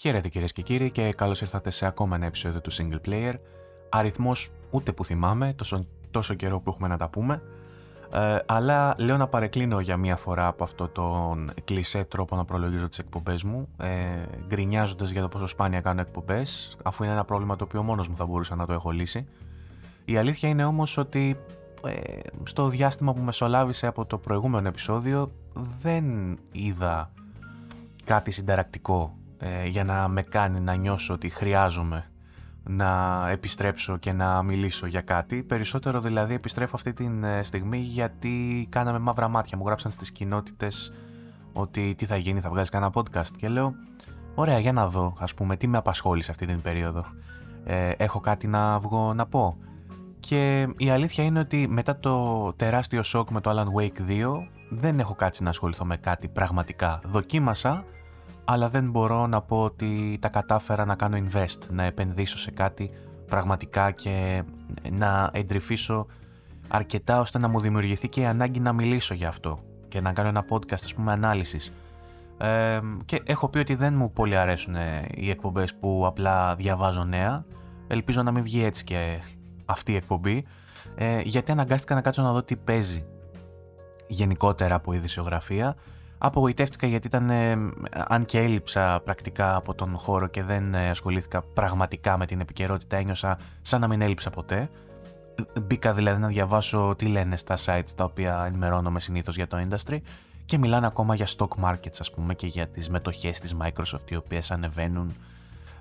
[0.00, 3.34] Χαίρετε κυρίες και κύριοι και καλώς ήρθατε σε ακόμα ένα επεισόδιο του Single Player.
[3.88, 7.42] Αριθμός ούτε που θυμάμαι, τόσο, τόσο καιρό που έχουμε να τα πούμε.
[8.12, 12.88] Ε, αλλά λέω να παρεκκλίνω για μία φορά από αυτό τον κλισέ τρόπο να προλογίζω
[12.88, 13.88] τις εκπομπές μου, ε,
[14.46, 18.16] γκρινιάζοντας για το πόσο σπάνια κάνω εκπομπές, αφού είναι ένα πρόβλημα το οποίο μόνος μου
[18.16, 19.26] θα μπορούσα να το έχω λύσει.
[20.04, 21.36] Η αλήθεια είναι όμως ότι
[21.84, 25.32] ε, στο διάστημα που μεσολάβησε από το προηγούμενο επεισόδιο
[25.82, 27.12] δεν είδα
[28.04, 32.10] κάτι συνταρακτικό ε, για να με κάνει να νιώσω ότι χρειάζομαι
[32.62, 35.42] να επιστρέψω και να μιλήσω για κάτι.
[35.42, 39.58] Περισσότερο δηλαδή επιστρέφω αυτή τη ε, στιγμή γιατί κάναμε μαύρα μάτια.
[39.58, 40.92] Μου γράψαν στις κοινότητες
[41.52, 43.74] ότι τι θα γίνει, θα βγάλεις κανένα podcast και λέω
[44.34, 47.04] ωραία για να δω ας πούμε τι με απασχόλησε αυτή την περίοδο.
[47.64, 49.56] Ε, έχω κάτι να βγω να πω.
[50.20, 54.26] Και η αλήθεια είναι ότι μετά το τεράστιο σοκ με το Alan Wake 2
[54.70, 57.00] δεν έχω κάτσει να ασχοληθώ με κάτι πραγματικά.
[57.04, 57.84] Δοκίμασα
[58.52, 62.90] αλλά δεν μπορώ να πω ότι τα κατάφερα να κάνω invest, να επενδύσω σε κάτι
[63.26, 64.42] πραγματικά και
[64.90, 66.06] να εντρυφήσω
[66.68, 70.28] αρκετά ώστε να μου δημιουργηθεί και η ανάγκη να μιλήσω για αυτό και να κάνω
[70.28, 71.72] ένα podcast ας πούμε ανάλυσης.
[72.38, 74.74] Ε, και έχω πει ότι δεν μου πολύ αρέσουν
[75.14, 77.44] οι εκπομπές που απλά διαβάζω νέα.
[77.86, 79.20] Ελπίζω να μην βγει έτσι και
[79.64, 80.44] αυτή η εκπομπή
[80.94, 83.04] ε, γιατί αναγκάστηκα να κάτσω να δω τι παίζει
[84.06, 85.76] γενικότερα από ειδησιογραφία
[86.22, 87.56] Απογοητεύτηκα γιατί ήταν, ε,
[87.90, 92.96] αν και έλειψα πρακτικά από τον χώρο και δεν ε, ασχολήθηκα πραγματικά με την επικαιρότητα,
[92.96, 94.70] ένιωσα σαν να μην έλειψα ποτέ.
[95.62, 99.98] Μπήκα δηλαδή να διαβάσω τι λένε στα sites τα οποία ενημερώνομαι συνήθως για το industry
[100.44, 104.16] και μιλάνε ακόμα για stock markets ας πούμε και για τις μετοχές της Microsoft οι
[104.16, 105.14] οποίες ανεβαίνουν,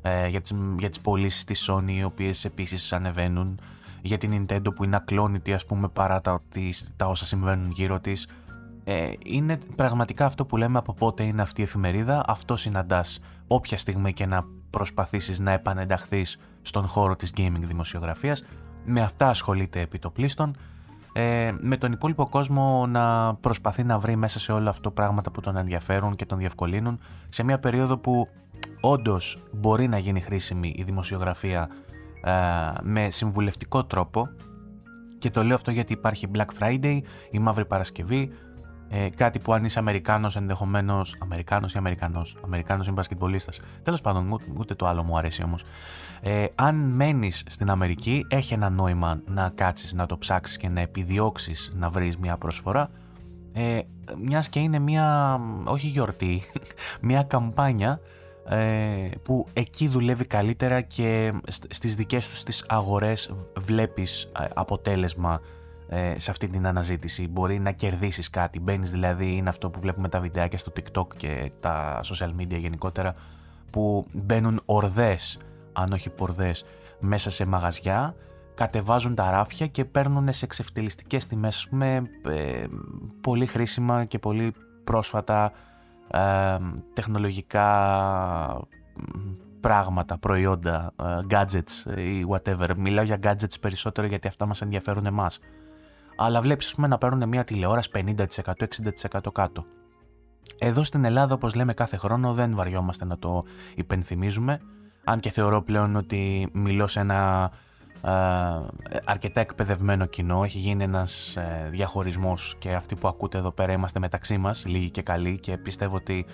[0.02, 3.60] ε, για, τις, για τις πωλήσεις της Sony οι οποίες επίσης ανεβαίνουν,
[4.02, 6.42] για την Nintendo που είναι ακλόνητη ας πούμε παρά τα,
[6.96, 8.28] τα όσα συμβαίνουν γύρω της
[8.84, 13.78] ε, είναι πραγματικά αυτό που λέμε από πότε είναι αυτή η εφημερίδα, αυτό συναντάς όποια
[13.78, 18.46] στιγμή και να προσπαθήσεις να επανενταχθείς στον χώρο της gaming δημοσιογραφίας,
[18.86, 20.56] με αυτά ασχολείται επί το πλήστον,
[21.14, 25.42] ε, με τον υπόλοιπο κόσμο να προσπαθεί να βρει μέσα σε όλο αυτό πράγματα που
[25.42, 27.00] τον ενδιαφέρουν και τον διευκολύνουν
[27.30, 28.28] σε μια περίοδο που
[28.82, 31.70] όντως μπορεί να γίνει χρήσιμη η δημοσιογραφία
[32.24, 32.32] ε,
[32.82, 34.30] με συμβουλευτικό τρόπο.
[35.18, 37.00] Και το λέω αυτό γιατί υπάρχει Black Friday,
[37.32, 38.32] η Μαύρη Παρασκευή,
[38.90, 41.16] ε, κάτι που αν είσαι Αμερικάνος, ενδεχομένως.
[41.20, 42.38] Αμερικάνος ή Αμερικανός.
[42.44, 43.60] Αμερικάνος ή μπασκετμπολίστας.
[43.84, 45.64] Τέλος πάντων, ούτε, ούτε το άλλο μου αρέσει όμως.
[46.22, 50.82] Ε, αν μένεις στην Αμερική, έχει ένα νόημα να κάτσεις, να το ψάξεις και να
[50.82, 52.90] επιδιώξεις να βρεις μια προσφορά.
[53.54, 53.80] Ε,
[54.24, 56.42] μιας και είναι μια, όχι γιορτή,
[57.02, 58.00] μια καμπάνια
[58.50, 65.42] ε, που εκεί δουλεύει καλύτερα και στις δικές τους τις αγορές βλέπεις ε, αποτέλεσμα
[65.90, 67.28] ε, σε αυτή την αναζήτηση.
[67.28, 68.60] Μπορεί να κερδίσεις κάτι.
[68.60, 73.16] Μπαίνεις δηλαδή, είναι αυτό που βλέπουμε τα βιντεάκια στο TikTok και τα social media γενικότερα,
[73.70, 75.40] που μπαίνουν ορδές,
[75.74, 76.66] αν όχι πορδές,
[77.00, 78.16] μέσα σε μαγαζιά,
[78.54, 82.66] κατεβάζουν τα ράφια και παίρνουν σε εξευτελιστικές τιμές, ας πούμε, ε,
[83.22, 85.52] πολύ χρήσιμα και πολύ πρόσφατα
[86.12, 86.58] ε,
[86.94, 87.68] τεχνολογικά
[89.60, 92.70] πράγματα, προϊόντα, ε, gadgets ή whatever.
[92.78, 95.40] Μιλάω για gadgets περισσότερο γιατί αυτά μας ενδιαφέρουν εμάς
[96.22, 98.16] αλλά βλέπεις, ας πούμε, να παίρνουν μια τηλεόραση 50%,
[98.58, 99.66] 60% κάτω.
[100.58, 103.44] Εδώ στην Ελλάδα, όπως λέμε κάθε χρόνο, δεν βαριόμαστε να το
[103.76, 104.60] υπενθυμίζουμε.
[105.04, 107.52] Αν και θεωρώ πλέον ότι μιλώ σε ένα
[108.02, 108.10] ε,
[109.04, 110.44] αρκετά εκπαιδευμένο κοινό.
[110.44, 114.90] Έχει γίνει ένας ε, διαχωρισμός και αυτοί που ακούτε εδώ πέρα είμαστε μεταξύ μας, λίγοι
[114.90, 116.26] και καλοί, και πιστεύω ότι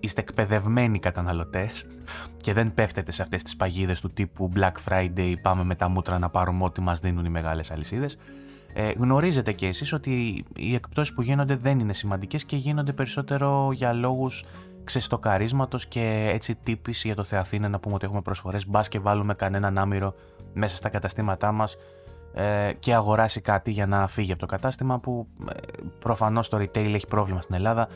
[0.00, 1.86] είστε εκπαιδευμένοι καταναλωτές
[2.36, 6.18] και δεν πέφτετε σε αυτές τις παγίδες του τύπου Black Friday, πάμε με τα μούτρα
[6.18, 8.18] να πάρουμε ό,τι μας δίνουν οι μεγάλες αλυσίδες
[8.80, 13.72] ε, γνωρίζετε και εσείς ότι οι εκπτώσεις που γίνονται δεν είναι σημαντικές και γίνονται περισσότερο
[13.72, 14.44] για λόγους
[14.84, 18.68] ξεστοκαρίσματος και έτσι τύπης για το Θεαθήνα να πούμε ότι έχουμε προσφορές.
[18.68, 20.14] Μπας και βάλουμε κανέναν άμυρο
[20.52, 21.76] μέσα στα καταστήματά μας
[22.34, 25.54] ε, και αγοράσει κάτι για να φύγει από το κατάστημα που ε,
[25.98, 27.88] προφανώς το retail έχει πρόβλημα στην Ελλάδα.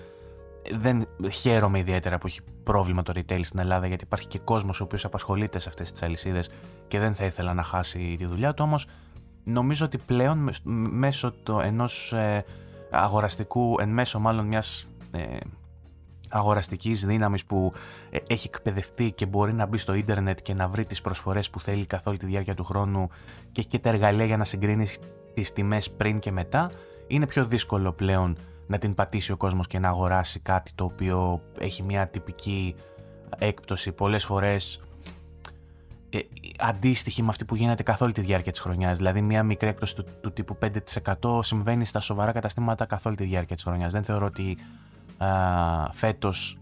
[0.73, 4.85] Δεν χαίρομαι ιδιαίτερα που έχει πρόβλημα το retail στην Ελλάδα γιατί υπάρχει και κόσμος ο
[4.85, 6.51] οποίος απασχολείται σε αυτές τις αλυσίδες
[6.89, 8.87] και δεν θα ήθελα να χάσει τη δουλειά του όμως
[9.45, 10.51] νομίζω ότι πλέον
[10.91, 12.45] μέσω το ενός ε,
[12.91, 15.37] αγοραστικού, εν μέσω μάλλον μιας ε,
[16.33, 17.73] αγοραστικής δύναμης που
[18.11, 21.61] ε, έχει εκπαιδευτεί και μπορεί να μπει στο ίντερνετ και να βρει τις προσφορές που
[21.61, 23.09] θέλει καθ' όλη τη διάρκεια του χρόνου
[23.53, 24.87] και έχει και τα εργαλεία για να συγκρίνει
[25.35, 26.71] τις τιμές πριν και μετά,
[27.07, 28.37] είναι πιο δύσκολο πλέον
[28.67, 32.75] να την πατήσει ο κόσμος και να αγοράσει κάτι το οποίο έχει μια τυπική
[33.39, 34.81] έκπτωση πολλές φορές
[36.13, 36.19] ε,
[36.59, 38.97] αντίστοιχη με αυτή που γίνεται καθ' όλη τη διάρκεια της χρονιάς.
[38.97, 40.59] Δηλαδή, μια μικρή έκπτωση του, του τύπου
[41.21, 43.93] 5% συμβαίνει στα σοβαρά καταστήματα καθ' όλη τη διάρκεια της χρονιάς.
[43.93, 44.57] Δεν θεωρώ ότι
[45.91, 46.59] φέτος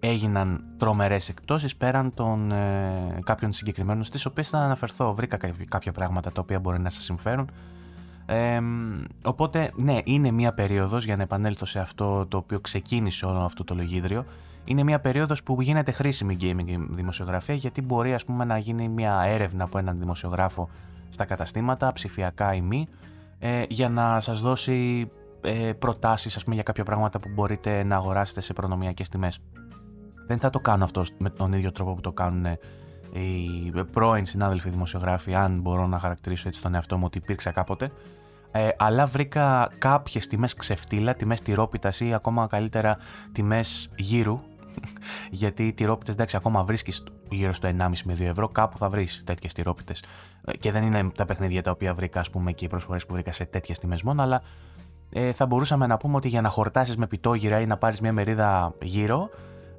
[0.00, 5.14] έγιναν τρομερές εκπτώσεις πέραν των ε, κάποιων συγκεκριμένων στις οποίες θα αναφερθώ.
[5.14, 5.38] Βρήκα
[5.68, 7.50] κάποια πράγματα τα οποία μπορεί να σας συμφέρουν.
[8.26, 8.60] Ε,
[9.22, 13.64] οπότε ναι, είναι μια περίοδος για να επανέλθω σε αυτό το οποίο ξεκίνησε όλο αυτό
[13.64, 14.24] το λογίδριο.
[14.68, 19.22] Είναι μια περίοδος που γίνεται χρήσιμη gaming δημοσιογραφία γιατί μπορεί ας πούμε να γίνει μια
[19.26, 20.68] έρευνα από έναν δημοσιογράφο
[21.08, 22.88] στα καταστήματα, ψηφιακά ή μη,
[23.38, 25.10] ε, για να σας δώσει
[25.40, 29.38] ε, προτάσεις ας πούμε, για κάποια πράγματα που μπορείτε να αγοράσετε σε προνομιακές τιμές.
[30.26, 32.58] Δεν θα το κάνω αυτό με τον ίδιο τρόπο που το κάνουν ε,
[33.12, 37.90] οι πρώην συνάδελφοι δημοσιογράφοι, αν μπορώ να χαρακτηρίσω έτσι τον εαυτό μου ότι υπήρξα κάποτε.
[38.50, 42.96] Ε, αλλά βρήκα κάποιες τιμές ξεφτύλα, τιμές τυρόπιτας ή ακόμα καλύτερα
[43.32, 44.40] τιμές γύρου.
[45.30, 49.22] Γιατί οι τυρόπιτες εντάξει, ακόμα βρίσκεις γύρω στο 1,5 με 2 ευρώ, κάπου θα βρεις
[49.24, 50.02] τέτοιες τυρόπιτες.
[50.44, 53.12] Ε, και δεν είναι τα παιχνίδια τα οποία βρήκα, ας πούμε, και οι προσφορέ που
[53.12, 54.42] βρήκα σε τέτοιες τιμές μόνο, αλλά
[55.10, 58.12] ε, θα μπορούσαμε να πούμε ότι για να χορτάσεις με πιτόγυρα ή να πάρεις μια
[58.12, 59.28] μερίδα γύρω,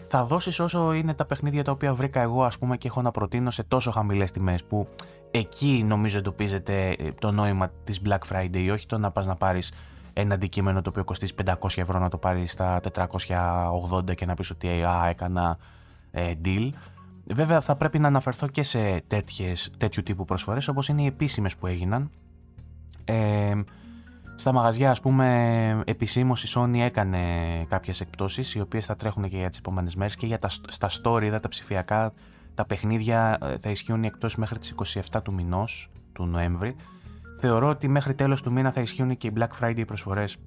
[0.07, 3.11] θα δώσεις όσο είναι τα παιχνίδια τα οποία βρήκα εγώ, ας πούμε, και έχω να
[3.11, 4.63] προτείνω σε τόσο χαμηλές τιμές.
[4.63, 4.87] Που
[5.31, 9.73] εκεί νομίζω εντοπίζεται ε, το νόημα της Black Friday, όχι το να πας να πάρεις
[10.19, 14.49] ένα αντικείμενο το οποίο κοστίζει 500 ευρώ να το πάρει στα 480 και να πεις
[14.49, 15.57] ότι α, έκανα
[16.11, 16.69] ε, deal.
[17.25, 21.55] Βέβαια θα πρέπει να αναφερθώ και σε τέτοιες, τέτοιου τύπου προσφορές όπως είναι οι επίσημες
[21.55, 22.09] που έγιναν.
[23.05, 23.53] Ε,
[24.35, 27.19] στα μαγαζιά, ας πούμε, επισήμως η Sony έκανε
[27.67, 30.89] κάποιες εκπτώσεις οι οποίες θα τρέχουν και για τις επόμενες μέρες και για τα, στα
[30.89, 32.13] story, τα ψηφιακά,
[32.53, 34.75] τα παιχνίδια ε, θα ισχύουν οι εκπτώσεις μέχρι τις
[35.11, 36.75] 27 του μηνός, του Νοέμβρη.
[37.39, 40.37] Θεωρώ ότι μέχρι τέλος του μήνα θα ισχύουν και οι Black Friday προσφορές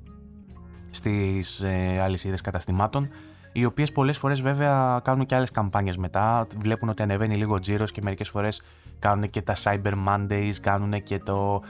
[0.91, 3.09] στις ε, αλυσίδες καταστημάτων
[3.53, 6.47] οι οποίες πολλές φορές βέβαια κάνουν και άλλες καμπάνιες μετά.
[6.59, 8.63] Βλέπουν ότι ανεβαίνει λίγο ο τζίρος και μερικές φορές
[8.99, 11.63] κάνουν και τα Cyber Mondays, κάνουν και το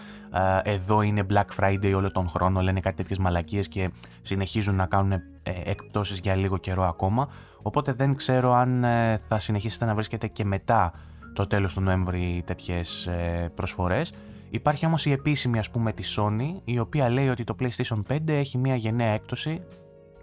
[0.62, 3.90] εδώ είναι Black Friday όλο τον χρόνο, λένε κάτι τέτοιες μαλακίες και
[4.22, 5.20] συνεχίζουν να κάνουν ε,
[5.64, 7.28] εκπτώσεις για λίγο καιρό ακόμα.
[7.62, 10.92] Οπότε δεν ξέρω αν ε, θα συνεχίσετε να βρίσκετε και μετά
[11.32, 14.12] το τέλος του Νοέμβρη τέτοιες ε, προσφορές.
[14.50, 18.28] Υπάρχει όμως η επίσημη ας πούμε της Sony η οποία λέει ότι το PlayStation 5
[18.28, 19.62] έχει μια γενναία έκπτωση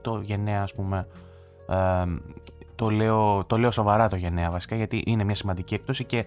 [0.01, 1.07] το γενναία ας πούμε
[2.75, 6.25] το, λέω, το λέω σοβαρά το γενναία βασικά γιατί είναι μια σημαντική έκπτωση και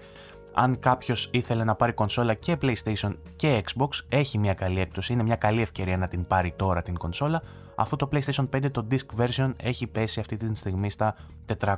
[0.52, 5.12] αν κάποιος ήθελε να πάρει κονσόλα και PlayStation και Xbox, έχει μια καλή έκπτωση.
[5.12, 7.42] Είναι μια καλή ευκαιρία να την πάρει τώρα την κονσόλα.
[7.80, 11.14] Αφού το PlayStation 5 το disc version έχει πέσει αυτή τη στιγμή στα
[11.58, 11.76] 429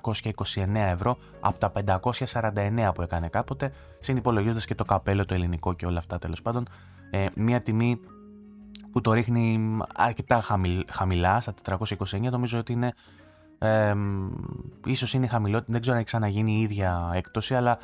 [0.74, 5.98] ευρώ από τα 549 που έκανε κάποτε, συνυπολογίζοντας και το καπέλο το ελληνικό και όλα
[5.98, 6.64] αυτά τέλος πάντων.
[7.10, 8.00] Ε, μια τιμή
[8.92, 10.40] που το ρίχνει αρκετά
[10.88, 12.94] χαμηλά, στα 429, νομίζω ότι είναι
[13.58, 13.94] ε,
[14.86, 17.76] ίσως είναι χαμηλότερο, δεν ξέρω αν έχει ξαναγίνει η ίδια έκπτωση, αλλά ε,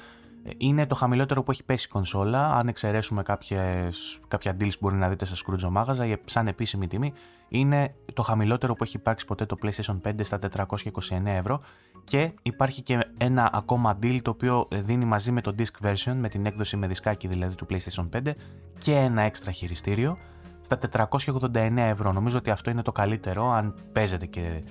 [0.56, 2.55] είναι το χαμηλότερο που έχει πέσει η κονσόλα.
[2.55, 7.12] Αν εξαιρέσουμε κάποιες, κάποια deals που μπορεί να δείτε στα Scrooge Μάγαζα, σαν επίσημη τιμή,
[7.49, 11.61] είναι το χαμηλότερο που έχει υπάρξει ποτέ το PlayStation 5 στα 429 ευρώ.
[12.05, 16.29] Και υπάρχει και ένα ακόμα deal το οποίο δίνει μαζί με το disc version, με
[16.29, 18.31] την έκδοση με δισκάκι δηλαδή του PlayStation 5
[18.79, 20.19] και ένα έξτρα χειριστήριο
[20.61, 22.12] στα 489 ευρώ.
[22.12, 24.62] Νομίζω ότι αυτό είναι το καλύτερο αν παίζετε και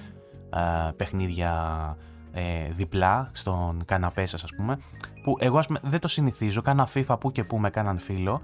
[0.50, 1.98] ε, παιχνίδια
[2.32, 4.78] ε, διπλά στον καναπέ σας ας πούμε
[5.28, 8.42] που εγώ ας πούμε δεν το συνηθίζω, κάνα FIFA που και που με κάναν φίλο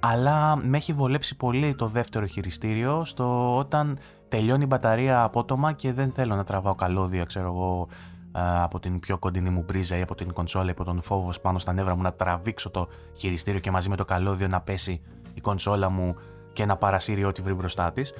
[0.00, 3.98] αλλά με έχει βολέψει πολύ το δεύτερο χειριστήριο στο όταν
[4.28, 7.88] τελειώνει η μπαταρία απότομα και δεν θέλω να τραβάω καλώδια ξέρω εγώ
[8.32, 11.30] ε, από την πιο κοντινή μου μπρίζα ή από την κονσόλα ή από τον φόβο
[11.42, 15.00] πάνω στα νεύρα μου να τραβήξω το χειριστήριο και μαζί με το καλώδιο να πέσει
[15.34, 16.16] η κονσόλα μου
[16.52, 18.12] και να παρασύρει ό,τι βρει μπροστά της.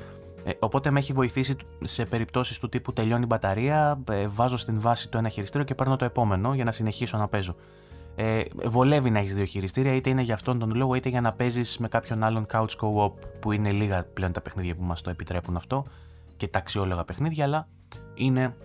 [0.45, 4.81] Ε, οπότε με έχει βοηθήσει σε περιπτώσεις του τύπου τελειώνει η μπαταρία, ε, βάζω στην
[4.81, 7.57] βάση το ένα χειριστήριο και παίρνω το επόμενο για να συνεχίσω να παίζω.
[8.19, 11.33] Ε, βολεύει να έχεις δύο χειριστήρια, είτε είναι για αυτόν τον λόγο, είτε για να
[11.33, 15.11] παίζεις με κάποιον άλλον couch co-op που είναι λίγα πλέον τα παιχνίδια που μας το
[15.11, 15.85] επιτρέπουν αυτό
[16.37, 17.69] και τα αξιόλογα παιχνίδια, αλλά
[18.15, 18.57] είναι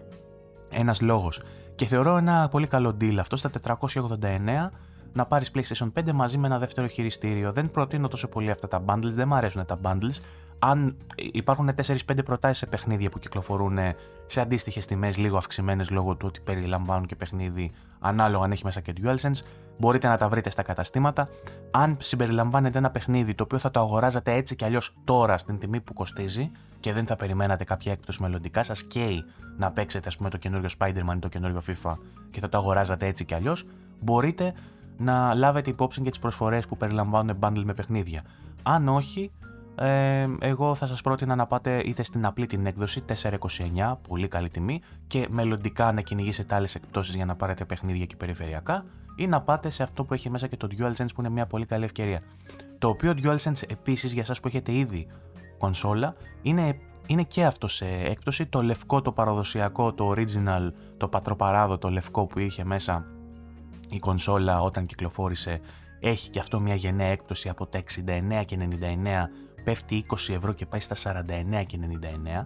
[0.70, 1.42] ένας λόγος.
[1.76, 4.72] Και θεωρώ ένα πολύ καλό deal αυτό στα 489
[5.14, 7.52] να πάρεις PlayStation 5 μαζί με ένα δεύτερο χειριστήριο.
[7.52, 10.20] Δεν προτείνω τόσο πολύ αυτά τα bundles, δεν μου αρέσουν τα bundles.
[10.60, 10.98] Αν
[11.32, 13.78] υπάρχουν 4-5 προτάσεις σε παιχνίδια που κυκλοφορούν
[14.26, 18.82] σε αντίστοιχες τιμές, λίγο αυξημένες λόγω του ότι περιλαμβάνουν και παιχνίδι, ανάλογα αν έχει μέσα
[18.82, 19.42] και DualSense,
[19.78, 21.30] μπορείτε να τα βρείτε στα καταστήματα.
[21.72, 25.82] Αν συμπεριλαμβάνετε ένα παιχνίδι το οποίο θα το αγοράζατε έτσι κι αλλιώς τώρα στην τιμή
[25.82, 29.24] που κοστίζει και δεν θα περιμένατε κάποια έκπτωση μελλοντικά, σας καίει
[29.58, 31.96] να παίξετε ας πούμε το καινούριο Spider-Man ή το καινούριο FIFA
[32.32, 33.66] και θα το αγοράζατε έτσι κι αλλιώς,
[34.00, 34.54] μπορείτε
[35.02, 38.24] να λάβετε υπόψη και τις προσφορές που περιλαμβάνουν bundle με παιχνίδια.
[38.64, 39.32] Αν όχι,
[39.76, 44.50] ε, εγώ θα σας πρότεινα να πάτε είτε στην απλή την έκδοση 429, πολύ καλή
[44.50, 49.42] τιμή και μελλοντικά να κυνηγήσετε άλλες εκπτώσεις για να πάρετε παιχνίδια και περιφερειακά ή να
[49.42, 52.22] πάτε σε αυτό που έχει μέσα και το DualSense που είναι μια πολύ καλή ευκαιρία.
[52.78, 55.08] Το οποίο DualSense επίσης για σας που έχετε ήδη
[55.58, 58.46] κονσόλα είναι είναι και αυτό σε έκπτωση.
[58.46, 63.06] Το λευκό, το παραδοσιακό, το original, το πατροπαράδοτο λευκό που είχε μέσα
[63.96, 65.60] η κονσόλα όταν κυκλοφόρησε
[66.00, 68.66] έχει και αυτό μια γενναία έκπτωση από τα 69 και 99
[69.64, 71.24] πέφτει 20 ευρώ και πάει στα
[71.60, 71.80] 49 και
[72.42, 72.46] 99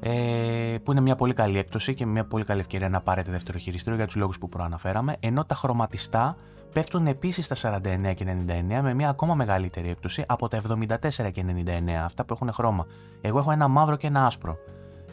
[0.00, 3.58] ε, που είναι μια πολύ καλή έκπτωση και μια πολύ καλή ευκαιρία να πάρετε δεύτερο
[3.58, 5.16] χειριστήριο για τους λόγους που προαναφέραμε.
[5.20, 6.36] Ενώ τα χρωματιστά
[6.72, 11.44] πέφτουν επίσης στα 49 και 99 με μια ακόμα μεγαλύτερη έκπτωση από τα 74 και
[11.64, 12.86] 99 αυτά που έχουν χρώμα.
[13.20, 14.56] Εγώ έχω ένα μαύρο και ένα άσπρο.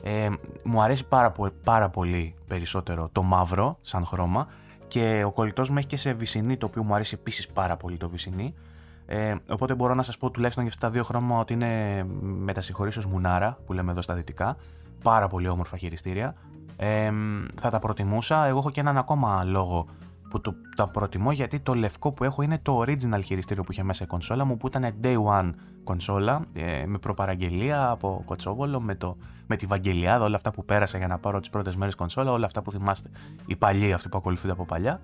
[0.03, 0.29] Ε,
[0.63, 1.31] μου αρέσει πάρα,
[1.63, 4.47] πάρα πολύ περισσότερο το μαύρο σαν χρώμα
[4.87, 7.97] και ο κολλητός μου έχει και σε βυσινή, το οποίο μου αρέσει επίσης πάρα πολύ
[7.97, 8.53] το βυσινή.
[9.05, 13.03] Ε, οπότε μπορώ να σας πω τουλάχιστον για αυτά τα δύο χρώματα ότι είναι μετασυγχωρήσεω
[13.09, 14.57] μουνάρα, που λέμε εδώ στα δυτικά.
[15.03, 16.35] Πάρα πολύ όμορφα χειριστήρια.
[16.77, 17.11] Ε,
[17.61, 18.45] θα τα προτιμούσα.
[18.45, 19.87] Εγώ έχω και έναν ακόμα λόγο
[20.29, 23.83] που το, τα προτιμώ γιατί το λευκό που έχω είναι το original χειριστήριο που είχε
[23.83, 25.51] μέσα η κονσόλα μου που ήταν day one
[25.83, 29.17] κονσόλα ε, με προπαραγγελία από κοτσόβολο με, το,
[29.47, 32.45] με τη Βαγγελιάδα, όλα αυτά που πέρασα για να πάρω τις πρώτες μέρες κονσόλα, όλα
[32.45, 33.09] αυτά που θυμάστε,
[33.45, 35.01] οι παλιοί αυτοί που ακολουθούνται από παλιά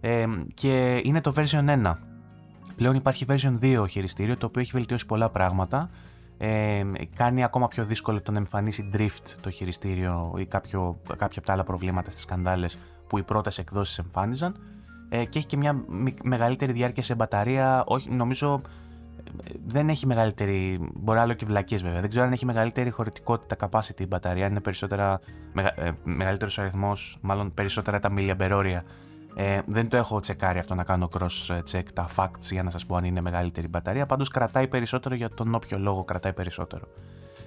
[0.00, 1.92] ε, και είναι το version 1.
[2.76, 5.90] Πλέον υπάρχει version 2 χειριστήριο το οποίο έχει βελτιώσει πολλά πράγματα
[6.38, 6.82] ε,
[7.16, 11.52] κάνει ακόμα πιο δύσκολο το να εμφανίσει drift το χειριστήριο ή κάποιο, κάποια από τα
[11.52, 14.56] άλλα προβλήματα στις σκανδάλες που οι πρώτες εκδόσεις εμφάνιζαν
[15.08, 15.84] ε, και έχει και μια
[16.22, 18.60] μεγαλύτερη διάρκεια σε μπαταρία, όχι, νομίζω
[19.66, 24.00] δεν έχει μεγαλύτερη, μπορεί άλλο και βλακίες βέβαια, δεν ξέρω αν έχει μεγαλύτερη χωρητικότητα capacity
[24.00, 25.20] η μπαταρία, είναι περισσότερα,
[25.52, 28.84] μεγα, ε, μεγαλύτερος αριθμός, μάλλον περισσότερα τα μιλιαμπερόρια
[29.38, 32.86] ε, δεν το έχω τσεκάρει αυτό να κάνω cross check τα facts για να σας
[32.86, 36.88] πω αν είναι μεγαλύτερη μπαταρία, πάντως κρατάει περισσότερο για τον όποιο λόγο κρατάει περισσότερο.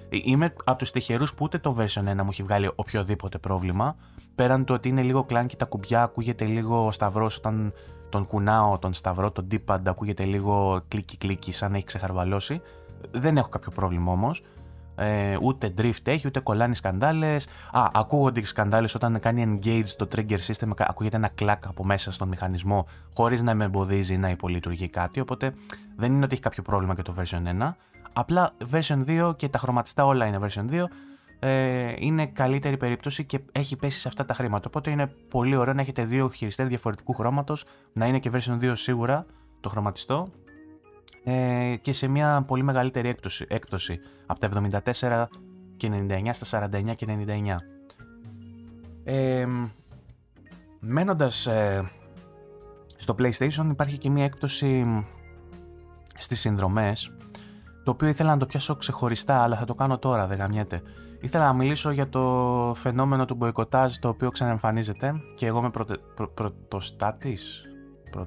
[0.08, 3.96] Ε, είμαι από τους τυχερούς που ούτε το version 1 μου έχει βγάλει οποιοδήποτε πρόβλημα,
[4.40, 7.72] πέραν το ότι είναι λίγο κλάνκι τα κουμπιά, ακούγεται λίγο ο σταυρός όταν
[8.08, 12.60] τον κουνάω, τον σταυρό, τον D-pad, ακούγεται λίγο κλίκι κλίκι σαν να έχει ξεχαρβαλώσει.
[13.10, 14.42] Δεν έχω κάποιο πρόβλημα όμως
[14.94, 17.36] ε, ούτε drift έχει, ούτε κολλάνει σκαντάλε.
[17.72, 22.12] Α, ακούγονται οι σκαντάλε όταν κάνει engage το trigger system, ακούγεται ένα κλακ από μέσα
[22.12, 25.20] στον μηχανισμό, χωρίς να με εμποδίζει να υπολειτουργεί κάτι.
[25.20, 25.52] Οπότε
[25.96, 27.74] δεν είναι ότι έχει κάποιο πρόβλημα και το version 1.
[28.12, 30.84] Απλά version 2 και τα χρωματιστά όλα είναι version 2.
[31.42, 34.64] Ε, είναι καλύτερη περίπτωση και έχει πέσει σε αυτά τα χρήματα.
[34.68, 38.72] Οπότε είναι πολύ ωραίο να έχετε δύο χειριστέ διαφορετικού χρώματος, να είναι και version 2
[38.74, 39.26] σίγουρα
[39.60, 40.28] το χρωματιστό
[41.24, 44.48] ε, και σε μια πολύ μεγαλύτερη έκπτωση, έκπτωση από τα
[44.84, 45.26] 74
[45.76, 47.56] και 99 στα 49 και 99.
[49.04, 49.46] Ε,
[50.80, 51.90] μένοντας ε,
[52.96, 55.04] στο PlayStation υπάρχει και μια έκπτωση
[56.18, 57.12] στις συνδρομές
[57.84, 60.82] το οποίο ήθελα να το πιάσω ξεχωριστά αλλά θα το κάνω τώρα δεν γαμιέται.
[61.20, 65.96] Ήθελα να μιλήσω για το φαινόμενο του μποϊκοτάζ το οποίο ξαναεμφανίζεται και εγώ είμαι προτε,
[66.14, 67.64] προ, πρωτοστάτης
[68.10, 68.26] το,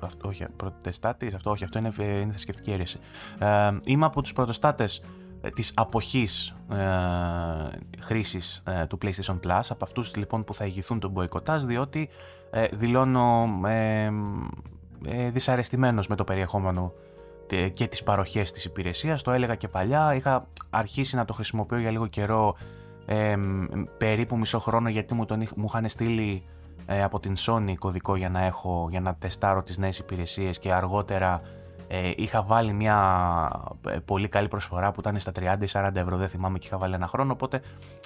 [0.00, 2.98] αυτό, όχι, προτεστάτη, αυτό όχι, αυτό είναι, είναι θρησκευτική αίρεση.
[3.38, 5.02] Ε, είμαι από τους πρωτοστάτες
[5.40, 6.76] ε, της αποχής ε,
[7.98, 12.08] χρήσης ε, του PlayStation Plus, από αυτούς λοιπόν που θα ηγηθούν τον μποϊκοτάζ, διότι
[12.50, 14.10] ε, δηλώνω ε,
[15.04, 16.92] ε, δυσαρεστημένος με το περιεχόμενο
[17.72, 21.90] και τις παροχές της υπηρεσίας, το έλεγα και παλιά, είχα αρχίσει να το χρησιμοποιώ για
[21.90, 22.56] λίγο καιρό,
[23.06, 23.36] ε,
[23.98, 26.44] περίπου μισό χρόνο γιατί μου, τον, μου είχαν στείλει
[26.86, 30.72] ε, από την Sony κωδικό για να έχω, για να τεστάρω τις νέες υπηρεσίες και
[30.72, 31.42] αργότερα
[31.88, 32.96] ε, είχα βάλει μια
[33.88, 35.32] ε, πολύ καλή προσφορά που ήταν στα
[35.72, 37.60] 30-40 ευρώ, δεν θυμάμαι και είχα βάλει ένα χρόνο, οπότε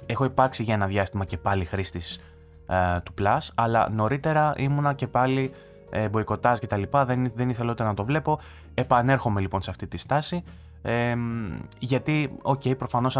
[0.05, 2.19] έχω υπάρξει για ένα διάστημα και πάλι χρήστης
[2.67, 5.51] ε, του Plus, αλλά νωρίτερα ήμουνα και πάλι
[5.89, 8.39] ε, μποϊκοτάζ και τα λοιπά, δεν, δεν ήθελα ούτε να το βλέπω.
[8.73, 10.43] Επανέρχομαι λοιπόν σε αυτή τη στάση
[10.81, 11.15] ε,
[11.79, 13.11] γιατί, OK, okay, προφανώς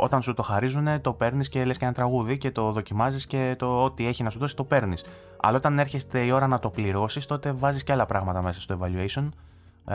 [0.00, 3.54] όταν σου το χαρίζουν, το παίρνεις και λες και ένα τραγούδι και το δοκιμάζεις και
[3.58, 5.04] το ό,τι έχει να σου δώσει το παίρνεις.
[5.40, 8.78] Αλλά όταν έρχεται η ώρα να το πληρώσεις, τότε βάζεις και άλλα πράγματα μέσα στο
[8.80, 9.28] evaluation.
[9.88, 9.94] Ε,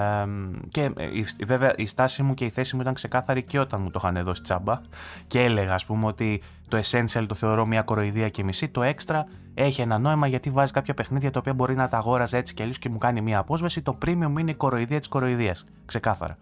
[0.70, 1.10] και ε,
[1.46, 4.24] βέβαια η στάση μου και η θέση μου ήταν ξεκάθαρη και όταν μου το είχαν
[4.24, 4.82] δώσει τσάμπα
[5.28, 9.22] και έλεγα ας πούμε ότι το essential το θεωρώ μια κοροϊδία και μισή το extra
[9.54, 12.62] έχει ένα νόημα γιατί βάζει κάποια παιχνίδια τα οποία μπορεί να τα αγόραζε έτσι και
[12.62, 16.38] αλλιώς και μου κάνει μια απόσβεση το premium είναι η κοροϊδία της κοροϊδίας ξεκάθαρα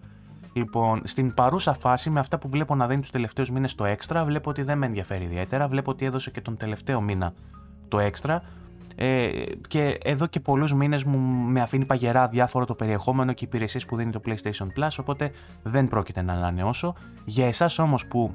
[0.57, 4.25] Λοιπόν, στην παρούσα φάση, με αυτά που βλέπω να δίνει τους τελευταίους μήνες το έξτρα,
[4.25, 5.67] βλέπω ότι δεν με ενδιαφέρει ιδιαίτερα.
[5.67, 7.33] Βλέπω ότι έδωσε και τον τελευταίο μήνα
[7.87, 8.43] το έξτρα.
[8.99, 9.29] Ε,
[9.67, 11.17] και εδώ και πολλούς μήνες μου
[11.51, 15.31] με αφήνει παγερά διάφορο το περιεχόμενο και οι υπηρεσίες που δίνει το PlayStation Plus, οπότε
[15.63, 16.95] δεν πρόκειται να ανανεώσω.
[17.25, 18.33] Για εσάς όμως που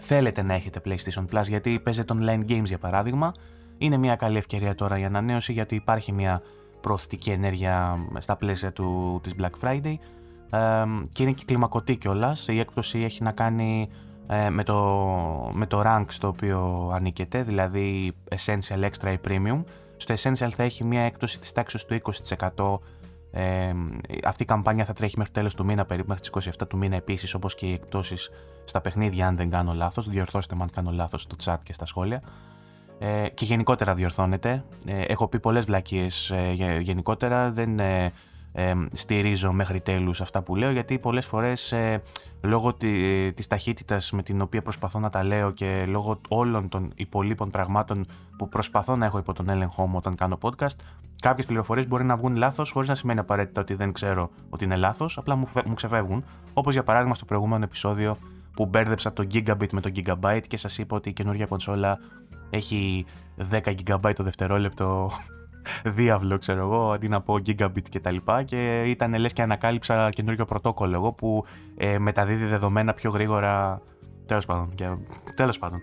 [0.00, 3.34] θέλετε να έχετε PlayStation Plus, γιατί παίζετε online games για παράδειγμα,
[3.78, 6.42] είναι μια καλή ευκαιρία τώρα για ανανέωση, γιατί υπάρχει μια
[6.80, 9.94] προωθητική ενέργεια στα πλαίσια του, της Black Friday
[11.12, 12.48] και είναι και κλιμακωτή κιόλας.
[12.48, 13.88] Η έκπτωση έχει να κάνει
[14.28, 14.76] ε, με, το,
[15.52, 19.64] με το rank στο οποίο ανήκεται, δηλαδή Essential, Extra ή Premium.
[19.96, 22.00] Στο Essential θα έχει μια έκπτωση της τάξης του
[22.54, 22.78] 20%
[23.30, 23.72] Ε,
[24.24, 26.76] αυτή η καμπάνια θα τρέχει μέχρι το τέλος του μήνα, περίπου μέχρι τις 27 του
[26.76, 28.30] μήνα επίσης, όπως και οι εκπτώσεις
[28.64, 30.08] στα παιχνίδια, αν δεν κάνω λάθος.
[30.08, 32.22] Διορθώστε με αν κάνω λάθος στο chat και στα σχόλια.
[32.98, 34.64] Ε, και γενικότερα διορθώνεται.
[34.86, 37.50] Ε, έχω πει πολλές βλακίες ε, γενικότερα.
[37.50, 37.80] Δεν
[38.58, 42.02] ε, ε, στηρίζω μέχρι τέλους αυτά που λέω γιατί πολλές φορές ε,
[42.40, 46.92] λόγω τη, της ταχύτητας με την οποία προσπαθώ να τα λέω και λόγω όλων των
[46.94, 48.06] υπολείπων πραγμάτων
[48.38, 50.76] που προσπαθώ να έχω υπό τον έλεγχό μου όταν κάνω podcast
[51.20, 54.76] κάποιες πληροφορίες μπορεί να βγουν λάθος χωρίς να σημαίνει απαραίτητα ότι δεν ξέρω ότι είναι
[54.76, 56.24] λάθος απλά μου, μου ξεφεύγουν.
[56.52, 58.18] Όπως για παράδειγμα στο προηγούμενο επεισόδιο
[58.54, 61.98] που μπέρδεψα το gigabit με το gigabyte και σας είπα ότι η καινούργια κονσόλα
[62.50, 63.06] έχει
[63.50, 65.10] 10 GB το δευτερόλεπτο
[65.84, 70.10] διάβλο, ξέρω εγώ, αντί να πω gigabit και τα λοιπά και ήταν λες και ανακάλυψα
[70.10, 71.44] καινούργιο πρωτόκολλο εγώ που
[71.76, 73.80] ε, μεταδίδει δεδομένα πιο γρήγορα,
[74.26, 74.88] τέλος πάντων, και,
[75.34, 75.80] τέλος πάντων.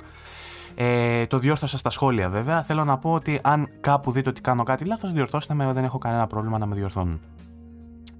[0.75, 2.63] Ε, το διόρθωσα στα σχόλια βέβαια.
[2.63, 5.97] Θέλω να πω ότι αν κάπου δείτε ότι κάνω κάτι λάθος, διορθώστε με, δεν έχω
[5.97, 7.21] κανένα πρόβλημα να με διορθώνουν.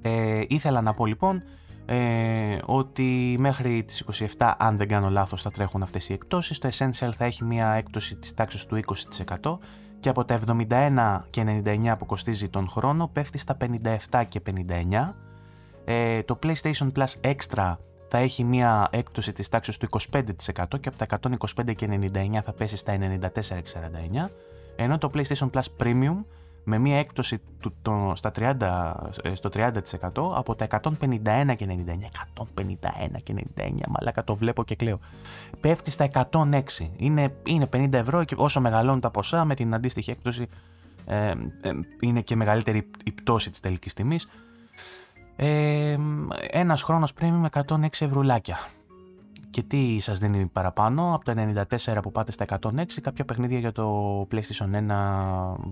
[0.02, 1.44] Ε, ήθελα να πω λοιπόν
[1.86, 4.06] ε, ότι μέχρι τις
[4.38, 6.60] 27 αν δεν κάνω λάθος θα τρέχουν αυτές οι εκτόσεις.
[6.60, 8.80] Το Essential θα έχει μια έκπτωση της τάξης του
[9.42, 9.58] 20%
[10.04, 13.58] και από τα 71 και 99 που κοστίζει τον χρόνο πέφτει στα
[14.10, 15.14] 57 και 59.
[15.86, 17.76] Ε, το PlayStation Plus Extra
[18.08, 21.06] θα έχει μια έκπτωση της τάξης του 25% και από τα
[21.66, 24.30] 125 και 99 θα πέσει στα 94,49
[24.76, 26.24] ενώ το PlayStation Plus Premium
[26.64, 29.70] με μια έκπτωση του, το, στα 30, ε, στο 30%
[30.14, 35.00] από τα 151 και 99, 151 και 99, μαλάκα το βλέπω και κλαίω,
[35.60, 36.62] πέφτει στα 106.
[36.96, 40.48] Είναι, είναι 50 ευρώ και όσο μεγαλώνουν τα ποσά με την αντίστοιχη έκπτωση
[41.06, 41.30] ε,
[41.62, 44.30] ε, είναι και μεγαλύτερη η πτώση της τελικής τιμής.
[45.36, 45.98] Ε,
[46.52, 48.58] ένας χρόνος πριν με 106 ευρουλάκια.
[49.54, 51.34] Και τι σας δίνει παραπάνω, από το
[51.86, 54.68] 94 που πάτε στα 106, κάποια παιχνίδια για το PlayStation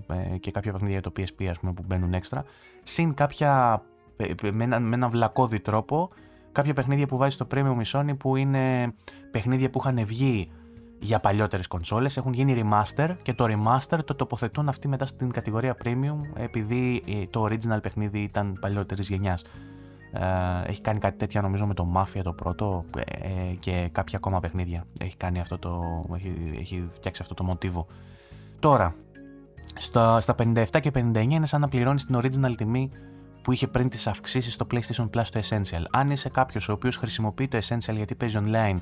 [0.06, 2.44] 1 ε, και κάποια παιχνίδια για το PSP ας πούμε που μπαίνουν έξτρα,
[2.82, 3.82] συν κάποια,
[4.52, 6.08] με ένα, με ένα βλακώδη τρόπο,
[6.52, 8.94] κάποια παιχνίδια που βάζει στο Premium Sony που είναι
[9.30, 10.50] παιχνίδια που είχαν βγει
[10.98, 15.76] για παλιότερες κονσόλες, έχουν γίνει remaster και το remaster το τοποθετούν αυτοί μετά στην κατηγορία
[15.84, 19.44] Premium επειδή ε, το original παιχνίδι ήταν παλιότερης γενιάς.
[20.12, 24.40] Ε, έχει κάνει κάτι τέτοια νομίζω με το Mafia το πρώτο ε, και κάποια ακόμα
[24.40, 24.84] παιχνίδια.
[25.00, 27.86] Έχει, κάνει αυτό το, έχει, έχει φτιάξει αυτό το μοτίβο.
[28.58, 28.94] Τώρα,
[29.76, 32.90] στα, στα 57 και 59 είναι σαν να πληρώνεις την original τιμή
[33.42, 35.82] που είχε πριν τις αυξήσεις στο PlayStation Plus το Essential.
[35.90, 38.76] Αν είσαι κάποιος ο οποίος χρησιμοποιεί το Essential γιατί παίζει online,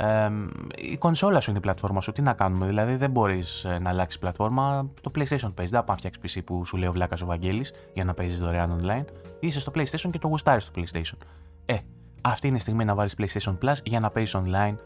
[0.00, 0.30] ε,
[0.76, 2.12] η κονσόλα σου είναι η πλατφόρμα σου.
[2.12, 4.90] Τι να κάνουμε, δηλαδή δεν μπορείς ε, να αλλάξεις πλατφόρμα.
[5.00, 5.70] Το PlayStation παίζεις.
[5.70, 8.80] Δεν θα φτιάξεις PC που σου λέει ο Βλάκας ο Βαγγέλης για να παίζεις δωρεάν
[8.82, 9.04] online.
[9.40, 11.18] Είσαι στο PlayStation και το γουστάρεις στο PlayStation.
[11.66, 11.76] Ε,
[12.20, 14.76] αυτή είναι η στιγμή να βάλεις PlayStation Plus για να παίζεις online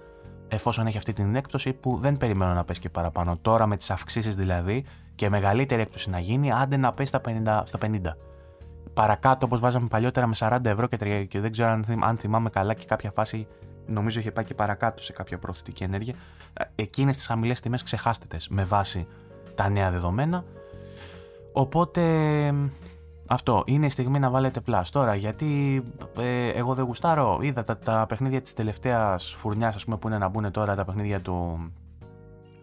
[0.49, 3.37] εφόσον έχει αυτή την έκπτωση που δεν περιμένω να πέσει και παραπάνω.
[3.43, 7.63] Τώρα με τις αυξήσεις δηλαδή και μεγαλύτερη έκπτωση να γίνει, άντε να πέσει στα 50.
[7.65, 7.99] Στα 50.
[8.95, 12.75] Παρακάτω, όπως βάζαμε παλιότερα με 40 ευρώ και, και δεν ξέρω αν, αν θυμάμαι καλά
[12.75, 13.47] και κάποια φάση
[13.87, 16.15] νομίζω είχε πάει και παρακάτω σε κάποια προωθητική ενέργεια.
[16.53, 19.07] Ε, εκείνες τις χαμηλές τιμές ξεχάστε με βάση
[19.55, 20.45] τα νέα δεδομένα.
[21.53, 22.03] Οπότε
[23.27, 24.83] αυτό είναι η στιγμή να βάλετε plus.
[24.93, 25.83] Τώρα γιατί
[26.19, 30.19] ε, εγώ δεν γουστάρω, είδα τα, τα παιχνίδια της τελευταίας φουρνιάς ας πούμε που είναι
[30.19, 31.59] να μπουν τώρα τα παιχνίδια του...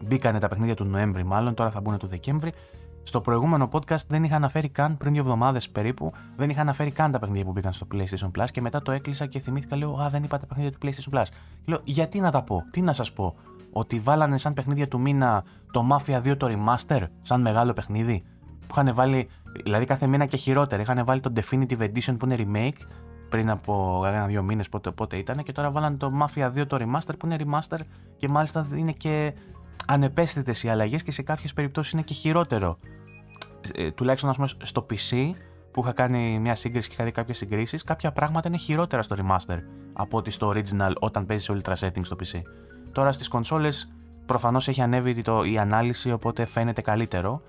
[0.04, 2.52] Μπήκανε τα παιχνίδια του Νοέμβρη μάλλον, τώρα θα μπουν του Δεκέμβρη
[3.10, 7.12] στο προηγούμενο podcast δεν είχα αναφέρει καν πριν δύο εβδομάδες περίπου, δεν είχα αναφέρει καν
[7.12, 10.08] τα παιχνίδια που μπήκαν στο PlayStation Plus και μετά το έκλεισα και θυμήθηκα, λέω Α,
[10.08, 11.24] δεν είπα τα παιχνίδια του PlayStation Plus.
[11.64, 13.34] Και λέω, Γιατί να τα πω, τι να σας πω,
[13.72, 18.22] Ότι βάλανε σαν παιχνίδια του μήνα το Mafia 2 το Remaster, σαν μεγάλο παιχνίδι,
[18.66, 19.28] που είχαν βάλει,
[19.64, 20.82] δηλαδή κάθε μήνα και χειρότερα.
[20.82, 22.86] Είχαν βάλει το Definitive Edition που είναι remake
[23.28, 27.12] πριν από ένα-δύο μήνες πότε, πότε ήταν και τώρα βάλανε το Mafia 2 το Remaster
[27.18, 27.78] που είναι remaster
[28.16, 29.34] και μάλιστα είναι και
[29.86, 32.76] ανεπαίσθητες οι αλλαγές και σε κάποιες περιπτώσεις είναι και χειρότερο
[33.74, 35.32] ε, τουλάχιστον πούμε, στο PC
[35.70, 39.16] που είχα κάνει μια σύγκριση και είχα δει κάποιες συγκρίσεις, κάποια πράγματα είναι χειρότερα στο
[39.18, 39.58] remaster
[39.92, 42.42] από ότι στο original όταν παίζεις ultra settings στο PC.
[42.92, 43.92] Τώρα στις κονσόλες
[44.26, 47.42] προφανώς έχει ανέβει το, η ανάλυση οπότε φαίνεται καλύτερο,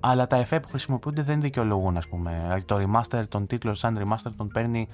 [0.00, 2.62] αλλά τα εφέ που χρησιμοποιούνται δεν δικαιολογούν, ας πούμε.
[2.64, 4.88] Το remaster, τον τίτλο σαν remaster τον παίρνει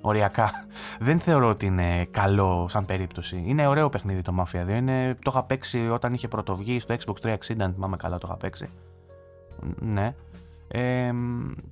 [0.00, 0.50] οριακά.
[1.06, 3.42] δεν θεωρώ ότι είναι καλό σαν περίπτωση.
[3.46, 4.68] Είναι ωραίο παιχνίδι το Mafia 2.
[4.68, 8.36] Είναι, το είχα παίξει όταν είχε πρωτοβγεί στο Xbox 360, αν θυμάμαι καλά το είχα
[8.36, 8.68] παίξει.
[9.78, 10.14] Ναι.
[10.68, 11.12] Ε,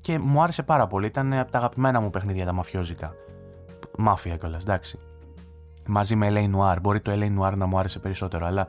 [0.01, 1.07] και μου άρεσε πάρα πολύ.
[1.07, 3.15] Ήταν από τα αγαπημένα μου παιχνίδια τα μαφιόζικα.
[3.99, 4.99] Mafia κιόλας, εντάξει.
[5.87, 6.77] Μαζί με LA Noire.
[6.83, 8.67] Μπορεί το LA Noire να μου άρεσε περισσότερο, αλλά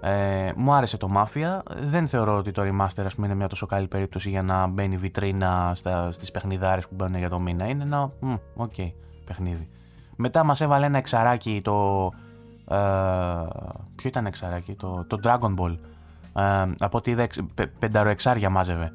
[0.00, 1.58] ε, μου άρεσε το Mafia.
[1.80, 4.96] Δεν θεωρώ ότι το Remaster ας πούμε, είναι μια τόσο καλή περίπτωση για να μπαίνει
[4.96, 7.68] βιτρίνα στα, στις παιχνιδάρες που μπαίνουν για το μήνα.
[7.68, 8.12] Είναι ένα,
[8.54, 8.92] OK, okay,
[9.24, 9.68] παιχνίδι.
[10.16, 12.10] Μετά μας έβαλε ένα εξαράκι το...
[12.68, 12.76] Ε,
[13.94, 15.76] ποιο ήταν εξαράκι, το, το Dragon Ball
[16.78, 17.26] από ό,τι είδα,
[17.78, 18.92] πενταροεξάρια μάζευε.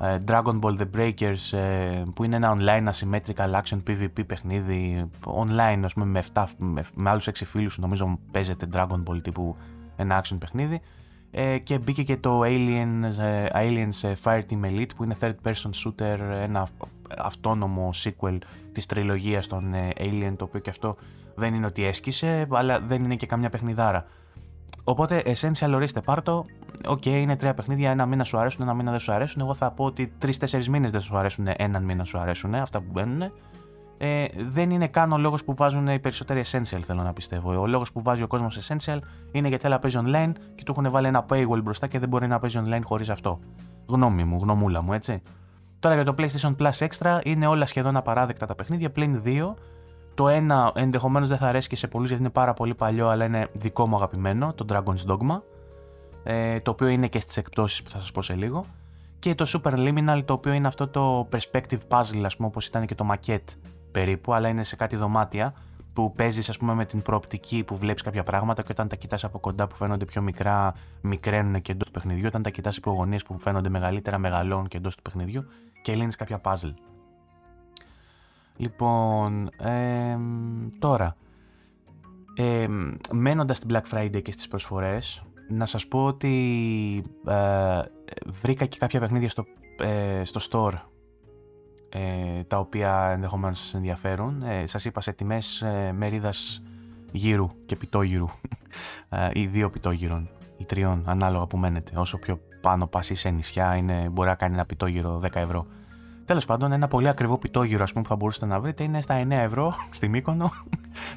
[0.00, 5.80] ε, Dragon Ball The Breakers ε, που είναι ένα online asymmetrical action PvP παιχνίδι online
[5.84, 9.56] ας πούμε με, 7, με, με άλλους 6 φίλους νομίζω παίζεται Dragon Ball τύπου
[9.96, 10.80] ένα action παιχνίδι
[11.30, 13.14] ε, και μπήκε και το Aliens,
[13.52, 16.68] Aliens Fire Team Elite που είναι third person shooter ένα
[17.18, 18.38] αυτόνομο sequel
[18.72, 20.96] της τριλογίας των Alien το οποίο και αυτό
[21.34, 24.06] δεν είναι ότι έσκησε αλλά δεν είναι και καμιά παιχνιδάρα
[24.84, 26.44] Οπότε, essential ορίστε πάρτο.
[26.86, 27.90] OK, okay, είναι τρία παιχνίδια.
[27.90, 29.42] Ένα μήνα σου αρέσουν, ένα μήνα δεν σου αρέσουν.
[29.42, 32.86] Εγώ θα πω ότι τρει-τέσσερι μήνες δεν σου αρέσουν, έναν μήνα σου αρέσουν αυτά που
[32.92, 33.32] μπαίνουν.
[34.02, 37.60] Ε, δεν είναι καν ο λόγος που βάζουν οι περισσότεροι essential, θέλω να πιστεύω.
[37.60, 38.98] Ο λόγος που βάζει ο κόσμος essential
[39.32, 42.08] είναι γιατί θέλει να παίζει online και του έχουν βάλει ένα paywall μπροστά και δεν
[42.08, 43.40] μπορεί να παίζει online χωρίς αυτό.
[43.86, 45.22] Γνώμη μου, γνωμούλα μου, έτσι.
[45.78, 49.56] Τώρα για το PlayStation Plus Extra είναι όλα σχεδόν απαράδεκτα τα παιχνίδια, πλην δύο
[50.20, 53.24] το ένα ενδεχομένως δεν θα αρέσει και σε πολλούς γιατί είναι πάρα πολύ παλιό, αλλά
[53.24, 55.42] είναι δικό μου αγαπημένο, το Dragon's Dogma.
[56.22, 58.66] Ε, το οποίο είναι και στις εκπτώσεις που θα σας πω σε λίγο.
[59.18, 62.86] Και το Super Liminal, το οποίο είναι αυτό το perspective puzzle, ας πούμε, όπως ήταν
[62.86, 63.56] και το maquette
[63.90, 65.54] περίπου, αλλά είναι σε κάτι δωμάτια
[65.92, 69.24] που παίζεις, ας πούμε, με την προοπτική που βλέπεις κάποια πράγματα και όταν τα κοιτάς
[69.24, 72.26] από κοντά που φαίνονται πιο μικρά, μικραίνουν και εντός του παιχνιδιού.
[72.26, 75.44] Όταν τα κοιτάς υπό γωνίες που φαίνονται μεγαλύτερα, μεγαλώνουν και εντός του παιχνιδιού
[75.82, 76.74] και λύνεις κάποια puzzle.
[78.60, 80.18] Λοιπόν, ε,
[80.78, 81.16] τώρα,
[82.34, 82.66] ε,
[83.12, 87.80] μένοντας στην Black Friday και στις προσφορές, να σας πω ότι ε,
[88.26, 89.44] βρήκα και κάποια παιχνίδια στο,
[89.78, 90.80] ε, στο store
[91.88, 94.42] ε, τα οποία ενδεχομένως σας ενδιαφέρουν.
[94.42, 96.62] Ε, σας είπα σε τιμές ε, μερίδας
[97.12, 98.26] γύρου και πιτόγυρου
[99.32, 101.92] ή δύο πιτόγυρων ή τριών ανάλογα που μένετε.
[101.96, 105.66] Όσο πιο πάνω πας σε νησιά είναι, μπορεί να κάνει ένα πιτόγυρο 10 ευρώ.
[106.30, 109.22] Τέλος πάντων, ένα πολύ ακριβό πιτόγυρο ας πούμε, που θα μπορούσατε να βρείτε είναι στα
[109.22, 110.50] 9 ευρώ στη Μύκονο.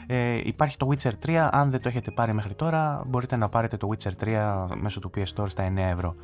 [0.07, 1.47] Ε, υπάρχει το Witcher 3.
[1.51, 5.11] Αν δεν το έχετε πάρει μέχρι τώρα, μπορείτε να πάρετε το Witcher 3 μέσω του
[5.15, 6.15] PS Store στα 9 ευρώ.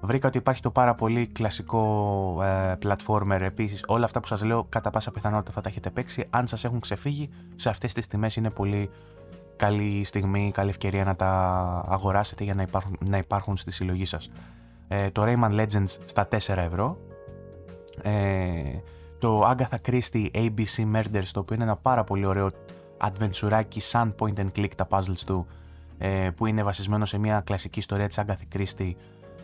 [0.00, 3.84] Βρήκα ότι υπάρχει το πάρα πολύ κλασικό ε, platformer επίσης.
[3.86, 6.26] Όλα αυτά που σας λέω, κατά πάσα πιθανότητα θα τα έχετε παίξει.
[6.30, 8.90] Αν σας έχουν ξεφύγει, σε αυτές τις τιμές είναι πολύ
[9.56, 11.30] καλή στιγμή, καλή ευκαιρία να τα
[11.88, 14.30] αγοράσετε για να υπάρχουν, να υπάρχουν στη συλλογή σας.
[14.88, 16.98] Ε, το Rayman Legends στα 4 ευρώ
[18.02, 18.80] ε,
[19.18, 22.50] το Agatha Christie ABC Murders, το οποίο είναι ένα πάρα πολύ ωραίο
[23.00, 25.46] adventureάκι σαν point and click τα puzzles του,
[25.98, 28.92] ε, που είναι βασισμένο σε μια κλασική ιστορία της Agatha Christie.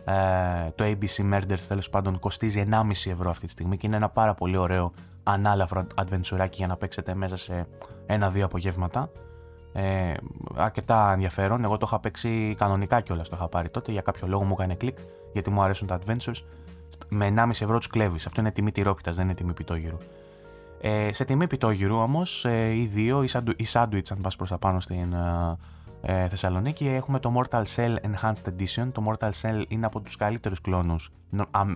[0.04, 4.08] Ε, το ABC Murders τέλος πάντων κοστίζει 1,5 ευρώ αυτή τη στιγμή και είναι ένα
[4.08, 7.66] πάρα πολύ ωραίο ανάλαφρο adventureάκι για να παίξετε μέσα σε
[8.06, 9.10] ένα-δύο απογεύματα.
[9.72, 10.14] Ε,
[10.54, 11.64] αρκετά ενδιαφέρον.
[11.64, 13.28] Εγώ το είχα παίξει κανονικά κιόλας.
[13.28, 13.92] Το είχα πάρει τότε.
[13.92, 14.98] Για κάποιο λόγο μου έκανε κλικ
[15.32, 16.42] γιατί μου αρέσουν τα adventures
[17.08, 18.26] με 1,5 ευρώ τους κλέβεις.
[18.26, 19.98] Αυτό είναι τιμή τυρόπιτας, δεν είναι τιμή πιτόγυρου.
[20.80, 23.22] Ε, σε τιμή πιτόγυρου όμως, ε, οι δύο,
[23.56, 25.56] οι sandwich, αν πας προς τα πάνω στην ε,
[26.02, 28.88] ε, Θεσσαλονίκη, έχουμε το Mortal Cell Enhanced Edition.
[28.92, 31.10] Το Mortal Cell είναι από τους καλύτερους κλόνους.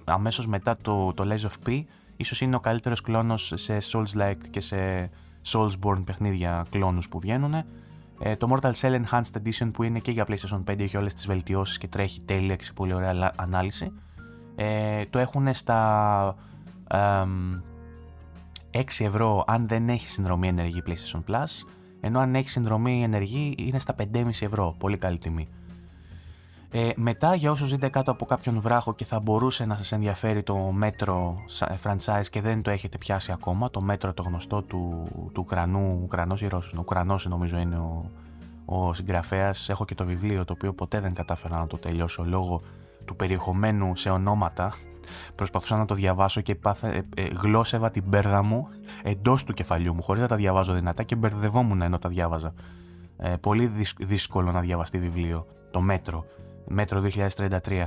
[0.05, 1.85] Αμέσως μετά το, το Lies of P,
[2.17, 5.11] ίσως είναι ο καλύτερος κλόνος σε Souls-like και σε
[5.53, 7.55] Soulsborne παιχνίδια κλόνους που βγαίνουν.
[8.19, 11.27] Ε, το Mortal Cell Enhanced Edition που είναι και για PlayStation 5 έχει όλες τις
[11.27, 13.93] βελτιώσεις και τρέχει τέλεια και σε πολύ ωραία ανάλυση.
[14.57, 16.35] Ε, το έχουν στα
[18.71, 21.69] 6 ευρώ αν δεν έχει συνδρομή ενεργή PlayStation Plus,
[22.01, 25.49] ενώ αν έχει συνδρομή ενεργή είναι στα 5,5 ευρώ, πολύ καλή τιμή.
[26.71, 30.43] Ε, μετά για όσους ζείτε κάτω από κάποιον βράχο και θα μπορούσε να σας ενδιαφέρει
[30.43, 31.35] το Metro
[31.83, 36.43] franchise και δεν το έχετε πιάσει ακόμα, το Metro το γνωστό του, του Ουκρανού, Ουκρανός
[36.43, 38.11] ή Ρώσος, Ουκρανός νομίζω είναι ο,
[38.65, 42.63] ο συγγραφέας, έχω και το βιβλίο το οποίο ποτέ δεν κατάφερα να το τελειώσω λόγω
[43.07, 44.73] του περιεχομένου σε ονόματα.
[45.35, 48.69] Προσπαθούσα να το διαβάσω και πάθε, ε, ε, γλώσσευα την μπέρδα μου
[49.03, 52.55] εντός του κεφαλιού μου, χωρίς να τα διαβάζω δυνατά και μπερδευόμουν ενώ τα διάβαζα.
[53.17, 55.47] Ε, πολύ δύσκολο να διαβαστεί βιβλίο.
[55.71, 56.25] Το Μέτρο.
[56.69, 57.85] Μέτρο 2033.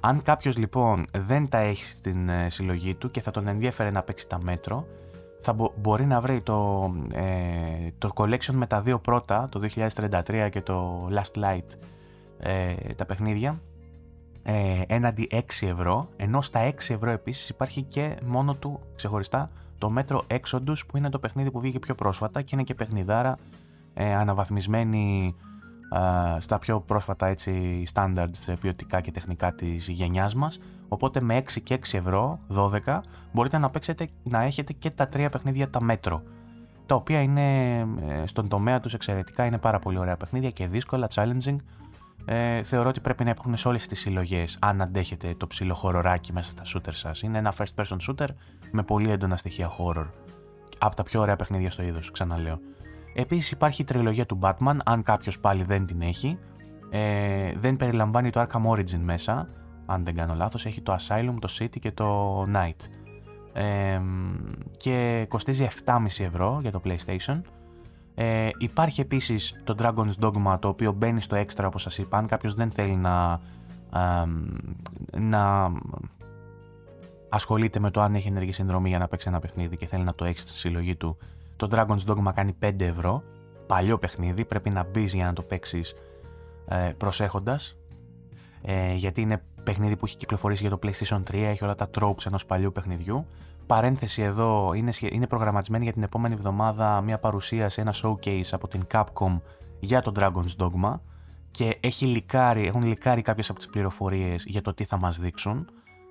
[0.00, 4.02] Αν κάποιος λοιπόν δεν τα έχει στην ε, συλλογή του και θα τον ενδιαφέρει να
[4.02, 4.86] παίξει τα Μέτρο,
[5.40, 9.60] θα μπορεί να βρει το, ε, το collection με τα δύο πρώτα, το
[9.96, 11.66] 2033 και το Last Light,
[12.38, 13.60] ε, τα παιχνίδια,
[14.42, 19.90] ε, έναντι 6 ευρώ, ενώ στα 6 ευρώ επίσης υπάρχει και μόνο του ξεχωριστά το
[19.90, 23.38] μέτρο Exodus που είναι το παιχνίδι που βγήκε πιο πρόσφατα και είναι και παιχνιδάρα
[23.94, 25.34] ε, αναβαθμισμένη
[26.36, 30.58] ε, στα πιο πρόσφατα έτσι standards ποιοτικά και τεχνικά της γενιάς μας.
[30.88, 32.38] Οπότε με 6 και 6 ευρώ,
[32.84, 33.00] 12
[33.32, 36.22] μπορείτε να παίξετε να έχετε και τα τρία παιχνίδια τα μέτρο
[36.92, 37.86] τα οποία είναι ε,
[38.24, 41.56] στον τομέα τους εξαιρετικά είναι πάρα πολύ ωραία παιχνίδια και δύσκολα, challenging
[42.24, 46.32] ε, θεωρώ ότι πρέπει να υπάρχουν σε όλες τις συλλογές αν αντέχετε το ψηλό χοροράκι
[46.32, 47.22] μέσα στα shooter σας.
[47.22, 48.28] Είναι ένα first person shooter
[48.70, 50.06] με πολύ έντονα στοιχεία horror.
[50.78, 52.60] Από τα πιο ωραία παιχνίδια στο είδος, ξαναλέω.
[53.14, 56.38] Επίσης υπάρχει η τριλογία του Batman, αν κάποιος πάλι δεν την έχει.
[56.90, 59.48] Ε, δεν περιλαμβάνει το Arkham Origin μέσα,
[59.86, 60.66] αν δεν κάνω λάθος.
[60.66, 62.88] Έχει το Asylum, το City και το Night.
[63.52, 64.00] Ε,
[64.76, 67.40] και κοστίζει 7,5 ευρώ για το PlayStation.
[68.14, 72.18] Ε, υπάρχει επίσης το Dragon's Dogma το οποίο μπαίνει στο extra όπως σας είπα.
[72.18, 73.40] Αν κάποιος δεν θέλει να,
[75.18, 75.72] να
[77.28, 80.14] ασχολείται με το αν έχει ενεργή συνδρομή για να παίξει ένα παιχνίδι και θέλει να
[80.14, 81.16] το έχει στη συλλογή του
[81.56, 83.22] το Dragon's Dogma κάνει 5 ευρώ.
[83.66, 85.94] Παλιό παιχνίδι πρέπει να μπεις για να το παίξεις
[86.68, 87.76] ε, προσέχοντας.
[88.62, 92.26] Ε, γιατί είναι παιχνίδι που έχει κυκλοφορήσει για το PlayStation 3 έχει όλα τα tropes
[92.26, 93.26] ενός παλιού παιχνιδιού
[93.72, 98.86] παρένθεση εδώ, είναι, είναι προγραμματισμένη για την επόμενη εβδομάδα μια παρουσίαση, ένα showcase από την
[98.92, 99.40] Capcom
[99.80, 100.98] για το Dragon's Dogma
[101.50, 105.68] και έχει λικάρει, έχουν λικάρει κάποιες από τις πληροφορίες για το τι θα μας δείξουν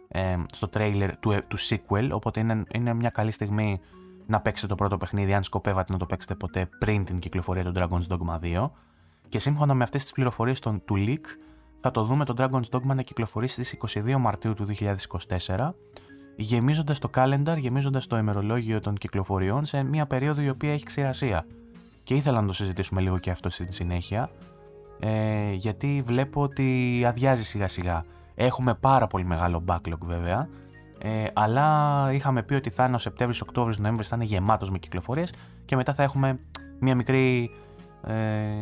[0.07, 3.79] ε, στο trailer του, του sequel, οπότε είναι, είναι μια καλή στιγμή
[4.25, 7.73] να παίξετε το πρώτο παιχνίδι αν σκοπεύατε να το παίξετε ποτέ πριν την κυκλοφορία του
[7.75, 8.69] Dragon's Dogma 2
[9.29, 11.25] και σύμφωνα με αυτές τις πληροφορίες του leak
[11.81, 14.67] θα το δούμε το Dragon's Dogma να κυκλοφορήσει στις 22 Μαρτίου του
[15.47, 15.69] 2024
[16.41, 21.45] γεμίζοντας το calendar, γεμίζοντας το ημερολόγιο των κυκλοφοριών σε μια περίοδο η οποία έχει ξηρασία.
[22.03, 24.29] Και ήθελα να το συζητήσουμε λίγο και αυτό στην συνέχεια,
[24.99, 28.05] ε, γιατί βλέπω ότι αδειάζει σιγά σιγά.
[28.35, 30.49] Έχουμε πάρα πολύ μεγάλο backlog βέβαια,
[30.99, 34.77] ε, αλλά είχαμε πει ότι θα είναι ο Σεπτέμβρη, Οκτώβρη, Νοέμβρη, θα είναι γεμάτος με
[34.77, 35.33] κυκλοφορίες
[35.65, 36.39] και μετά θα έχουμε
[36.79, 37.51] μια μικρή.
[38.03, 38.53] Ε,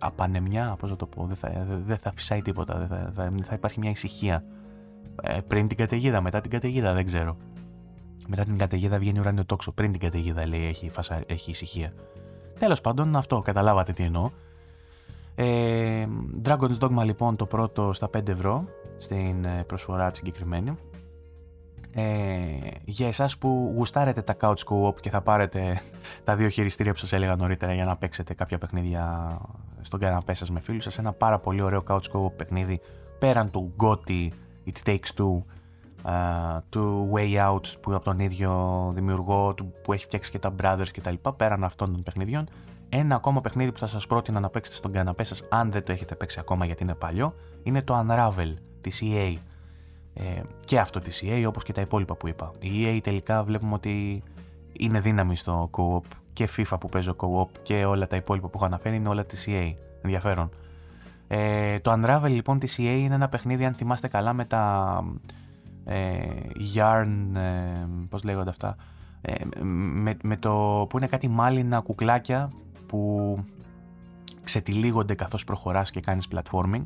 [0.00, 3.54] απανεμιά, πώς θα το πω, δεν θα, δεν θα φυσάει τίποτα, δεν θα, θα, θα
[3.54, 4.63] υπάρχει μια ησυχία ε,
[5.46, 7.36] πριν την καταιγίδα, μετά την καταιγίδα, δεν ξέρω.
[8.26, 9.72] Μετά την καταιγίδα βγαίνει ουράνιο τόξο.
[9.72, 11.22] Πριν την καταιγίδα λέει έχει, φασα...
[11.26, 11.92] έχει ησυχία.
[12.58, 14.30] Τέλος πάντων, αυτό καταλάβατε τι εννοώ.
[15.34, 16.06] Ε,
[16.44, 18.64] Dragon's Dogma λοιπόν το πρώτο στα 5 ευρώ
[18.96, 20.76] στην ε, προσφορά τη συγκεκριμένη.
[21.96, 22.02] Ε,
[22.84, 25.80] για εσάς που γουστάρετε τα couch co-op και θα πάρετε
[26.24, 29.36] τα δύο χειριστήρια που σας έλεγα νωρίτερα για να παίξετε κάποια παιχνίδια
[29.80, 32.80] στον καναπέ σας με φίλους σας, ένα πάρα πολύ ωραίο couch co-op παιχνίδι
[33.18, 34.28] πέραν του GOTY
[34.66, 35.42] It Takes Two,
[36.04, 40.54] uh, του Way Out που από τον ίδιο δημιουργό του, που έχει φτιάξει και τα
[40.62, 42.48] Brothers και τα λοιπά, πέραν αυτών των παιχνιδιών.
[42.88, 45.92] Ένα ακόμα παιχνίδι που θα σας πρότεινα να παίξετε στον καναπέ σας αν δεν το
[45.92, 49.34] έχετε παίξει ακόμα γιατί είναι παλιό είναι το Unravel της EA.
[50.14, 52.52] Ε, και αυτό της EA όπως και τα υπόλοιπα που είπα.
[52.58, 54.22] Η EA τελικά βλέπουμε ότι
[54.72, 58.64] είναι δύναμη στο co-op και FIFA που παίζω co-op και όλα τα υπόλοιπα που έχω
[58.64, 59.74] αναφέρει είναι όλα της EA.
[60.02, 60.50] Ενδιαφέρον.
[61.28, 65.04] Ε, το Unravel λοιπόν της EA είναι ένα παιχνίδι αν θυμάστε καλά με τα
[65.84, 66.20] ε,
[66.76, 68.76] yarn, ε, πώς λέγονται αυτά,
[69.20, 72.50] ε, με, με, το που είναι κάτι μάλινα κουκλάκια
[72.86, 73.38] που
[74.42, 76.82] ξετυλίγονται καθώς προχωράς και κάνεις platforming.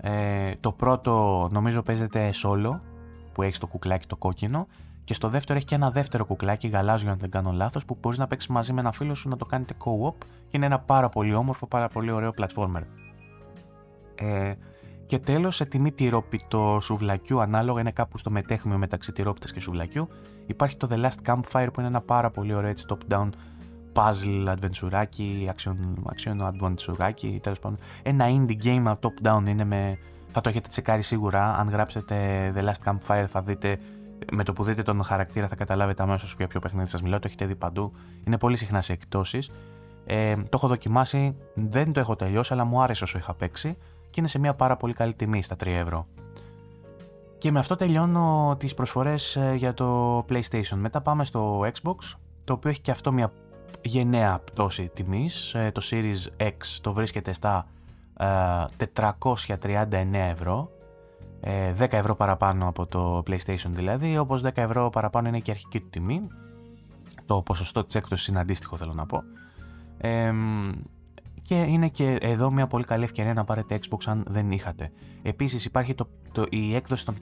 [0.00, 2.80] Ε, το πρώτο νομίζω παίζεται solo
[3.32, 4.66] που έχεις το κουκλάκι το κόκκινο
[5.04, 8.18] και στο δεύτερο έχει και ένα δεύτερο κουκλάκι γαλάζιο αν δεν κάνω λάθος που μπορείς
[8.18, 11.08] να παίξεις μαζί με ένα φίλο σου να το κάνετε co-op και είναι ένα πάρα
[11.08, 12.82] πολύ όμορφο, πάρα πολύ ωραίο platformer.
[14.18, 14.52] Ε,
[15.06, 20.08] και τέλος, σε τιμή τυρόπιτο σουβλακιού, ανάλογα είναι κάπου στο μετέχμιο μεταξύ τυρόπιτας και σουβλακιού,
[20.46, 23.28] υπάρχει το The Last Campfire που είναι ένα πάρα πολύ ωραίο έτσι top-down
[23.96, 25.76] puzzle adventureάκι, action,
[26.14, 27.78] action adventureάκι, τέλος πάντων.
[28.02, 29.98] Ένα indie game top-down είναι με.
[30.32, 31.54] Θα το έχετε τσεκάρει σίγουρα.
[31.56, 32.16] Αν γράψετε
[32.56, 33.78] The Last Campfire θα δείτε.
[34.32, 37.18] Με το που δείτε τον χαρακτήρα θα καταλάβετε αμέσως για ποιο παιχνίδι σας μιλάω.
[37.18, 37.92] Το έχετε δει παντού.
[38.26, 39.38] Είναι πολύ συχνά σε εκπτώσει.
[40.06, 43.76] Ε, το έχω δοκιμάσει, δεν το έχω τελειώσει, αλλά μου άρεσε όσο είχα παίξει
[44.16, 46.06] και είναι σε μια πάρα πολύ καλή τιμή στα 3 ευρώ.
[47.38, 50.76] Και με αυτό τελειώνω τις προσφορές ε, για το PlayStation.
[50.76, 51.96] Μετά πάμε στο Xbox,
[52.44, 53.32] το οποίο έχει και αυτό μια
[53.80, 55.54] γενναία πτώση τιμής.
[55.54, 57.66] Ε, το Series X το βρίσκεται στα
[58.16, 60.70] 439 ε, ευρώ.
[61.78, 65.80] 10 ευρώ παραπάνω από το PlayStation δηλαδή, όπως 10 ευρώ παραπάνω είναι και η αρχική
[65.80, 66.28] του τιμή.
[67.26, 69.22] Το ποσοστό της έκπτωσης είναι αντίστοιχο θέλω να πω.
[71.46, 74.90] Και είναι και εδώ μια πολύ καλή ευκαιρία να πάρετε Xbox αν δεν είχατε.
[75.22, 77.16] Επίσης υπάρχει το, το, η έκδοση των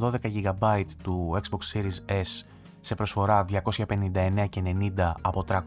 [0.00, 2.46] 512 GB του Xbox Series S
[2.80, 4.62] σε προσφορά 259 και
[4.96, 5.62] 90 από 309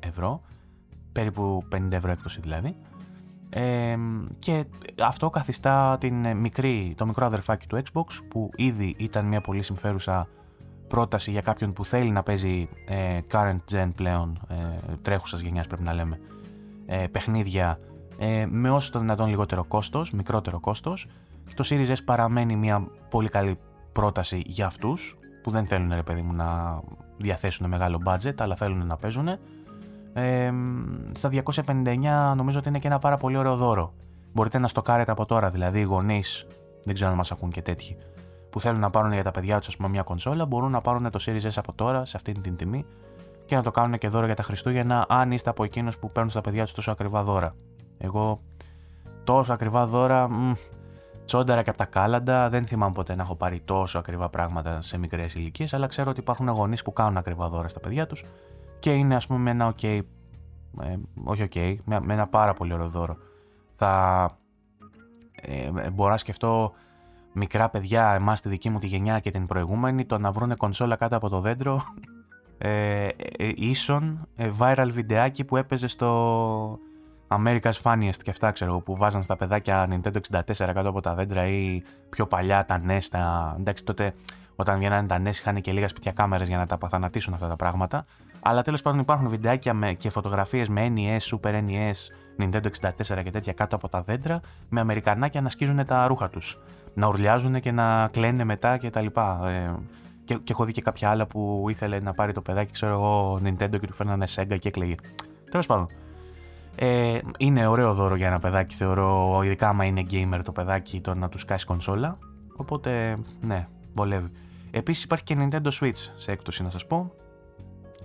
[0.00, 0.42] ευρώ,
[1.12, 2.76] περίπου 50 ευρώ έκδοση δηλαδή.
[3.50, 3.96] Ε,
[4.38, 4.64] και
[5.02, 10.28] αυτό καθιστά την μικρή, το μικρό αδερφάκι του Xbox που ήδη ήταν μια πολύ συμφέρουσα
[10.88, 14.54] πρόταση για κάποιον που θέλει να παίζει ε, current gen πλέον, ε,
[15.02, 16.20] τρέχουσας γενιάς πρέπει να λέμε,
[16.86, 17.78] ε, παιχνίδια
[18.18, 21.06] ε, με όσο το δυνατόν λιγότερο κόστος, μικρότερο κόστος.
[21.54, 23.58] Το Series S παραμένει μια πολύ καλή
[23.92, 26.80] πρόταση για αυτούς που δεν θέλουν ρε παιδί μου να
[27.16, 29.28] διαθέσουν μεγάλο budget αλλά θέλουν να παίζουν.
[30.12, 30.52] Ε,
[31.12, 33.94] στα 259 νομίζω ότι είναι και ένα πάρα πολύ ωραίο δώρο.
[34.32, 36.46] Μπορείτε να στοκάρετε από τώρα, δηλαδή οι γονείς,
[36.84, 37.96] δεν ξέρω αν μας ακούν και τέτοιοι,
[38.50, 41.46] που θέλουν να πάρουν για τα παιδιά τους μια κονσόλα, μπορούν να πάρουν το Series
[41.46, 42.84] S από τώρα σε αυτή την τιμή
[43.46, 46.30] και να το κάνουν και δώρο για τα Χριστούγεννα, αν είστε από εκείνους που παίρνουν
[46.30, 47.54] στα παιδιά τους τόσο ακριβά δώρα.
[47.98, 48.40] Εγώ
[49.24, 50.52] τόσο ακριβά δώρα μ,
[51.24, 52.48] τσόνταρα και από τα κάλαντα.
[52.48, 56.20] Δεν θυμάμαι ποτέ να έχω πάρει τόσο ακριβά πράγματα σε μικρές ηλικίες, αλλά ξέρω ότι
[56.20, 58.24] υπάρχουν γονείς που κάνουν ακριβά δώρα στα παιδιά τους
[58.78, 60.00] και είναι ας πούμε με ένα ok.
[60.80, 63.16] Ε, όχι ok, με, με, ένα πάρα πολύ ωραίο δώρο.
[63.74, 64.30] Θα
[65.34, 66.72] ε, μπορώ να σκεφτώ
[67.32, 70.96] μικρά παιδιά, εμάς τη δική μου τη γενιά και την προηγούμενη, το να βρουν κονσόλα
[70.96, 71.82] κάτω από το δέντρο
[72.58, 76.78] ε, ε, ίσον ε, viral βιντεάκι που έπαιζε στο
[77.28, 81.46] America's Funniest και αυτά ξέρω που βάζαν στα παιδάκια Nintendo 64 κάτω από τα δέντρα
[81.46, 83.54] ή πιο παλιά τα NES τα...
[83.58, 84.14] εντάξει τότε
[84.56, 87.56] όταν βγαίνανε τα NES είχαν και λίγα σπιτιά κάμερες για να τα παθανατήσουν αυτά τα
[87.56, 88.04] πράγματα
[88.40, 91.92] αλλά τέλος πάντων υπάρχουν βιντεάκια με, και φωτογραφίες με NES, Super NES,
[92.38, 96.58] Nintendo 64 και τέτοια κάτω από τα δέντρα με Αμερικανάκια να σκίζουν τα ρούχα τους
[96.94, 99.48] να ουρλιάζουν και να κλαίνε μετά και τα λοιπά.
[99.48, 99.74] Ε,
[100.24, 103.40] και, και έχω δει και κάποια άλλα που ήθελε να πάρει το παιδάκι, ξέρω εγώ,
[103.44, 104.94] Nintendo και του φέρνανε Sega και έκλαιγε.
[105.50, 105.86] Τέλος πάντων.
[106.76, 111.14] Ε, είναι ωραίο δώρο για ένα παιδάκι, θεωρώ, ειδικά άμα είναι gamer το παιδάκι, το
[111.14, 112.18] να τους κάσει κονσόλα.
[112.56, 114.30] Οπότε, ναι, βολεύει.
[114.70, 117.12] Επίσης υπάρχει και Nintendo Switch σε έκπτωση, να σας πω.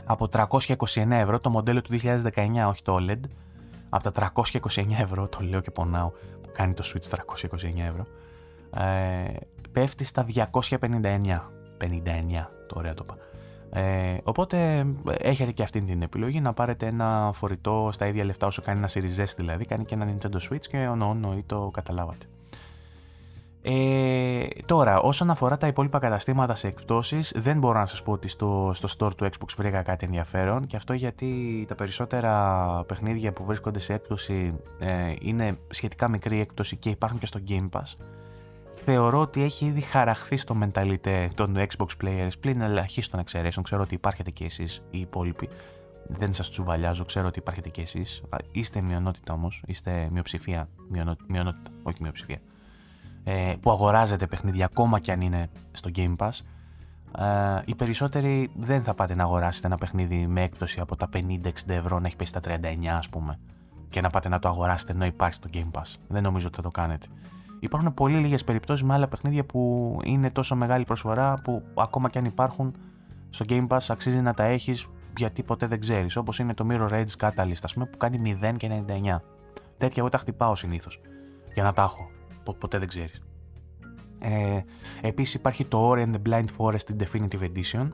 [0.06, 3.20] Από 329 ευρώ το μοντέλο του 2019, όχι το OLED.
[3.90, 4.32] Από τα
[4.66, 6.12] 329 ευρώ, το λέω και πονάω,
[6.52, 7.18] κάνει το Switch 329
[7.76, 8.06] ευρώ.
[8.74, 9.34] Ε,
[9.72, 10.26] πέφτει στα
[10.80, 11.59] 259.
[11.82, 11.88] 59,
[12.68, 13.18] το το είπα.
[13.72, 18.62] Ε, οπότε έχετε και αυτή την επιλογή να πάρετε ένα φορητό στα ίδια λεφτά όσο
[18.62, 22.26] κάνει ένα Series S δηλαδή, κάνει και ένα Nintendo Switch και ono ή το καταλάβατε.
[23.62, 28.28] Ε, τώρα, όσον αφορά τα υπόλοιπα καταστήματα σε εκπτώσεις, δεν μπορώ να σας πω ότι
[28.28, 33.46] στο, στο store του Xbox βρήκα κάτι ενδιαφέρον και αυτό γιατί τα περισσότερα παιχνίδια που
[33.46, 37.96] βρίσκονται σε έκπτωση ε, είναι σχετικά μικρή έκπτωση και υπάρχουν και στο Game Pass
[38.92, 43.66] θεωρώ ότι έχει ήδη χαραχθεί στο mentality των Xbox players πλην ελαχίστων εξαιρέσεων.
[43.66, 45.50] Ξέρω ότι υπάρχετε και εσείς οι υπόλοιποι.
[46.08, 48.24] Δεν σας τσουβαλιάζω, ξέρω ότι υπάρχετε και εσείς.
[48.52, 50.70] Είστε μειονότητα όμως, είστε μειοψηφία.
[51.28, 52.40] μειονότητα, όχι μειοψηφία.
[53.24, 56.40] Ε, που αγοράζετε παιχνίδια ακόμα και αν είναι στο Game Pass.
[57.24, 61.50] Ε, οι περισσότεροι δεν θα πάτε να αγοράσετε ένα παιχνίδι με έκπτωση από τα 50-60
[61.68, 63.40] ευρώ να έχει πέσει στα 39 ας πούμε
[63.90, 65.96] και να πάτε να το αγοράσετε ενώ υπάρχει στο Game Pass.
[66.08, 67.08] Δεν νομίζω ότι θα το κάνετε.
[67.60, 72.18] Υπάρχουν πολύ λίγες περιπτώσεις με άλλα παιχνίδια που είναι τόσο μεγάλη προσφορά που ακόμα και
[72.18, 72.76] αν υπάρχουν
[73.30, 76.16] στο Game Pass αξίζει να τα έχεις γιατί ποτέ δεν ξέρεις.
[76.16, 79.22] Όπως είναι το Mirror Edge Catalyst, ας πούμε, που κάνει 0 και 99.
[79.78, 81.02] Τέτοια εγώ τα χτυπάω συνήθως
[81.54, 82.10] για να τα έχω.
[82.60, 83.22] ποτέ δεν ξέρεις.
[84.20, 84.60] Ε,
[85.02, 87.90] Επίσης υπάρχει το Ori and the Blind Forest Definitive Edition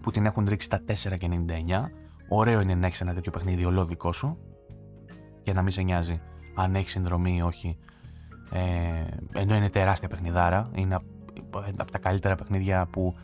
[0.00, 1.90] που την έχουν ρίξει στα 4 και 99.
[2.28, 4.38] Ωραίο είναι να έχεις ένα τέτοιο παιχνίδι ολόδικό σου
[5.42, 6.20] για να μην σε νοιάζει
[6.54, 7.89] αν έχεις συνδρομή ή όχι ε,
[9.32, 10.94] ενώ είναι τεράστια παιχνιδάρα, είναι
[11.76, 13.14] από τα καλύτερα παιχνίδια που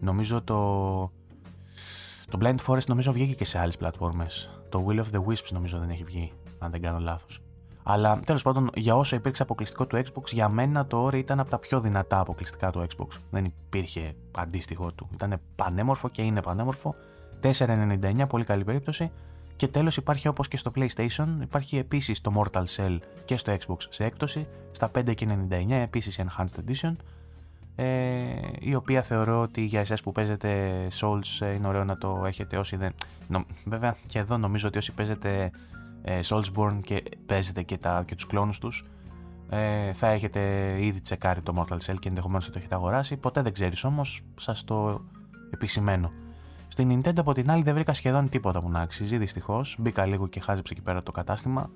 [0.00, 1.00] νομίζω το,
[2.28, 4.60] το Blind Forest νομίζω βγήκε και σε άλλες πλατφόρμες.
[4.68, 7.40] Το Will of the Wisps νομίζω δεν έχει βγει, αν δεν κάνω λάθος.
[7.82, 11.50] Αλλά τέλος πάντων, για όσο υπήρξε αποκλειστικό του Xbox, για μένα το Ori ήταν από
[11.50, 13.08] τα πιο δυνατά αποκλειστικά του Xbox.
[13.30, 15.08] Δεν υπήρχε αντίστοιχο του.
[15.12, 16.94] Ήταν πανέμορφο και είναι πανέμορφο.
[17.42, 19.10] 4,99, πολύ καλή περίπτωση.
[19.60, 23.76] Και τέλος υπάρχει όπως και στο PlayStation, υπάρχει επίσης το Mortal Cell και στο Xbox
[23.88, 26.96] σε έκπτωση, στα 5,99 επίσης Enhanced Edition,
[27.74, 27.86] ε,
[28.58, 30.70] η οποία θεωρώ ότι για εσάς που παίζετε
[31.00, 32.92] Souls ε, είναι ωραίο να το έχετε όσοι δεν...
[33.28, 35.50] Νο, βέβαια και εδώ νομίζω ότι όσοι παίζετε
[36.02, 38.84] ε, Soulsborne και παίζετε και, τα, και τους κλόνους τους,
[39.48, 40.40] ε, θα έχετε
[40.80, 44.20] ήδη τσεκάρει το Mortal Cell και ενδεχομένως θα το έχετε αγοράσει, ποτέ δεν ξέρεις όμως,
[44.36, 45.04] σας το
[45.50, 46.12] επισημαίνω.
[46.72, 49.76] Στην Nintendo από την άλλη δεν βρήκα σχεδόν τίποτα που να αξίζει, δυστυχώς.
[49.78, 51.70] Μπήκα λίγο και χάζεψε εκεί πέρα το κατάστημα.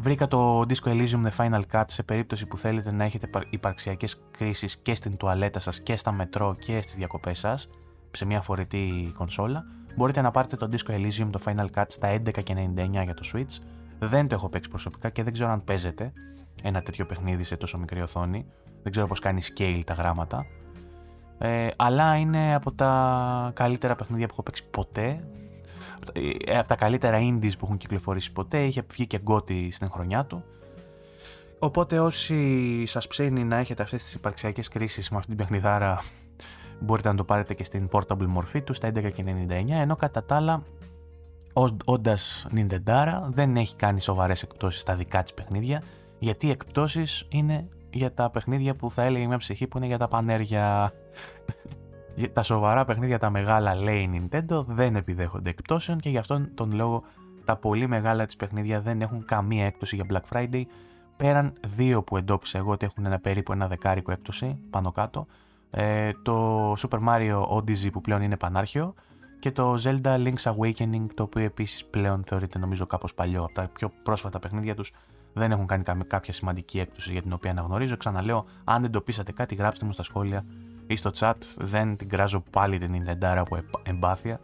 [0.00, 4.76] Βρήκα το Disco Elysium The Final Cut σε περίπτωση που θέλετε να έχετε υπαρξιακές κρίσεις
[4.76, 7.68] και στην τουαλέτα σας και στα μετρό και στις διακοπές σας
[8.10, 9.64] σε μια φορητή κονσόλα.
[9.96, 13.62] Μπορείτε να πάρετε το Disco Elysium το Final Cut στα 11,99 για το Switch.
[13.98, 16.12] Δεν το έχω παίξει προσωπικά και δεν ξέρω αν παίζεται
[16.62, 18.46] ένα τέτοιο παιχνίδι σε τόσο μικρή οθόνη.
[18.82, 20.46] Δεν ξέρω πώς κάνει scale τα γράμματα.
[21.38, 25.24] Ε, αλλά είναι από τα καλύτερα παιχνίδια που έχω παίξει ποτέ.
[26.46, 28.64] Ε, από τα καλύτερα indies που έχουν κυκλοφορήσει ποτέ.
[28.64, 30.44] Είχε βγει και γκότι στην χρονιά του.
[31.58, 36.02] Οπότε όσοι σας ψήνει να έχετε αυτές τις υπαρξιακές κρίσεις με αυτήν την παιχνιδάρα
[36.80, 39.10] μπορείτε να το πάρετε και στην portable μορφή του στα 11,99
[39.68, 40.62] ενώ κατά τα άλλα
[41.84, 45.82] όντας Nintendo δεν έχει κάνει σοβαρές εκπτώσεις στα δικά της παιχνίδια
[46.18, 49.98] γιατί οι εκπτώσεις είναι για τα παιχνίδια που θα έλεγε μια ψυχή που είναι για
[49.98, 50.92] τα πανέρια.
[52.32, 56.72] τα σοβαρά παιχνίδια, τα μεγάλα λέει η Nintendo, δεν επιδέχονται εκπτώσεων και γι' αυτόν τον
[56.72, 57.02] λόγο
[57.44, 60.62] τα πολύ μεγάλα της παιχνίδια δεν έχουν καμία έκπτωση για Black Friday
[61.16, 65.26] πέραν δύο που εντόπισα εγώ ότι έχουν ένα περίπου ένα δεκάρικο έκπτωση πάνω κάτω
[65.70, 68.94] ε, το Super Mario Odyssey που πλέον είναι πανάρχιο
[69.38, 73.70] και το Zelda Link's Awakening το οποίο επίσης πλέον θεωρείται νομίζω κάπως παλιό από τα
[73.72, 74.92] πιο πρόσφατα παιχνίδια τους
[75.32, 77.96] δεν έχουν κάνει κάποια σημαντική έκπτωση για την οποία αναγνωρίζω.
[77.96, 80.44] Ξαναλέω, αν εντοπίσατε κάτι, γράψτε μου στα σχόλια
[80.86, 81.34] ή στο chat.
[81.58, 84.40] Δεν την κράζω πάλι την Nintendo από εμπάθεια.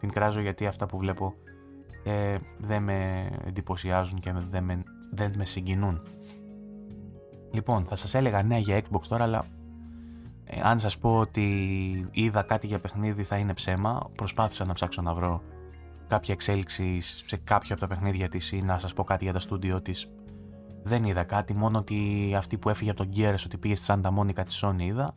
[0.00, 1.34] Την κράζω γιατί αυτά που βλέπω
[2.04, 6.02] ε, δεν με εντυπωσιάζουν και δεν με, δεν με συγκινούν.
[7.52, 9.44] Λοιπόν, θα σας έλεγα νέα για Xbox τώρα, αλλά
[10.44, 14.10] ε, αν σας πω ότι είδα κάτι για παιχνίδι θα είναι ψέμα.
[14.14, 15.42] Προσπάθησα να ψάξω να βρω
[16.08, 19.38] κάποια εξέλιξη σε κάποιο από τα παιχνίδια της ή να σας πω κάτι για τα
[19.38, 20.10] στούντιό της.
[20.82, 24.18] Δεν είδα κάτι, μόνο ότι αυτή που έφυγε από τον Gears ότι πήγε στη Santa
[24.18, 25.16] Monica της Sony είδα.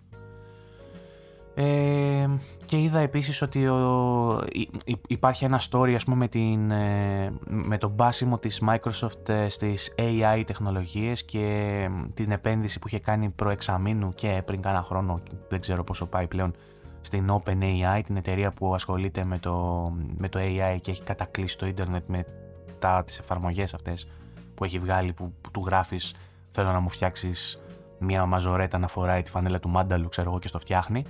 [1.57, 2.28] Ε,
[2.66, 4.43] και είδα επίσης ότι ο,
[5.07, 9.95] υπάρχει ένα story ας πούμε με, την, ε, με τον μπάσιμο της Microsoft ε, στις
[9.97, 15.84] AI τεχνολογίες και την επένδυση που είχε κάνει προεξαμήνου και πριν κάνα χρόνο, δεν ξέρω
[15.84, 16.53] πόσο πάει πλέον,
[17.01, 21.66] στην OpenAI, την εταιρεία που ασχολείται με το, με το AI και έχει κατακλείσει το
[21.66, 22.26] ίντερνετ με
[22.80, 24.07] τα, τις εφαρμογές αυτές
[24.56, 26.16] που έχει βγάλει που, που του γράφεις
[26.49, 27.62] θέλω να μου φτιάξεις
[27.99, 31.03] μια μαζορέτα να φοράει τη φανέλα του μάνταλου ξέρω εγώ και στο φτιάχνει.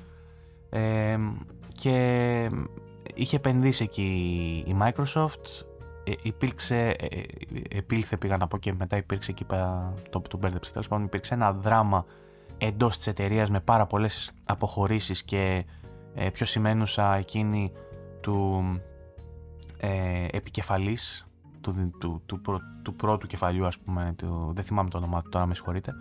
[1.72, 2.50] Και
[3.14, 4.04] είχε επενδύσει εκεί
[4.68, 5.66] η Microsoft.
[6.08, 7.24] Ε, υπήρξε, ε, ε,
[7.78, 9.46] επήλθε πήγα να πω και μετά υπήρξε εκεί
[10.10, 10.72] το, το μπέρδεψε.
[10.72, 12.06] Τέλος πάντων υπήρξε ένα δράμα
[12.58, 15.66] εντός της εταιρείας με πάρα πολλές αποχωρήσεις και
[16.14, 17.72] ε, πιο σημαίνουσα εκείνη
[18.22, 18.64] του
[19.78, 21.28] ε, επικεφαλής
[21.72, 25.46] του, του, του, του, πρώτου κεφαλιού ας πούμε του, δεν θυμάμαι το όνομά του τώρα
[25.46, 25.92] με συγχωρείτε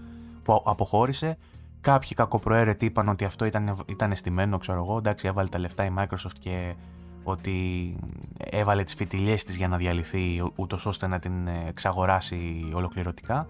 [0.43, 1.39] που αποχώρησε
[1.85, 4.97] Κάποιοι κακοπροαίρετοι είπαν ότι αυτό ήταν, ήταν αισθημένο, ξέρω εγώ.
[4.97, 6.75] Εντάξει, έβαλε τα λεφτά η Microsoft και
[7.23, 7.97] ότι
[8.37, 13.47] έβαλε τις φιτιλιές της για να διαλυθεί ούτως ώστε να την εξαγοράσει ολοκληρωτικά.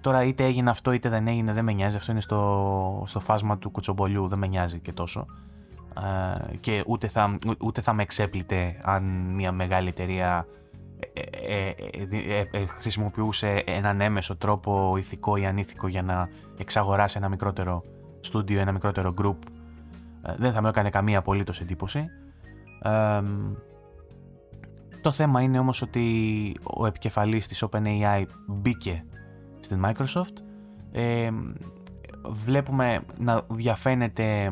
[0.00, 3.58] Τώρα είτε έγινε αυτό είτε δεν έγινε δεν με νοιάζει, αυτό είναι στο, στο φάσμα
[3.58, 5.26] του κουτσομπολιού, δεν με νοιάζει και τόσο.
[6.60, 9.02] και ούτε θα, ούτε θα με εξέπλητε αν
[9.34, 10.63] μια μεγάλη εταιρεία ε, ε, ε,
[12.78, 16.28] χρησιμοποιούσε έναν έμεσο τρόπο ηθικό ή ανήθικο για να
[16.58, 17.82] εξαγοράσει ένα μικρότερο
[18.20, 19.36] στούντιο, ένα μικρότερο group.
[20.36, 22.06] Δεν θα μου έκανε καμία απολύτως εντύπωση.
[25.00, 29.04] Το θέμα είναι όμως ότι ο επικεφαλής της OpenAI μπήκε
[29.60, 30.34] στην Microsoft.
[32.28, 34.50] Βλέπουμε να διαφαίνεται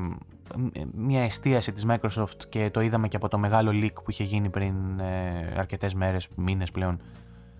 [0.94, 4.50] μια εστίαση της Microsoft και το είδαμε και από το μεγάλο leak που είχε γίνει
[4.50, 7.00] πριν ε, αρκετές μέρες, μήνες πλέον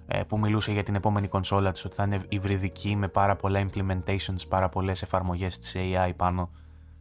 [0.07, 3.67] ε, που μιλούσε για την επόμενη κονσόλα της ότι θα είναι υβριδική με πάρα πολλά
[3.67, 6.51] implementations, πάρα πολλές εφαρμογές της AI πάνω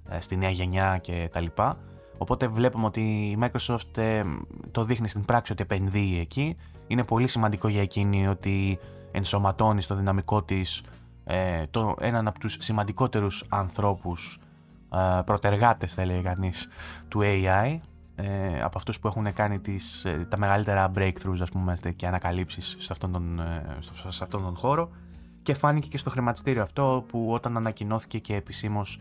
[0.09, 1.77] ε, στη νέα γενιά και τα λοιπά.
[2.17, 4.23] Οπότε βλέπουμε ότι η Microsoft ε,
[4.71, 6.55] το δείχνει στην πράξη ότι επενδύει εκεί.
[6.87, 8.79] Είναι πολύ σημαντικό για εκείνη ότι
[9.11, 10.83] ενσωματώνει στο δυναμικό της
[11.23, 14.50] ε, το, έναν από τους σημαντικότερους ανθρώπους ε,
[15.25, 16.67] προτεργάτες θα έλεγε κανείς
[17.07, 17.79] του AI
[18.15, 22.75] ε, από αυτούς που έχουν κάνει τις, ε, τα μεγαλύτερα breakthroughs ας πούμε και ανακαλύψεις
[22.79, 23.41] σε αυτόν, τον,
[24.07, 24.89] σε αυτόν τον χώρο.
[25.43, 28.99] Και φάνηκε και στο χρηματιστήριο αυτό που όταν ανακοινώθηκε και επισήμως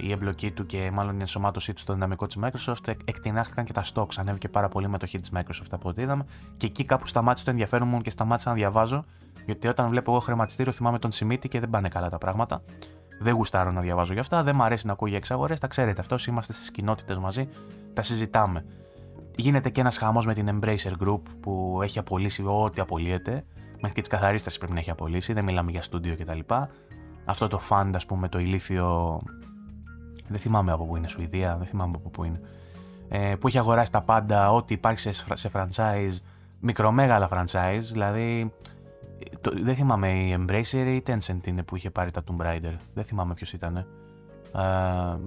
[0.00, 3.84] η εμπλοκή του και μάλλον η ενσωμάτωσή του στο δυναμικό της Microsoft εκτινάχθηκαν και τα
[3.94, 6.24] stocks, ανέβηκε πάρα πολύ μετοχή της Microsoft από ό,τι είδαμε.
[6.56, 9.04] Και εκεί κάπου σταμάτησε το ενδιαφέρον μου και σταμάτησα να διαβάζω
[9.44, 12.62] γιατί όταν βλέπω εγώ χρηματιστήριο θυμάμαι τον Σιμίτη και δεν πάνε καλά τα πράγματα
[13.22, 15.60] δεν γουστάρω να διαβάζω γι' αυτά, δεν μου αρέσει να ακούω για εξαγορές.
[15.60, 17.48] Τα ξέρετε αυτός, είμαστε στις κοινότητες μαζί,
[17.92, 18.64] τα συζητάμε.
[19.36, 23.44] Γίνεται και ένας χαμός με την Embracer Group που έχει απολύσει ό,τι απολύεται.
[23.74, 26.54] Μέχρι και τις καθαρίστρες πρέπει να έχει απολύσει, δεν μιλάμε για στούντιο κτλ.
[27.24, 29.20] Αυτό το fund, ας πούμε, το ηλίθιο.
[30.28, 32.40] Δεν θυμάμαι από πού είναι, Σουηδία, δεν θυμάμαι από πού είναι.
[33.08, 36.16] Ε, που έχει αγοράσει τα πάντα, ό,τι υπάρχει σε, σε franchise,
[36.60, 38.52] μικρομέγαλα franchise, δηλαδή
[39.40, 42.74] το, δεν θυμάμαι η Embracer ή η Tencent είναι που είχε πάρει τα Tomb Raider.
[42.94, 43.76] Δεν θυμάμαι ποιος ήταν.
[43.76, 43.86] Ε,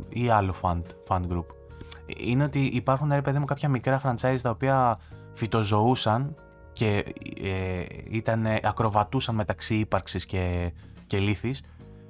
[0.10, 1.46] ή άλλο fund, fund group.
[2.18, 4.98] Είναι ότι υπάρχουν ρε παιδί μου κάποια μικρά franchise τα οποία
[5.34, 6.36] φυτοζωούσαν
[6.72, 7.04] και
[7.44, 10.72] ε, ήταν, ακροβατούσαν μεταξύ ύπαρξης και,
[11.08, 11.64] και λήθης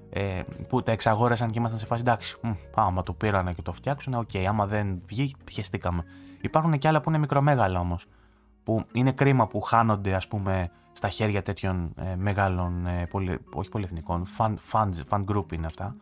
[0.10, 3.74] ε, που τα εξαγόρασαν και ήμασταν σε φάση εντάξει, μ, άμα το πήρανε και το
[3.74, 6.04] φτιάξουν, OK, okay, άμα δεν βγει, πιεστήκαμε.
[6.42, 8.06] Υπάρχουν και άλλα που είναι μικρομέγαλα όμως,
[8.64, 13.70] που είναι κρίμα που χάνονται ας πούμε στα χέρια τέτοιων ε, μεγάλων, ε, πολυ, όχι
[13.70, 15.96] πολυεθνικών, fan, fans, fan group είναι αυτά.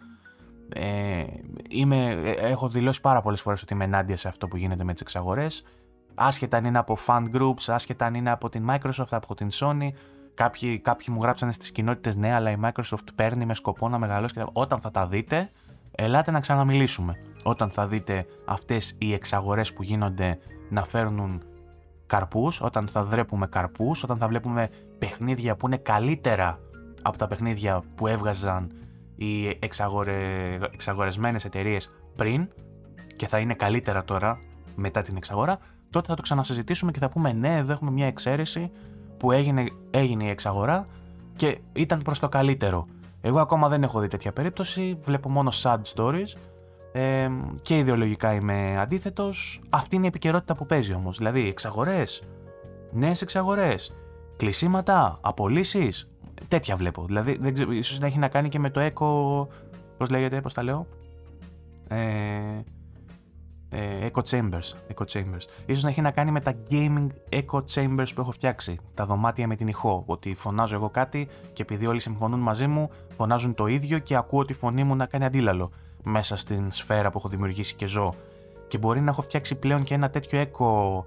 [0.75, 1.23] Ε,
[1.69, 4.93] είμαι, ε, έχω δηλώσει πάρα πολλές φορές ότι είμαι ενάντια σε αυτό που γίνεται με
[4.93, 5.63] τις εξαγορές.
[6.15, 9.87] Άσχετα αν είναι από fan groups, άσχετα αν είναι από την Microsoft, από την Sony.
[10.33, 14.33] Κάποιοι, κάποιοι μου γράψανε στις κοινότητες ναι, αλλά η Microsoft παίρνει με σκοπό να μεγαλώσει.
[14.33, 15.49] Και όταν θα τα δείτε,
[15.91, 17.15] ελάτε να ξαναμιλήσουμε.
[17.43, 20.37] Όταν θα δείτε αυτές οι εξαγορές που γίνονται
[20.69, 21.43] να φέρνουν
[22.13, 26.59] καρπούς, όταν θα δρέπουμε καρπούς, όταν θα βλέπουμε παιχνίδια που είναι καλύτερα
[27.01, 28.71] από τα παιχνίδια που έβγαζαν
[29.15, 30.13] οι εξαγορε...
[30.71, 32.47] εξαγορεσμένες εταιρείες πριν
[33.15, 34.39] και θα είναι καλύτερα τώρα
[34.75, 35.57] μετά την εξαγορά,
[35.89, 38.71] τότε θα το ξανασυζητήσουμε και θα πούμε ναι, εδώ έχουμε μια εξαίρεση
[39.17, 40.85] που έγινε, έγινε η εξαγορά,
[41.35, 42.87] και ήταν προς το καλύτερο.
[43.21, 46.33] Εγώ ακόμα δεν έχω δει τέτοια περίπτωση, βλέπω μόνο sad stories
[46.95, 47.29] ε,
[47.61, 49.61] και ιδεολογικά είμαι αντίθετος.
[49.69, 52.23] Αυτή είναι η επικαιρότητα που παίζει όμως, δηλαδή εξαγορές,
[52.91, 53.95] νέες εξαγορές,
[54.37, 56.11] κλεισίματα, απολύσεις,
[56.47, 57.05] τέτοια βλέπω.
[57.05, 59.47] Δηλαδή, δεν ξέρω, ίσως να έχει να κάνει και με το eco,
[59.97, 60.87] πώς λέγεται, πώς τα λέω,
[61.87, 61.97] ε,
[63.69, 65.45] ε, echo chambers, echo chambers.
[65.65, 69.47] Ίσως να έχει να κάνει με τα gaming echo chambers που έχω φτιάξει, τα δωμάτια
[69.47, 73.67] με την ηχό, ότι φωνάζω εγώ κάτι και επειδή όλοι συμφωνούν μαζί μου, φωνάζουν το
[73.67, 75.71] ίδιο και ακούω τη φωνή μου να κάνει αντίλαλο
[76.03, 78.15] μέσα στην σφαίρα που έχω δημιουργήσει και ζω.
[78.67, 81.03] Και μπορεί να έχω φτιάξει πλέον και ένα τέτοιο echo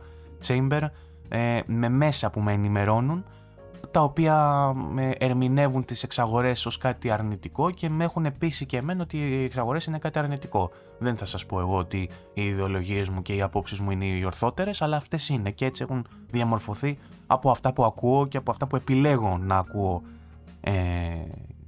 [0.47, 0.82] chamber
[1.28, 3.24] ε, με μέσα που με ενημερώνουν
[3.90, 9.03] τα οποία με ερμηνεύουν τις εξαγορές ως κάτι αρνητικό και με έχουν πείσει και εμένα
[9.03, 10.70] ότι οι εξαγορές είναι κάτι αρνητικό.
[10.99, 14.24] Δεν θα σας πω εγώ ότι οι ιδεολογίες μου και οι απόψεις μου είναι οι
[14.24, 18.66] ορθότερες, αλλά αυτές είναι και έτσι έχουν διαμορφωθεί από αυτά που ακούω και από αυτά
[18.66, 20.03] που επιλέγω να ακούω
[20.61, 20.72] ε,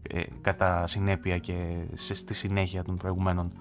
[0.03, 1.55] ε κατά συνέπεια και
[1.94, 3.53] στη συνέχεια των προηγουμένων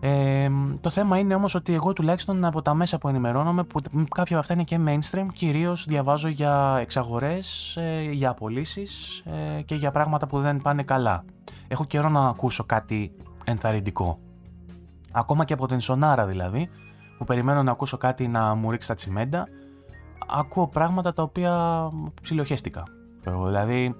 [0.00, 0.50] ε,
[0.80, 3.80] το θέμα είναι όμως ότι εγώ τουλάχιστον από τα μέσα που ενημερώνομαι, που
[4.14, 9.22] κάποια από αυτά είναι και mainstream, κυρίως διαβάζω για εξαγορές, ε, για απολύσεις
[9.58, 11.24] ε, και για πράγματα που δεν πάνε καλά.
[11.68, 13.12] Έχω καιρό να ακούσω κάτι
[13.44, 14.18] ενθαρρυντικό.
[15.12, 16.68] Ακόμα και από την Σονάρα δηλαδή,
[17.18, 19.48] που περιμένω να ακούσω κάτι να μου ρίξει τα τσιμέντα,
[20.26, 21.90] ακούω πράγματα τα οποία
[22.22, 22.82] ψιλοχέστηκα.
[23.46, 23.94] Δηλαδή,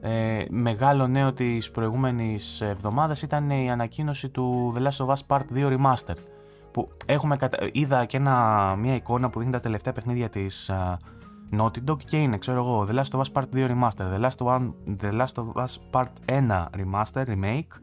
[0.00, 5.42] ε, μεγάλο νέο της προηγούμενης εβδομάδας ήταν η ανακοίνωση του The Last of Us Part
[5.54, 6.14] 2 Remaster
[6.72, 7.36] που έχουμε
[7.72, 10.96] είδα και ένα, μια εικόνα που δείχνει τα τελευταία παιχνίδια της uh,
[11.58, 14.36] Naughty Dog και είναι ξέρω εγώ The Last of Us Part 2 Remaster The Last
[14.38, 14.60] of, Us,
[15.02, 17.78] The Last of Us Part 1 Remaster, Remake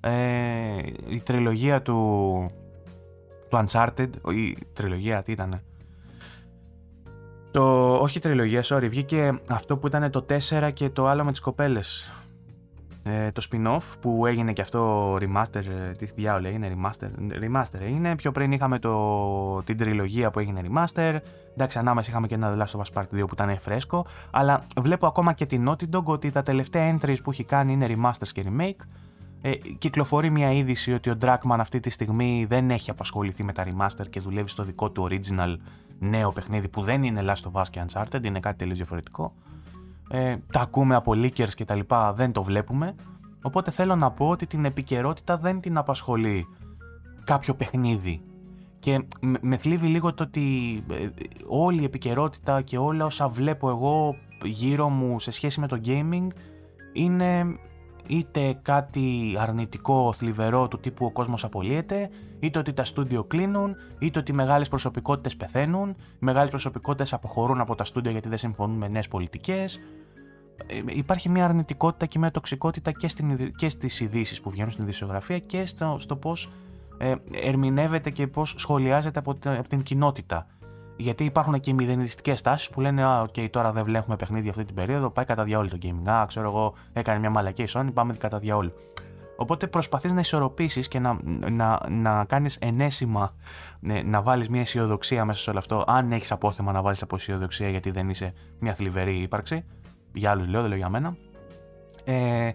[0.00, 2.50] ε, η τριλογία του
[3.48, 5.62] του Uncharted η τριλογία τι ήτανε
[7.54, 11.40] το, όχι τριλογία, sorry, βγήκε αυτό που ήταν το 4 και το άλλο με τις
[11.40, 12.12] κοπέλες.
[13.02, 17.08] Ε, το spin-off που έγινε και αυτό remaster, ε, τι διάολο έγινε remaster,
[17.44, 21.16] remaster έγινε, πιο πριν είχαμε το, την τριλογία που έγινε remaster,
[21.54, 24.66] εντάξει ανάμεσα είχαμε και ένα The Last of Us Part 2 που ήταν φρέσκο, αλλά
[24.80, 28.28] βλέπω ακόμα και την Naughty Dog ότι τα τελευταία entries που έχει κάνει είναι remasters
[28.32, 28.84] και remake,
[29.40, 33.64] ε, κυκλοφορεί μια είδηση ότι ο Dragman αυτή τη στιγμή δεν έχει απασχοληθεί με τα
[33.64, 35.56] remaster και δουλεύει στο δικό του original
[36.04, 39.32] νέο παιχνίδι που δεν είναι Last of Us και Uncharted, είναι κάτι τελείως διαφορετικό.
[40.10, 42.94] Ε, τα ακούμε από leakers και τα λοιπά, δεν το βλέπουμε.
[43.42, 46.46] Οπότε θέλω να πω ότι την επικαιρότητα δεν την απασχολεί
[47.24, 48.22] κάποιο παιχνίδι.
[48.78, 49.06] Και
[49.40, 50.42] με θλίβει λίγο το ότι
[50.90, 51.08] ε,
[51.46, 56.26] όλη η επικαιρότητα και όλα όσα βλέπω εγώ γύρω μου σε σχέση με το gaming
[56.92, 57.44] είναι
[58.08, 64.18] είτε κάτι αρνητικό, θλιβερό του τύπου ο κόσμος απολύεται, είτε ότι τα στούντιο κλείνουν, είτε
[64.18, 68.88] ότι μεγάλες προσωπικότητες πεθαίνουν, οι μεγάλες προσωπικότητες αποχωρούν από τα στούντιο γιατί δεν συμφωνούν με
[68.88, 69.80] νέες πολιτικές.
[70.66, 74.84] Ε, υπάρχει μια αρνητικότητα και μια τοξικότητα και, στην, και στις ειδήσεις που βγαίνουν στην
[74.84, 76.50] ειδησιογραφία και στο, στο πώς
[76.98, 80.46] ε, ερμηνεύεται και πώς σχολιάζεται από την, από την κοινότητα.
[80.96, 84.74] Γιατί υπάρχουν και μηδενιστικές τάσεις που λένε Α, okay, τώρα δεν βλέπουμε παιχνίδι αυτή την
[84.74, 86.08] περίοδο, πάει κατά διαόλου το gaming.
[86.08, 88.72] Α, ξέρω εγώ, έκανε μια μαλακή η Sony, πάμε κατά διαόλου.
[89.36, 91.18] Οπότε προσπαθείς να ισορροπήσεις και να,
[91.50, 93.34] να, να κάνεις ενέσιμα,
[93.80, 95.84] ναι, να βάλεις μια αισιοδοξία μέσα σε όλο αυτό.
[95.86, 99.64] Αν έχεις απόθεμα να βάλεις από αισιοδοξία, γιατί δεν είσαι μια θλιβερή ύπαρξη.
[100.12, 101.16] Για άλλους λέω, δεν λέω για μένα.
[102.04, 102.50] Ε,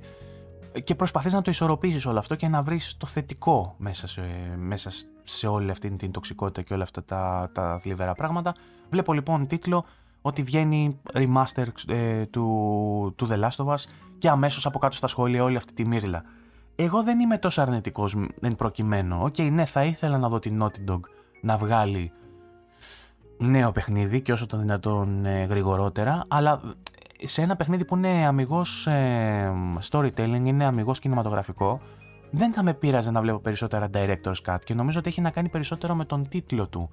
[0.83, 4.21] και προσπαθείς να το ισορροπήσεις όλο αυτό και να βρεις το θετικό μέσα σε,
[4.57, 4.89] μέσα
[5.29, 8.55] σε όλη αυτή την τοξικότητα και όλα αυτά τα, τα θλιβερά πράγματα.
[8.89, 9.85] Βλέπω λοιπόν τίτλο
[10.21, 13.83] ότι βγαίνει remaster ε, του, του The Last of Us
[14.17, 16.23] και αμέσως από κάτω στα σχόλια όλη αυτή τη μίρλα.
[16.75, 19.17] Εγώ δεν είμαι τόσο αρνητικός εν προκειμένου.
[19.21, 20.99] OK, okay, ναι, θα ήθελα να δω την Naughty Dog
[21.41, 22.11] να βγάλει
[23.37, 26.61] νέο παιχνίδι και όσο το δυνατόν ε, γρηγορότερα, αλλά
[27.23, 29.53] σε ένα παιχνίδι που είναι αμιγώς ε,
[29.89, 31.81] storytelling, είναι αμυγός κινηματογραφικό,
[32.31, 35.49] δεν θα με πείραζε να βλέπω περισσότερα director's cut και νομίζω ότι έχει να κάνει
[35.49, 36.89] περισσότερο με τον τίτλο του.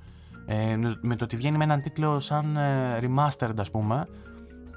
[0.47, 4.09] Ε, με το ότι βγαίνει με έναν τίτλο σαν ε, remastered ας πούμε.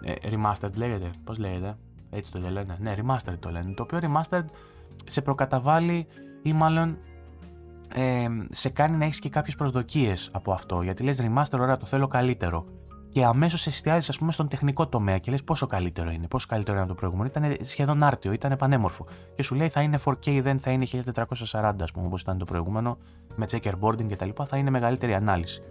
[0.03, 1.77] Ε, remastered λέγεται, πώς λέγεται,
[2.09, 2.77] έτσι το λένε.
[2.79, 3.73] Ναι, remastered το λένε.
[3.73, 4.45] Το οποίο remastered
[5.05, 6.07] σε προκαταβάλει
[6.41, 6.97] ή μάλλον
[7.93, 10.81] ε, σε κάνει να έχεις και κάποιες προσδοκίες από αυτό.
[10.81, 12.65] Γιατί λες remaster, ωραία, το θέλω καλύτερο
[13.11, 16.73] και αμέσως εστιάζεις, ας πούμε, στον τεχνικό τομέα και λες πόσο καλύτερο είναι, πόσο καλύτερο
[16.73, 17.29] είναι από το προηγούμενο.
[17.35, 19.05] Ήταν σχεδόν άρτιο, ήταν πανέμορφο.
[19.35, 22.45] Και σου λέει θα είναι 4K, δεν θα είναι 1440, ας πούμε, όπως ήταν το
[22.45, 22.97] προηγούμενο,
[23.35, 24.29] με checkerboarding κτλ.
[24.47, 25.61] Θα είναι μεγαλύτερη ανάλυση.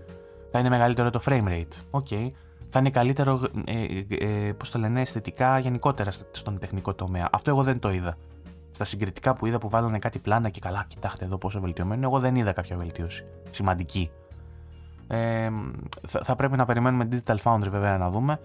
[0.50, 1.82] Θα είναι μεγαλύτερο το frame rate.
[1.90, 2.06] OK.
[2.10, 2.30] Okay.
[2.68, 7.28] Θα είναι καλύτερο, ε, ε, ε πώς το λένε, αισθητικά γενικότερα στον τεχνικό τομέα.
[7.32, 8.16] Αυτό εγώ δεν το είδα.
[8.70, 12.18] Στα συγκριτικά που είδα που βάλανε κάτι πλάνα και καλά, κοιτάξτε εδώ πόσο βελτιωμένο, εγώ
[12.18, 14.10] δεν είδα κάποια βελτίωση σημαντική.
[15.08, 15.50] Ε,
[16.06, 18.40] θα, θα, πρέπει να περιμένουμε Digital Foundry βέβαια να δούμε.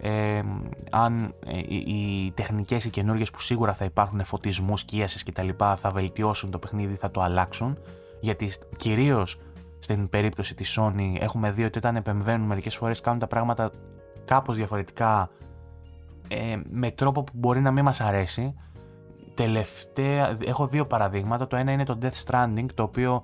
[0.00, 0.42] ε,
[0.90, 5.90] αν ε, οι, οι τεχνικές οι καινούργιες που σίγουρα θα υπάρχουν φωτισμού, σκίασης κτλ θα
[5.90, 7.78] βελτιώσουν το παιχνίδι, θα το αλλάξουν.
[8.20, 9.38] Γιατί κυρίως
[9.78, 13.70] στην περίπτωση της Sony έχουμε δει ότι όταν επεμβαίνουν μερικές φορές κάνουν τα πράγματα
[14.24, 15.30] κάπως διαφορετικά
[16.28, 18.54] ε, με τρόπο που μπορεί να μην μας αρέσει.
[19.34, 21.46] Τελευταία, έχω δύο παραδείγματα.
[21.46, 23.22] Το ένα είναι το Death Stranding το οποίο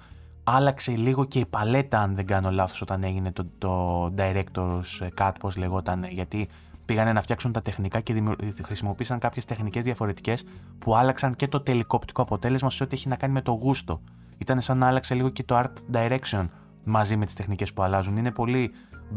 [0.51, 5.33] άλλαξε λίγο και η παλέτα αν δεν κάνω λάθος όταν έγινε το, το Director's Cut
[5.41, 6.49] πως λεγόταν γιατί
[6.85, 8.23] πήγανε να φτιάξουν τα τεχνικά και
[8.65, 10.45] χρησιμοποίησαν κάποιες τεχνικές διαφορετικές
[10.79, 14.01] που άλλαξαν και το τελικό οπτικό αποτέλεσμα σε ό,τι έχει να κάνει με το γούστο.
[14.39, 16.49] Ήταν σαν να άλλαξε λίγο και το art direction
[16.85, 18.17] μαζί με τις τεχνικές που αλλάζουν.
[18.17, 18.71] Είναι πολύ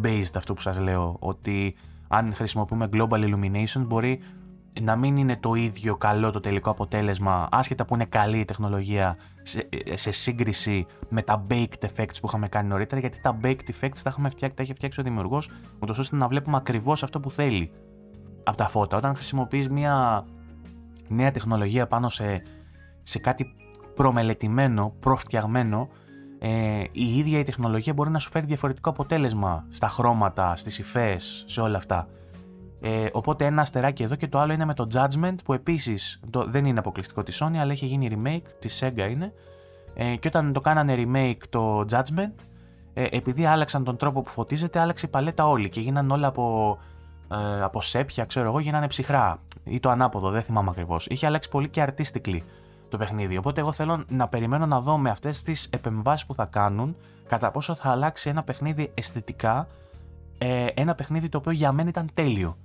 [0.04, 1.76] based αυτό που σας λέω, ότι
[2.08, 4.22] αν χρησιμοποιούμε global illumination μπορεί
[4.82, 9.18] να μην είναι το ίδιο καλό το τελικό αποτέλεσμα, άσχετα που είναι καλή η τεχνολογία
[9.94, 14.10] σε, σύγκριση με τα baked effects που είχαμε κάνει νωρίτερα, γιατί τα baked effects τα,
[14.10, 15.50] έχουμε φτιάξει, τα έχει φτιάξει ο δημιουργός,
[15.80, 17.72] ούτως ώστε να βλέπουμε ακριβώς αυτό που θέλει
[18.44, 18.98] από τα φώτα.
[18.98, 20.26] Όταν χρησιμοποιείς μια
[21.08, 22.42] νέα τεχνολογία πάνω σε,
[23.02, 23.56] σε κάτι
[23.96, 25.90] προμελετημένο, προφτιαγμένο,
[26.40, 31.44] ε, η ίδια η τεχνολογία μπορεί να σου φέρει διαφορετικό αποτέλεσμα στα χρώματα, στις υφές,
[31.48, 32.08] σε όλα αυτά.
[32.84, 36.66] Ε, οπότε ένα αστεράκι εδώ και το άλλο είναι με το Judgment που επίσης δεν
[36.66, 39.34] είναι αποκλειστικό της Sony αλλά έχει γίνει remake, της Sega είναι.
[39.94, 42.34] Ε, και όταν το κάνανε remake το Judgment
[42.94, 46.78] ε, επειδή άλλαξαν τον τρόπο που φωτίζεται άλλαξε η παλέτα όλη και γίνανε όλα από,
[47.32, 51.08] ε, από σέπια ξέρω εγώ γίνανε ψυχρά ή το ανάποδο δεν θυμάμαι ακριβώς.
[51.08, 52.40] είχε αλλάξει πολύ και artistically
[52.90, 53.38] το παιχνίδι.
[53.38, 56.96] Οπότε εγώ θέλω να περιμένω να δω με αυτές τις επεμβάσεις που θα κάνουν
[57.28, 59.68] κατά πόσο θα αλλάξει ένα παιχνίδι αισθητικά
[60.38, 62.58] ε, ένα παιχνίδι το οποίο για μένα ήταν τέλειο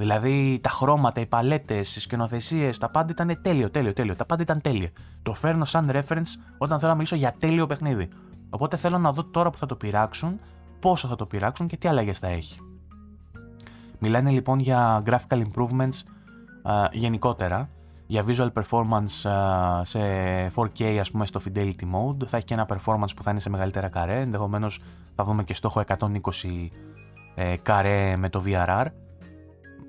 [0.00, 4.16] Δηλαδή τα χρώματα, οι παλέτες, οι σκηνοθεσίες, τα πάντα ήταν τέλειο, τέλειο, τέλειο.
[4.16, 4.90] Τα πάντα ήταν τέλεια.
[5.22, 8.08] Το φέρνω σαν reference όταν θέλω να μιλήσω για τέλειο παιχνίδι.
[8.50, 10.40] Οπότε θέλω να δω τώρα που θα το πειράξουν,
[10.78, 12.58] πόσο θα το πειράξουν και τι αλλαγές θα έχει.
[13.98, 16.02] Μιλάνε λοιπόν για graphical improvements
[16.62, 17.70] α, γενικότερα,
[18.06, 20.00] για visual performance α, σε
[20.54, 23.50] 4K ας πούμε στο fidelity mode, θα έχει και ένα performance που θα είναι σε
[23.50, 24.82] μεγαλύτερα καρέ, ενδεχομένως
[25.14, 26.08] θα δούμε και στόχο 120
[27.34, 28.86] ε, καρέ με το VRR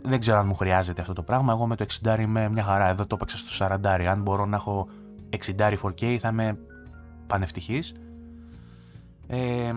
[0.01, 1.53] δεν ξέρω αν μου χρειάζεται αυτό το πράγμα.
[1.53, 2.87] Εγώ με το 60 είμαι μια χαρά.
[2.87, 4.05] Εδώ το έπαιξα στο 40.
[4.07, 4.87] Αν μπορώ να έχω
[5.57, 6.57] 60 4K θα είμαι
[7.27, 7.93] πανευτυχής.
[9.27, 9.73] Ε,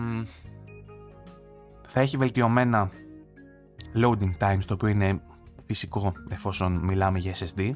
[1.87, 2.89] θα έχει βελτιωμένα
[3.95, 5.21] loading times το οποίο είναι
[5.65, 7.71] φυσικό εφόσον μιλάμε για SSD.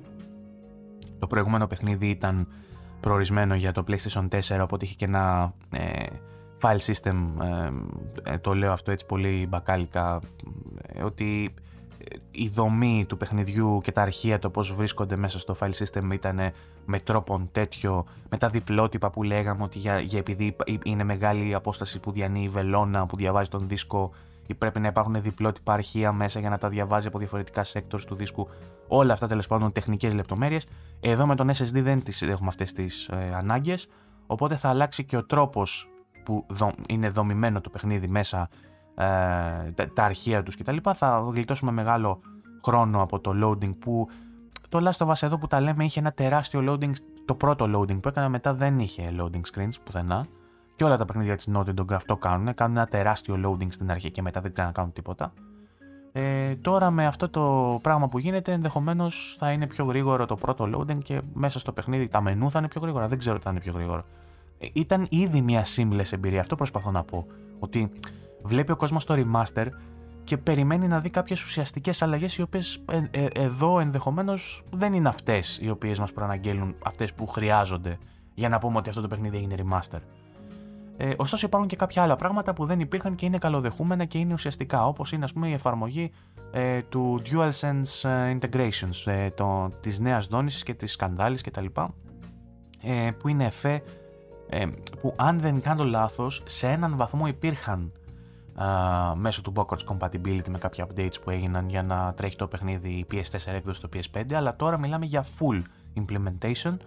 [1.19, 2.47] Το προηγούμενο παιχνίδι ήταν
[2.99, 6.05] προορισμένο για το PlayStation 4 οπότε είχε και ένα ε,
[6.61, 7.15] file system
[8.23, 10.21] ε, το λέω αυτό έτσι πολύ μπακάλικα
[11.03, 11.53] ότι
[12.31, 16.39] η δομή του παιχνιδιού και τα αρχεία, το πώς βρίσκονται μέσα στο file system ήταν
[16.85, 21.53] με τρόπον τέτοιο, με τα διπλότυπα που λέγαμε ότι για, για επειδή είναι μεγάλη η
[21.53, 24.11] απόσταση που διανύει η βελόνα που διαβάζει τον δίσκο
[24.47, 28.15] ή πρέπει να υπάρχουν διπλότυπα αρχεία μέσα για να τα διαβάζει από διαφορετικά sectors του
[28.15, 28.47] δίσκου.
[28.87, 30.65] Όλα αυτά τέλος πάντων τεχνικές λεπτομέρειες.
[30.99, 33.87] Εδώ με τον SSD δεν τις έχουμε αυτές τις ε, ανάγκες.
[34.27, 35.89] Οπότε θα αλλάξει και ο τρόπος
[36.23, 36.45] που
[36.89, 38.68] είναι δομημένο το παιχνίδι μέσα ε,
[39.75, 40.77] τα, τα αρχεία τους κτλ.
[40.95, 42.19] Θα γλιτώσουμε μεγάλο
[42.65, 44.07] χρόνο από το loading που
[44.69, 46.91] το Last of Us εδώ που τα λέμε είχε ένα τεράστιο loading,
[47.25, 50.25] το πρώτο loading που έκανα μετά δεν είχε loading screens πουθενά
[50.75, 54.11] και όλα τα παιχνίδια της Naughty Dog αυτό κάνουν, κάνουν ένα τεράστιο loading στην αρχή
[54.11, 55.33] και μετά δεν κάνουν τίποτα.
[56.11, 60.69] Ε, τώρα με αυτό το πράγμα που γίνεται ενδεχομένως θα είναι πιο γρήγορο το πρώτο
[60.75, 63.49] loading και μέσα στο παιχνίδι τα μενού θα είναι πιο γρήγορα, δεν ξέρω τι θα
[63.49, 64.03] είναι πιο γρήγορο.
[64.59, 67.25] Ε, ήταν ήδη μια seamless εμπειρία, αυτό προσπαθώ να πω.
[67.59, 67.91] Ότι
[68.43, 69.65] βλέπει ο κόσμος το remaster
[70.23, 75.09] και περιμένει να δει κάποιες ουσιαστικές αλλαγές οι οποίες ε, ε, εδώ ενδεχομένως δεν είναι
[75.09, 77.97] αυτές οι οποίες μας προαναγγέλνουν αυτές που χρειάζονται
[78.33, 79.99] για να πούμε ότι αυτό το παιχνίδι έγινε remaster.
[81.01, 84.33] Ε, ωστόσο υπάρχουν και κάποια άλλα πράγματα που δεν υπήρχαν και είναι καλοδεχούμενα και είναι
[84.33, 86.11] ουσιαστικά όπως είναι ας πούμε η εφαρμογή
[86.51, 91.65] ε, του DualSense ε, Integrations ε, το, της νέας δόνησης και της σκανδάλης κτλ
[92.81, 93.81] ε, που είναι εφέ
[94.49, 94.65] ε,
[95.01, 97.91] που αν δεν κάνω λάθος σε έναν βαθμό υπήρχαν
[99.15, 103.05] μέσω του backwards compatibility με κάποια updates που έγιναν για να τρέχει το παιχνίδι η
[103.11, 105.61] PS4 έκδοση στο PS5, αλλά τώρα μιλάμε για full
[105.95, 106.77] implementation.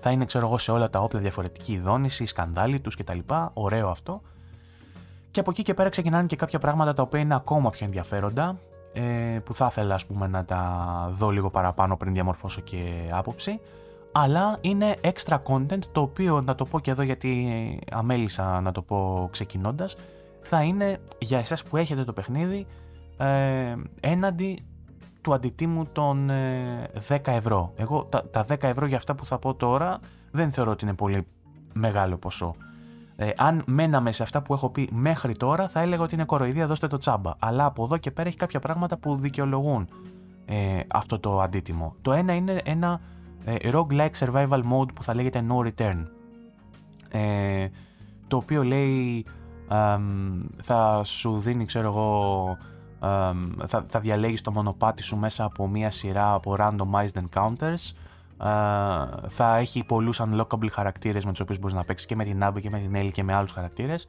[0.00, 3.18] Θα είναι, ξέρω εγώ, σε όλα τα όπλα διαφορετική δόνηση, η σκανδάλη τους κτλ.
[3.52, 4.20] Ωραίο αυτό.
[5.30, 8.58] Και από εκεί και πέρα ξεκινάνε και κάποια πράγματα τα οποία είναι ακόμα πιο ενδιαφέροντα,
[8.92, 13.60] ε, που θα ήθελα ας πούμε να τα δω λίγο παραπάνω πριν διαμορφώσω και άποψη.
[14.12, 17.48] Αλλά είναι extra content το οποίο να το πω και εδώ γιατί
[17.90, 19.96] αμέλησα να το πω ξεκινώντας
[20.46, 22.66] θα είναι για εσάς που έχετε το παιχνίδι
[23.16, 24.64] ε, έναντι
[25.20, 27.72] του αντιτίμου των 10 ε, ευρώ.
[27.76, 30.94] Εγώ τα, τα 10 ευρώ για αυτά που θα πω τώρα δεν θεωρώ ότι είναι
[30.94, 31.26] πολύ
[31.72, 32.54] μεγάλο ποσό.
[33.16, 36.66] Ε, αν μέναμε σε αυτά που έχω πει μέχρι τώρα, θα έλεγα ότι είναι κοροϊδία,
[36.66, 37.32] δώστε το τσάμπα.
[37.38, 39.88] Αλλά από εδώ και πέρα έχει κάποια πράγματα που δικαιολογούν
[40.44, 41.94] ε, αυτό το αντίτιμο.
[42.02, 43.00] Το ένα είναι ένα
[43.44, 46.06] ε, roguelike survival mode που θα λέγεται no return.
[47.10, 47.68] Ε,
[48.26, 49.26] το οποίο λέει
[50.62, 52.58] θα σου δίνει, ξέρω εγώ,
[53.66, 57.92] θα, θα διαλέγεις το μονοπάτι σου μέσα από μία σειρά από randomized encounters.
[59.28, 62.60] Θα έχει πολλούς unlockable χαρακτήρες με τους οποίους μπορείς να παίξεις και με την Abby
[62.60, 64.08] και με την Ellie και με άλλους χαρακτήρες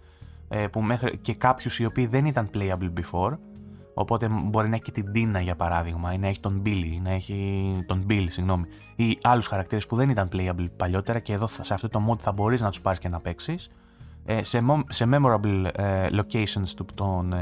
[0.50, 3.38] ε, που μέχρι και κάποιους οι οποίοι δεν ήταν playable before.
[3.94, 7.12] Οπότε μπορεί να έχει και την Dina για παράδειγμα ή να έχει τον Billy να
[7.12, 11.74] έχει τον Bill συγγνώμη ή άλλους χαρακτήρες που δεν ήταν playable παλιότερα και εδώ σε
[11.74, 13.66] αυτό το mod θα μπορείς να τους πάρεις και να παίξεις.
[13.66, 13.72] ε,
[14.42, 17.34] σε, σε memorable ε, locations του, τον,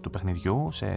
[0.00, 0.96] του παιχνιδιού σε,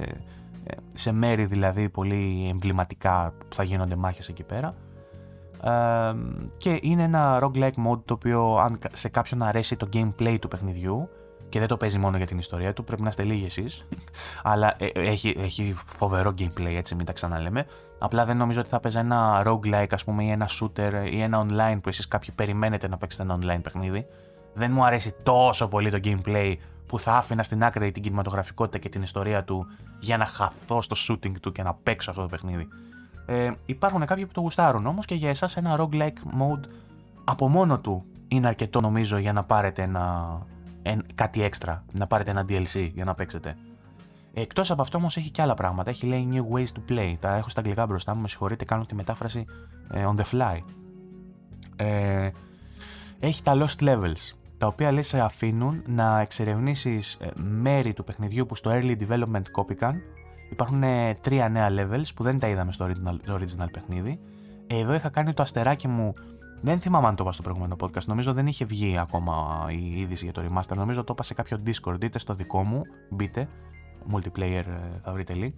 [0.94, 4.76] σε μέρη δηλαδή πολύ εμβληματικά που θα γίνονται μάχες εκεί πέρα.
[6.58, 11.10] Και είναι ένα roguelike mode το οποίο αν σε κάποιον αρέσει το gameplay του παιχνιδιού
[11.50, 13.88] και δεν το παίζει μόνο για την ιστορία του, πρέπει να είστε λίγοι εσείς,
[14.44, 17.66] αλλά ε, έχει, έχει φοβερό gameplay έτσι μην τα ξαναλέμε,
[18.00, 21.46] απλά δεν νομίζω ότι θα παίζει ένα roguelike ας πούμε ή ένα shooter ή ένα
[21.46, 24.06] online που εσείς κάποιοι περιμένετε να παίξετε ένα online παιχνίδι,
[24.58, 26.56] δεν μου αρέσει τόσο πολύ το gameplay
[26.88, 29.68] που θα άφηνα στην άκρη την κινηματογραφικότητα και την ιστορία του
[30.00, 32.68] για να χαθώ στο shooting του και να παίξω αυτό το παιχνίδι.
[33.26, 36.64] Ε, υπάρχουν κάποιοι που το γουστάρουν όμως και για εσάς ένα roguelike mode
[37.24, 40.38] από μόνο του είναι αρκετό νομίζω για να πάρετε ένα,
[41.16, 43.58] κάτι έξτρα, να πάρετε ένα DLC για να παίξετε.
[44.34, 45.90] Εκτός από αυτό όμως έχει και άλλα πράγματα.
[45.90, 47.14] Έχει λέει new ways to play.
[47.20, 49.46] Τα έχω στα αγγλικά μπροστά μου, με συγχωρείτε, κάνω τη μετάφραση
[49.92, 50.58] ε, on the fly.
[51.76, 52.30] Ε,
[53.20, 58.46] έχει τα lost levels, τα οποία λέει σε αφήνουν να εξερευνήσεις ε, μέρη του παιχνιδιού
[58.46, 60.02] που στο early development κόπηκαν
[60.50, 64.20] Υπάρχουν ε, τρία νέα levels που δεν τα είδαμε στο original, original παιχνίδι.
[64.68, 66.14] Εδώ είχα κάνει το αστεράκι μου.
[66.62, 68.06] Δεν θυμάμαι αν το είπα στο προηγούμενο podcast.
[68.06, 70.76] Νομίζω δεν είχε βγει ακόμα η είδηση για το remaster.
[70.76, 73.50] Νομίζω το είπα σε κάποιο Discord, είτε στο δικό μου, μπείτε.
[74.14, 75.54] Multiplayer ε, θα βρείτε link.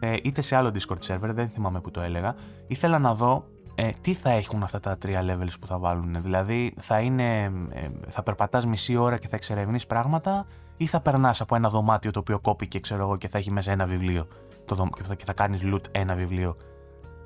[0.00, 2.34] Ε, είτε σε άλλο Discord server, δεν θυμάμαι που το έλεγα.
[2.66, 3.44] Ήθελα να δω
[3.80, 7.88] ε, τι θα έχουν αυτά τα τρία levels που θα βάλουν; Δηλαδή, θα, είναι, ε,
[8.08, 12.18] θα περπατάς μισή ώρα και θα εξερευνείς πράγματα ή θα περνάς από ένα δωμάτιο το
[12.18, 14.26] οποίο κόπηκε ξέρω εγώ, και θα έχει μέσα ένα βιβλίο
[14.64, 16.56] το δω, και, θα, και θα κάνεις loot ένα βιβλίο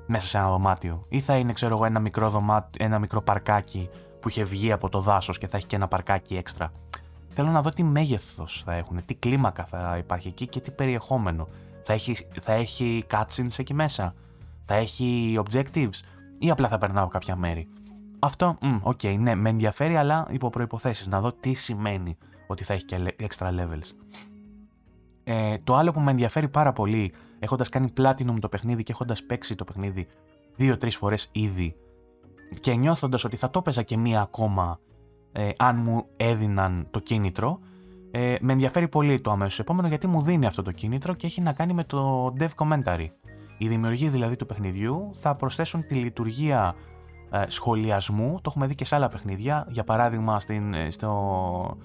[0.05, 3.89] μέσα σε ένα δωμάτιο; Ή θα είναι ξέρω εγώ, ένα, μικρό δωμάτιο, ένα μικρό παρκάκι
[4.19, 6.71] που είχε βγει από το δάσος και θα έχει και ένα παρκάκι έξτρα;
[7.29, 11.47] Θέλω να δω τι μέγεθος θα έχουν, τι κλίμακα θα υπάρχει εκεί και τι περιεχόμενο.
[11.83, 14.13] Θα έχει, θα έχει cutscenes εκεί μέσα,
[14.63, 15.99] θα έχει objectives,
[16.43, 17.67] ή απλά θα περνάω κάποια μέρη.
[18.19, 22.17] Αυτό, OK, okay, ναι, με ενδιαφέρει, αλλά υπό προϋποθέσει να δω τι σημαίνει
[22.47, 23.91] ότι θα έχει και extra levels.
[25.23, 29.23] Ε, το άλλο που με ενδιαφέρει πάρα πολύ, έχοντας κάνει platinum το παιχνίδι και έχοντας
[29.23, 30.07] παίξει το παιχνίδι
[30.55, 31.75] δύο-τρεις φορές ήδη
[32.59, 34.79] και νιώθοντας ότι θα το έπαιζα και μία ακόμα
[35.31, 37.59] ε, αν μου έδιναν το κίνητρο,
[38.11, 41.41] ε, με ενδιαφέρει πολύ το αμέσως επόμενο γιατί μου δίνει αυτό το κίνητρο και έχει
[41.41, 43.07] να κάνει με το dev commentary.
[43.63, 46.75] Οι δημιουργοί δηλαδή του παιχνιδιού θα προσθέσουν τη λειτουργία
[47.31, 51.77] ε, σχολιασμού, το έχουμε δει και σε άλλα παιχνίδια, για παράδειγμα στην, ε, στο,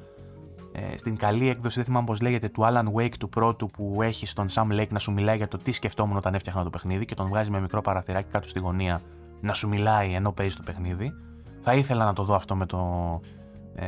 [0.73, 4.31] ε, στην καλή έκδοση, δεν θυμάμαι πώς λέγεται, του Alan Wake του πρώτου που έχεις
[4.31, 7.15] στον Sam Lake να σου μιλάει για το τι σκεφτόμουν όταν έφτιαχνα το παιχνίδι και
[7.15, 9.03] τον βγάζει με μικρό παραθυράκι κάτω στη γωνία
[9.41, 11.13] να σου μιλάει ενώ παίζει το παιχνίδι.
[11.61, 12.81] Θα ήθελα να το δω αυτό με το,
[13.75, 13.87] ε,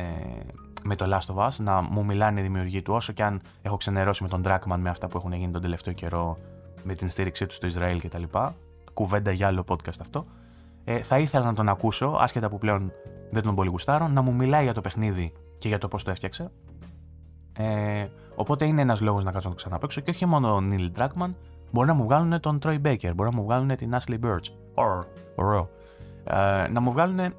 [0.83, 3.77] με το Last of Us, να μου μιλάνε οι δημιουργοί του, όσο και αν έχω
[3.77, 6.37] ξενερώσει με τον Dragman με αυτά που έχουν γίνει τον τελευταίο καιρό
[6.83, 8.23] με την στήριξή του στο Ισραήλ κτλ.
[8.93, 10.25] Κουβέντα για άλλο podcast αυτό.
[10.83, 12.91] Ε, θα ήθελα να τον ακούσω, άσχετα που πλέον
[13.31, 16.11] δεν τον πολύ γουστάρω, να μου μιλάει για το παιχνίδι και για το πώς το
[16.11, 16.51] έφτιαξε.
[17.53, 20.99] Ε, οπότε είναι ένας λόγος να κάτσω να το ξαναπέξω και όχι μόνο ο Neil
[20.99, 21.33] Druckmann,
[21.71, 24.53] μπορεί να μου βγάλουν τον Troy Baker, μπορεί να μου βγάλουν την Ashley Birch.
[25.35, 25.69] Ωραίο.
[26.23, 27.33] Ε, να μου βγάλουν ε,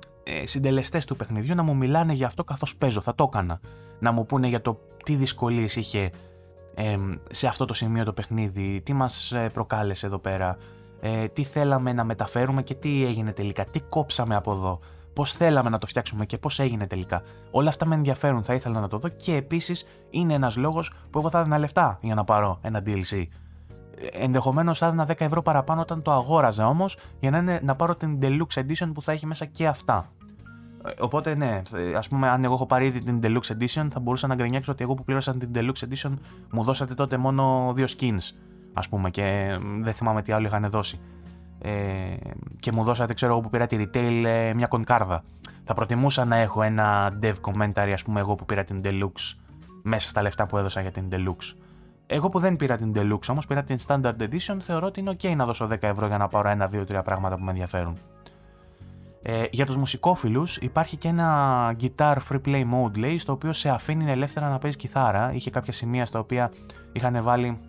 [0.45, 3.01] συντελεστές του παιχνιδιού να μου μιλάνε για αυτό καθώς παίζω.
[3.01, 3.61] Θα το έκανα.
[3.99, 6.11] Να μου πούνε για το τι δυσκολίες είχε
[7.31, 10.57] σε αυτό το σημείο το παιχνίδι, τι μας ε, προκάλεσε εδώ πέρα,
[11.01, 14.81] ε, τι θέλαμε να μεταφέρουμε και τι έγινε τελικά, τι κόψαμε από εδώ,
[15.13, 17.23] πώς θέλαμε να το φτιάξουμε και πώς έγινε τελικά.
[17.51, 21.19] Όλα αυτά με ενδιαφέρουν, θα ήθελα να το δω και επίσης είναι ένας λόγος που
[21.19, 23.27] εγώ θα έδινα λεφτά για να πάρω ένα DLC.
[24.13, 27.95] Ενδεχομένως θα έδινα 10 ευρώ παραπάνω όταν το αγόραζα όμως για να, είναι, να πάρω
[27.95, 30.13] την Deluxe Edition που θα έχει μέσα και αυτά.
[31.01, 31.63] Οπότε ναι,
[31.97, 34.83] ας πούμε, αν εγώ έχω πάρει ήδη την Deluxe Edition, θα μπορούσα να γκρινιάξω ότι
[34.83, 36.13] εγώ που πλήρωσα την Deluxe Edition
[36.51, 38.37] μου δώσατε τότε μόνο δύο skins,
[38.73, 41.01] ας πούμε, και δεν θυμάμαι τι άλλο είχαν δώσει.
[41.59, 42.17] Ε,
[42.61, 45.25] και μου δώσατε, ξέρω εγώ που πήρα τη retail, ε, μια κονκάρδα.
[45.65, 49.37] Θα προτιμούσα να έχω ένα dev commentary, ας πούμε, εγώ που πήρα την Deluxe
[49.83, 51.57] μέσα στα λεφτά που έδωσα για την Deluxe.
[52.07, 55.37] Εγώ που δεν πήρα την Deluxe όμως, πήρα την Standard Edition, θεωρώ ότι είναι ok
[55.37, 57.99] να δώσω 10 ευρώ για να πάρω ένα, δύο, τρία πράγματα που με ενδιαφέρουν.
[59.25, 63.69] Ε, για τους μουσικόφιλους υπάρχει και ένα guitar free play mode λέει στο οποίο σε
[63.69, 65.33] αφήνει ελεύθερα να παίζεις κιθάρα.
[65.33, 66.53] Είχε κάποια σημεία στα οποία
[66.93, 67.61] είχαν βάλει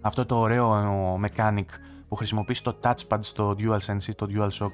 [0.00, 1.64] αυτό το ωραίο mechanic
[2.08, 4.70] που χρησιμοποιείς το touchpad στο DualSense ή το DualShock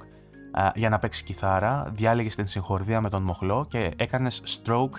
[0.75, 1.91] για να παίξεις κιθάρα.
[1.95, 4.97] Διάλεγες την συγχορδία με τον μοχλό και έκανες stroke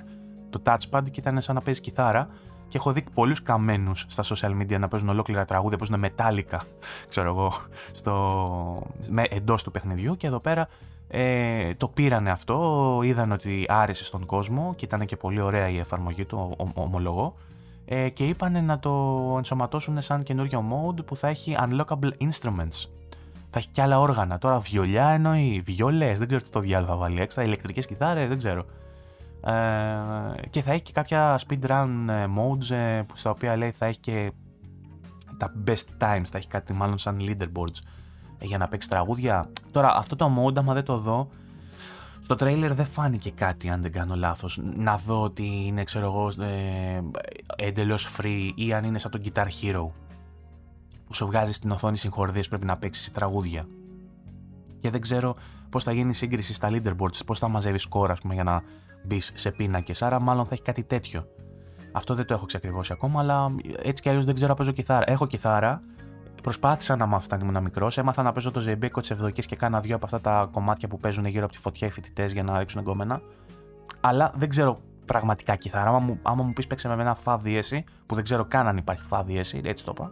[0.50, 2.28] το touchpad και ήταν σαν να παίζεις κιθάρα.
[2.68, 6.62] Και έχω δει πολλούς καμένους στα social media να παίζουν ολόκληρα τραγούδια, παίζουν μετάλλικα,
[7.10, 7.52] ξέρω εγώ,
[7.92, 8.88] στο...
[9.30, 10.16] εντός του παιχνιδιού.
[10.18, 10.68] Και εδώ πέρα
[11.16, 15.78] ε, το πήρανε αυτό, είδαν ότι άρεσε στον κόσμο και ήταν και πολύ ωραία η
[15.78, 17.36] εφαρμογή του, ομολογώ.
[17.86, 22.88] Ε, και είπαν να το ενσωματώσουν σαν καινούριο mode που θα έχει unlockable instruments.
[23.50, 24.38] Θα έχει και άλλα όργανα.
[24.38, 28.38] Τώρα βιολιά εννοεί, βιολές, δεν ξέρω τι το διάλογο θα βάλει έξτρα, ηλεκτρικές κιθάρες, δεν
[28.38, 28.66] ξέρω.
[29.46, 34.00] Ε, και θα έχει και κάποια speedrun ε, modes ε, στα οποία λέει θα έχει
[34.00, 34.32] και
[35.38, 38.02] τα best times, θα έχει κάτι μάλλον σαν leaderboards ε,
[38.44, 39.50] για να παίξει τραγούδια.
[39.72, 41.30] Τώρα αυτό το mode άμα δεν το δω,
[42.22, 44.60] στο τρέιλερ δεν φάνηκε κάτι αν δεν κάνω λάθος.
[44.76, 47.02] Να δω ότι είναι ξέρω εγώ ε,
[47.56, 49.90] εντελώς free ή αν είναι σαν τον Guitar Hero
[51.06, 53.68] που σου βγάζει στην οθόνη συγχορδίες πρέπει να παίξεις τραγούδια.
[54.80, 55.36] Και δεν ξέρω
[55.70, 58.64] πώς θα γίνει η σύγκριση στα leaderboards, πώς θα μαζεύεις κόρα για να
[59.04, 60.02] μπεις σε πίνακες.
[60.02, 61.28] Άρα, μάλλον θα έχει κάτι τέτοιο.
[61.92, 65.12] Αυτό δεν το έχω ξεκριβώσει ακόμα, αλλά έτσι κι αλλιώς δεν ξέρω να παίζω κιθάρα.
[65.12, 65.82] Έχω κιθάρα.
[66.44, 67.98] Προσπάθησα να μάθω όταν ήμουν μικρός.
[67.98, 71.00] Έμαθα να παίζω το ζεμπέκο τη ευδοκή και κάνα δύο από αυτά τα κομμάτια που
[71.00, 73.22] παίζουν γύρω από τη φωτιά οι φοιτητές για να ρίξουν εγκόμενα.
[74.02, 75.90] Αλλά δεν ξέρω πραγματικά κιθάρα.
[75.90, 78.78] Άμα μου, άμα μου πεις παίξε με ένα φα δίεση, που δεν ξέρω καν αν
[78.78, 80.12] υπάρχει φα δίεση, έτσι το είπα,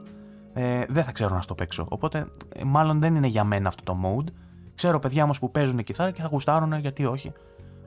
[0.54, 1.86] ε, δεν θα ξέρω να στο παίξω.
[1.90, 4.32] Οπότε, ε, μάλλον δεν είναι για μένα αυτό το mode.
[4.76, 7.34] Ξέρω παιδιά όμως που παίζουν κιθάρα και θα γουστάρουν, γιατί όχι,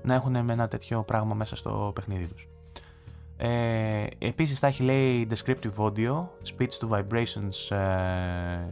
[0.03, 2.49] να έχουν ένα τέτοιο πράγμα μέσα στο παιχνίδι τους.
[3.37, 6.27] Ε, επίσης θα έχει λέει descriptive audio,
[6.57, 8.67] speech to vibrations, ε,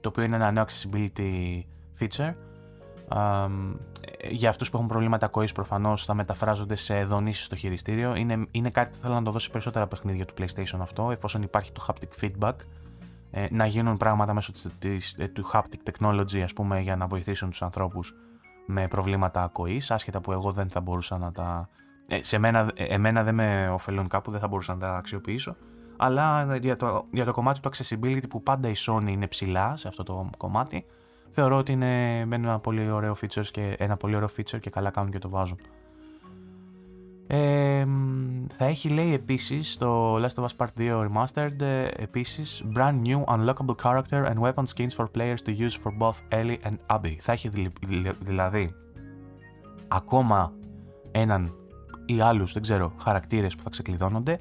[0.00, 1.60] το οποίο είναι ένα νέο accessibility
[2.00, 2.34] feature.
[3.10, 8.14] Ε, για αυτούς που έχουν προβλήματα ακοής προφανώς θα μεταφράζονται σε δονήσεις στο χειριστήριο.
[8.14, 11.72] Είναι, είναι κάτι που θέλω να το δώσει περισσότερα παιχνίδια του PlayStation αυτό, εφόσον υπάρχει
[11.72, 12.54] το haptic feedback.
[13.30, 17.06] Ε, να γίνουν πράγματα μέσω της, της, ε, του haptic technology ας πούμε για να
[17.06, 18.14] βοηθήσουν τους ανθρώπους
[18.66, 21.68] με προβλήματα ακοής, άσχετα που εγώ δεν θα μπορούσα να τα
[22.08, 25.56] ε, σε μένα, ε, εμένα δεν με ωφελούν κάπου, δεν θα μπορούσα να τα αξιοποιήσω.
[25.96, 29.88] Αλλά για το, για το κομμάτι του accessibility που πάντα η Sony είναι ψηλά σε
[29.88, 30.84] αυτό το κομμάτι,
[31.30, 35.10] θεωρώ ότι είναι ένα πολύ ωραίο feature και, ένα πολύ ωραίο feature και καλά κάνουν
[35.10, 35.58] και το βάζουν.
[37.28, 37.86] Ε,
[38.56, 43.24] θα έχει λέει επίσης το Last of Us Part 2 Remastered ε, επίσης brand new
[43.24, 47.16] unlockable character and weapon skins for players to use for both Ellie and Abby.
[47.20, 47.50] Θα έχει
[48.20, 48.74] δηλαδή
[49.88, 50.52] ακόμα
[51.10, 51.54] έναν
[52.06, 54.38] ή άλλους, δεν ξέρω, χαρακτήρες που θα ξεκλειδώνονται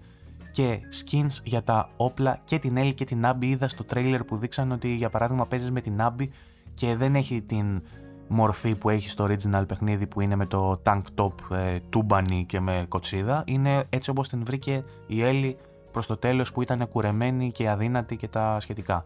[0.52, 4.38] και skins για τα όπλα και την Ellie και την Abby είδα στο τρέιλερ που
[4.38, 6.28] δείξαν ότι για παράδειγμα παίζεις με την Abby
[6.74, 7.82] και δεν έχει την
[8.28, 12.60] μορφή που έχει στο original παιχνίδι που είναι με το tank top ε, τούμπανι και
[12.60, 15.54] με κοτσίδα είναι έτσι όπως την βρήκε η Ellie
[15.92, 19.06] προς το τέλος που ήταν κουρεμένη και αδύνατη και τα σχετικά.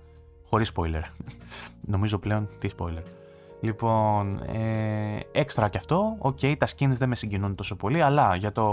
[0.50, 1.04] Χωρίς spoiler.
[1.94, 3.19] Νομίζω πλέον τι spoiler.
[3.62, 8.36] Λοιπόν, ε, έξτρα κι αυτό, OK, okay, τα skins δεν με συγκινούν τόσο πολύ, αλλά
[8.36, 8.66] για το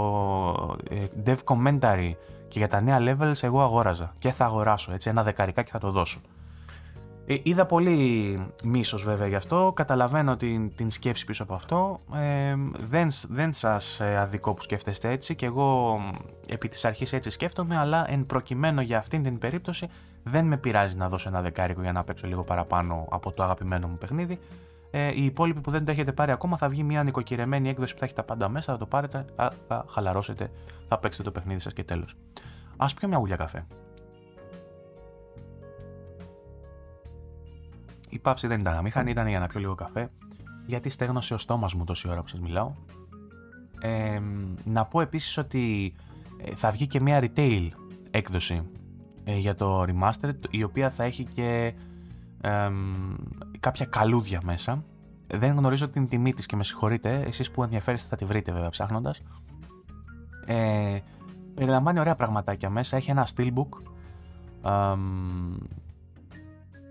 [0.89, 2.11] ε, dev commentary
[2.47, 5.91] και για τα νέα levels εγώ αγόραζα και θα αγοράσω, έτσι, ένα δεκαρικάκι θα το
[5.91, 6.19] δώσω.
[7.29, 12.55] Ε, είδα πολύ μίσος βέβαια γι' αυτό, καταλαβαίνω την, την σκέψη πίσω από αυτό, ε,
[12.87, 15.99] δεν, δεν σας ε, αδικό που σκέφτεστε έτσι και εγώ
[16.49, 19.87] επί της αρχής έτσι σκέφτομαι, αλλά εν προκειμένου για αυτήν την περίπτωση
[20.23, 23.87] δεν με πειράζει να δώσω ένα δεκάρικο για να παίξω λίγο παραπάνω από το αγαπημένο
[23.87, 24.39] μου παιχνίδι,
[24.91, 27.99] ε, οι υπόλοιποι που δεν το έχετε πάρει ακόμα θα βγει μια νοικοκυρεμένη έκδοση που
[27.99, 30.51] θα έχει τα πάντα μέσα, θα το πάρετε, θα, θα χαλαρώσετε,
[30.87, 32.15] θα παίξετε το παιχνίδι σας και τέλος.
[32.77, 33.65] Ας πιω μια γουλιά καφέ.
[38.09, 40.09] Η παύση δεν ήταν αμήχανη, ήταν για να πιω λίγο καφέ,
[40.65, 42.73] γιατί στέγνωσε ο στόμας μου τόση ώρα που σας μιλάω.
[43.81, 44.21] Ε,
[44.63, 45.95] να πω επίσης ότι
[46.43, 47.69] ε, θα βγει και μια retail
[48.11, 48.61] έκδοση
[49.23, 51.73] ε, για το Remastered, η οποία θα έχει και
[53.59, 54.83] κάποια καλούδια μέσα.
[55.27, 58.69] Δεν γνωρίζω την τιμή της και με συγχωρείτε, εσείς που ενδιαφέρεστε θα τη βρείτε βέβαια
[58.69, 59.21] ψάχνοντας.
[60.45, 60.97] Ε,
[61.53, 63.69] περιλαμβάνει ωραία πραγματάκια μέσα, έχει ένα steelbook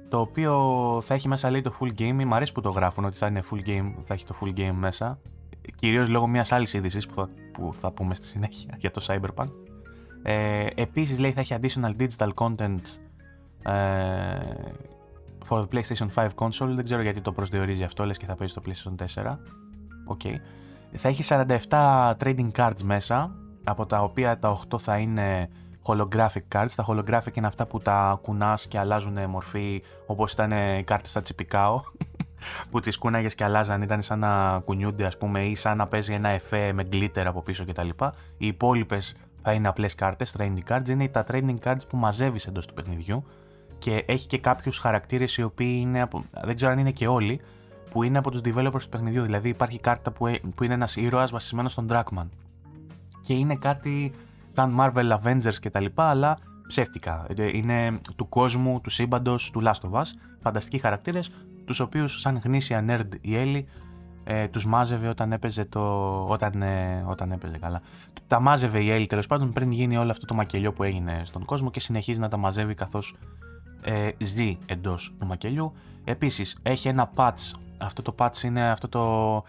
[0.08, 0.54] το οποίο
[1.02, 3.42] θα έχει μέσα λέει το full game, μου αρέσει που το γράφουν ότι θα είναι
[3.50, 5.18] full game, θα έχει το full game μέσα.
[5.74, 9.50] Κυρίως λόγω μιας άλλης είδησης που, θα, που θα πούμε στη συνέχεια για το Cyberpunk.
[10.22, 12.80] Ε, επίσης λέει θα έχει additional digital content
[13.62, 13.72] ε,
[15.48, 16.68] for the PlayStation 5 console.
[16.74, 19.38] Δεν ξέρω γιατί το προσδιορίζει αυτό, λες και θα παίζει στο PlayStation 4.
[20.04, 20.20] OK.
[20.24, 20.34] Okay.
[20.92, 21.22] Θα έχει
[21.68, 23.30] 47 trading cards μέσα,
[23.64, 25.48] από τα οποία τα 8 θα είναι
[25.86, 26.70] holographic cards.
[26.74, 31.20] Τα holographic είναι αυτά που τα κουνάς και αλλάζουν μορφή όπως ήταν οι κάρτες στα
[31.20, 31.80] Chipicao.
[32.70, 36.12] που τις κούναγες και αλλάζαν, ήταν σαν να κουνιούνται ας πούμε ή σαν να παίζει
[36.12, 37.88] ένα εφέ με glitter από πίσω κτλ.
[38.36, 42.66] Οι υπόλοιπες θα είναι απλές κάρτες, trading cards, είναι τα trading cards που μαζεύεις εντός
[42.66, 43.24] του παιχνιδιού
[43.86, 47.40] και έχει και κάποιους χαρακτήρες οι οποίοι είναι, από, δεν ξέρω αν είναι και όλοι,
[47.90, 50.96] που είναι από τους developers του παιχνιδιού, δηλαδή υπάρχει κάρτα που, ε, που είναι ένας
[50.96, 52.28] ήρωας βασισμένος στον Dragman
[53.20, 54.12] και είναι κάτι
[54.54, 55.84] σαν Marvel Avengers κτλ.
[55.94, 57.26] αλλά ψεύτικα.
[57.36, 60.06] Ε, είναι του κόσμου, του σύμπαντος, του Last of Us.
[60.42, 61.30] Φανταστικοί χαρακτήρες,
[61.64, 63.66] τους οποίους σαν γνήσια nerd η Έλλη
[64.24, 65.80] ε, τους μάζευε όταν έπαιζε το.
[66.28, 67.82] Όταν, ε, όταν έπαιζε καλά.
[68.26, 71.44] Τα μάζευε η Έλλη τέλος πάντων πριν γίνει όλο αυτό το μακελιό που έγινε στον
[71.44, 73.14] κόσμο και συνεχίζει να τα μαζεύει καθώς
[73.86, 75.72] ε, ζει εντός του μακελιού.
[76.04, 77.52] Επίσης έχει ένα patch.
[77.78, 79.44] Αυτό το patch είναι αυτό το.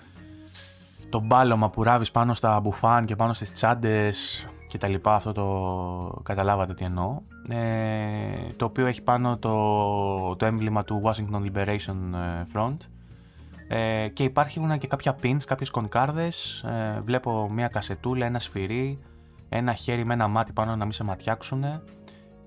[1.09, 5.31] Το μπάλωμα που ράβεις πάνω στα μπουφάν και πάνω στις τσάντες και τα λοιπά, αυτό
[5.31, 11.95] το καταλάβατε τι εννοώ, ε, το οποίο έχει πάνω το, το έμβλημα του Washington Liberation
[12.13, 12.77] ε, Front
[13.67, 18.99] ε, και υπάρχουν και κάποια pins, κάποιες κονκάρδες, ε, βλέπω μια κασετούλα, ένα σφυρί,
[19.49, 21.63] ένα χέρι με ένα μάτι πάνω να μην σε ματιάξουν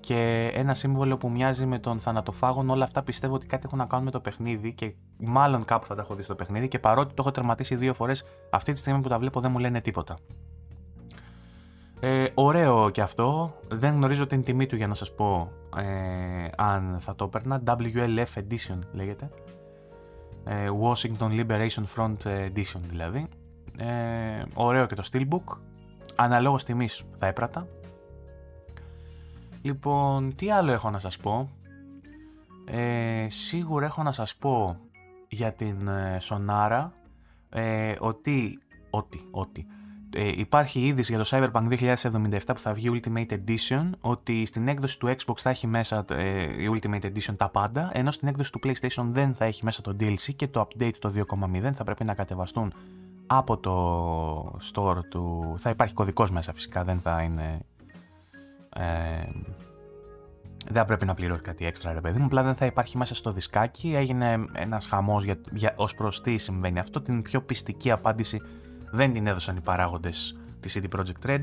[0.01, 2.69] και ένα σύμβολο που μοιάζει με τον θανατοφάγον.
[2.69, 5.95] Όλα αυτά πιστεύω ότι κάτι έχουν να κάνουν με το παιχνίδι και μάλλον κάπου θα
[5.95, 9.01] τα έχω δει στο παιχνίδι και παρότι το έχω τερματίσει δύο φορές, αυτή τη στιγμή
[9.01, 10.17] που τα βλέπω δεν μου λένε τίποτα.
[12.03, 13.53] Ε, ωραίο και αυτό.
[13.67, 15.83] Δεν γνωρίζω την τιμή του για να σας πω ε,
[16.57, 17.61] αν θα το έπαιρνα.
[17.65, 19.29] WLF Edition λέγεται.
[20.43, 23.27] Ε, Washington Liberation Front Edition δηλαδή.
[23.77, 25.57] Ε, ωραίο και το Steelbook.
[26.15, 27.67] Αναλόγως τιμής θα έπρατα.
[29.61, 31.49] Λοιπόν, τι άλλο έχω να σας πω;
[32.65, 34.77] Ε, σίγουρα έχω να σας πω
[35.27, 35.89] για την
[36.29, 36.89] Sonara
[37.49, 38.59] ε, ότι,
[38.89, 39.67] ότι, ότι
[40.15, 44.99] ε, υπάρχει είδηση για το Cyberpunk 2077 που θα βγει Ultimate Edition ότι στην έκδοση
[44.99, 48.59] του Xbox θα έχει μέσα ε, η Ultimate Edition τα πάντα ενώ στην έκδοση του
[48.63, 52.13] PlayStation δεν θα έχει μέσα το DLC και το update το 2.0 θα πρέπει να
[52.13, 52.73] κατεβαστούν
[53.27, 55.55] από το store του...
[55.57, 57.59] θα υπάρχει κωδικός μέσα φυσικά δεν θα είναι...
[58.75, 59.29] Ε,
[60.69, 62.25] δεν πρέπει να πληρώσει κάτι έξτρα, ρε παιδί μου.
[62.25, 63.93] Απλά δεν θα υπάρχει μέσα στο δισκάκι.
[63.95, 67.01] Έγινε ένας χαμός για, για, ως προς τι συμβαίνει αυτό.
[67.01, 68.41] Την πιο πιστική απάντηση
[68.91, 71.41] δεν την έδωσαν οι παράγοντες της CD Projekt Red,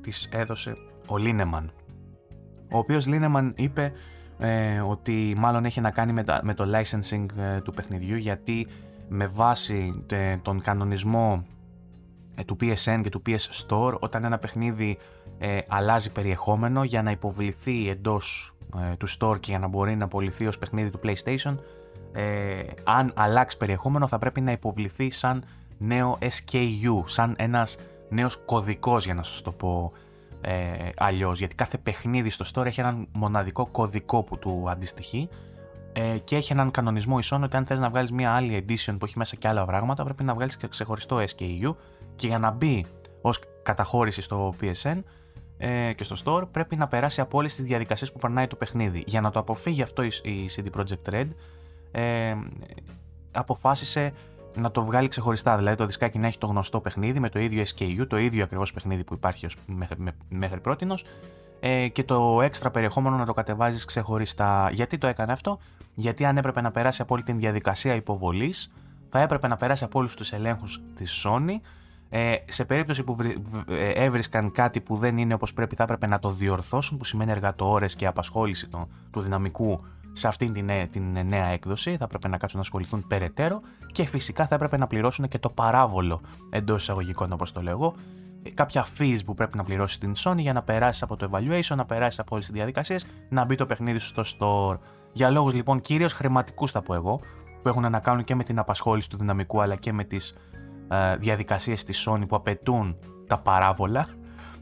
[0.00, 0.76] της έδωσε
[1.06, 1.72] ο Λίνεμαν.
[2.72, 3.92] Ο οποίος Λίνεμαν είπε
[4.38, 6.12] ε, ότι μάλλον έχει να κάνει
[6.42, 8.66] με, το licensing ε, του παιχνιδιού γιατί
[9.08, 10.04] με βάση
[10.42, 11.44] τον κανονισμό
[12.34, 14.98] ε, του PSN και του PS Store όταν ένα παιχνίδι
[15.68, 18.52] αλλάζει περιεχόμενο για να υποβληθεί εντός
[18.98, 21.54] του store και για να μπορεί να απολυθεί ως παιχνίδι του PlayStation.
[22.84, 25.44] Αν αλλάξει περιεχόμενο θα πρέπει να υποβληθεί σαν
[25.78, 27.78] νέο SKU, σαν ένας
[28.08, 29.92] νέος κωδικός για να σας το πω
[30.40, 35.28] ε, αλλιώς, γιατί κάθε παιχνίδι στο store έχει έναν μοναδικό κωδικό που του αντιστοιχεί
[35.92, 39.04] ε, και έχει έναν κανονισμό ισόν ότι αν θες να βγάλεις μια άλλη edition που
[39.04, 41.74] έχει μέσα και άλλα πράγματα πρέπει να βγάλεις και ξεχωριστό SKU
[42.16, 42.86] και για να μπει
[43.20, 45.02] ως καταχώρηση στο PSN
[45.58, 49.04] ε, και στο store πρέπει να περάσει από όλες τις διαδικασίες που περνάει το παιχνίδι.
[49.06, 51.28] Για να το αποφύγει αυτό η, η CD Projekt Red
[51.90, 52.34] ε,
[53.32, 54.12] αποφάσισε
[54.54, 55.56] να το βγάλει ξεχωριστά.
[55.56, 58.72] Δηλαδή το δισκάκι να έχει το γνωστό παιχνίδι με το ίδιο SKU, το ίδιο ακριβώς
[58.72, 59.96] παιχνίδι που υπάρχει ως μέχρι,
[60.28, 60.60] μέχρι
[61.60, 64.70] ε, και το έξτρα περιεχόμενο να το κατεβάζεις ξεχωριστά.
[64.72, 65.58] Γιατί το έκανε αυτό,
[65.94, 68.72] Γιατί αν έπρεπε να περάσει από όλη την διαδικασία υποβολής,
[69.08, 71.60] θα έπρεπε να περάσει από όλους τους ελέγχους της Sony.
[72.10, 73.16] Ε, σε περίπτωση που
[73.68, 77.30] ε, έβρισκαν κάτι που δεν είναι όπως πρέπει θα έπρεπε να το διορθώσουν που σημαίνει
[77.30, 78.68] εργατοόρες και απασχόληση
[79.10, 79.80] του δυναμικού
[80.12, 83.60] σε αυτήν την, την νέα έκδοση, θα έπρεπε να κάτσουν να ασχοληθούν περαιτέρω
[83.92, 87.94] και φυσικά θα έπρεπε να πληρώσουν και το παράβολο εντός εισαγωγικών όπως το λέγω,
[88.54, 91.84] κάποια fees που πρέπει να πληρώσει στην Sony για να περάσει από το evaluation, να
[91.84, 94.78] περάσει από όλες τις διαδικασίες, να μπει το παιχνίδι σου στο store.
[95.12, 97.20] Για λόγους λοιπόν κυρίως χρηματικούς θα πω εγώ,
[97.62, 100.34] που έχουν να κάνουν και με την απασχόληση του δυναμικού αλλά και με τις
[100.90, 104.08] ε, διαδικασίες της Sony που απαιτούν τα παράβολα,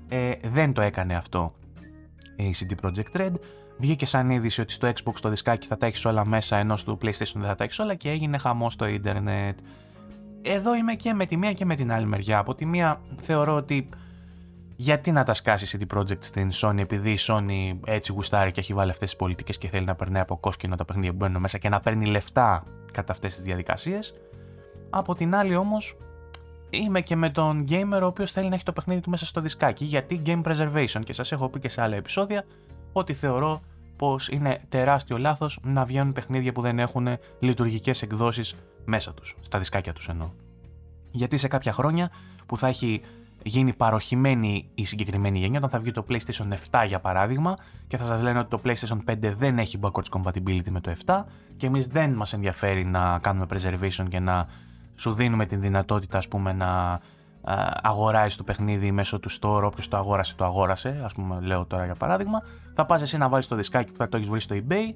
[0.09, 1.55] ε, δεν το έκανε αυτό
[2.37, 3.33] η CD Projekt Red
[3.79, 6.99] Βγήκε σαν είδηση ότι στο Xbox το δισκάκι θα τα έχεις όλα μέσα, ενώ στο
[7.03, 9.59] PlayStation δεν θα τα έχεις όλα και έγινε χαμό στο ίντερνετ.
[10.43, 12.39] Εδώ είμαι και με τη μία και με την άλλη μεριά.
[12.39, 13.89] Από τη μία θεωρώ ότι
[14.77, 18.75] γιατί να τα σκάσει CD Projekt στην Sony, επειδή η Sony έτσι γουστάρει και έχει
[18.75, 21.59] βάλει αυτές τις πολιτικές και θέλει να περνάει από κόσκινο τα παιχνίδια που μπαίνουν μέσα
[21.59, 24.15] και να παίρνει λεφτά κατά αυτές τις διαδικασίες.
[24.91, 25.97] Από την άλλη όμως,
[26.77, 29.41] είμαι και με τον gamer ο οποίος θέλει να έχει το παιχνίδι του μέσα στο
[29.41, 29.85] δισκάκι.
[29.85, 32.45] Γιατί game preservation, και σας έχω πει και σε άλλα επεισόδια,
[32.93, 33.63] ότι θεωρώ
[33.97, 37.09] πως είναι τεράστιο λάθος να βγαίνουν παιχνίδια που δεν έχουν
[37.39, 38.55] λειτουργικές εκδόσεις
[38.85, 40.31] μέσα τους, στα δισκάκια τους εννοώ.
[41.11, 42.11] Γιατί σε κάποια χρόνια
[42.47, 43.01] που θα έχει
[43.43, 48.05] γίνει παροχημένη η συγκεκριμένη γενιά, όταν θα βγει το PlayStation 7 για παράδειγμα και θα
[48.05, 51.25] σας λένε ότι το PlayStation 5 δεν έχει backwards compatibility με το 7
[51.57, 54.47] και εμείς δεν μας ενδιαφέρει να κάνουμε preservation και να
[54.97, 57.01] σου δίνουμε την δυνατότητα ας πούμε να
[57.83, 60.89] αγοράζει το παιχνίδι μέσω του store, όποιος το αγόρασε, το αγόρασε.
[60.89, 62.43] Α πούμε, λέω τώρα για παράδειγμα.
[62.75, 64.95] Θα πας εσύ να βάλεις το δισκάκι που θα το έχεις βρει στο eBay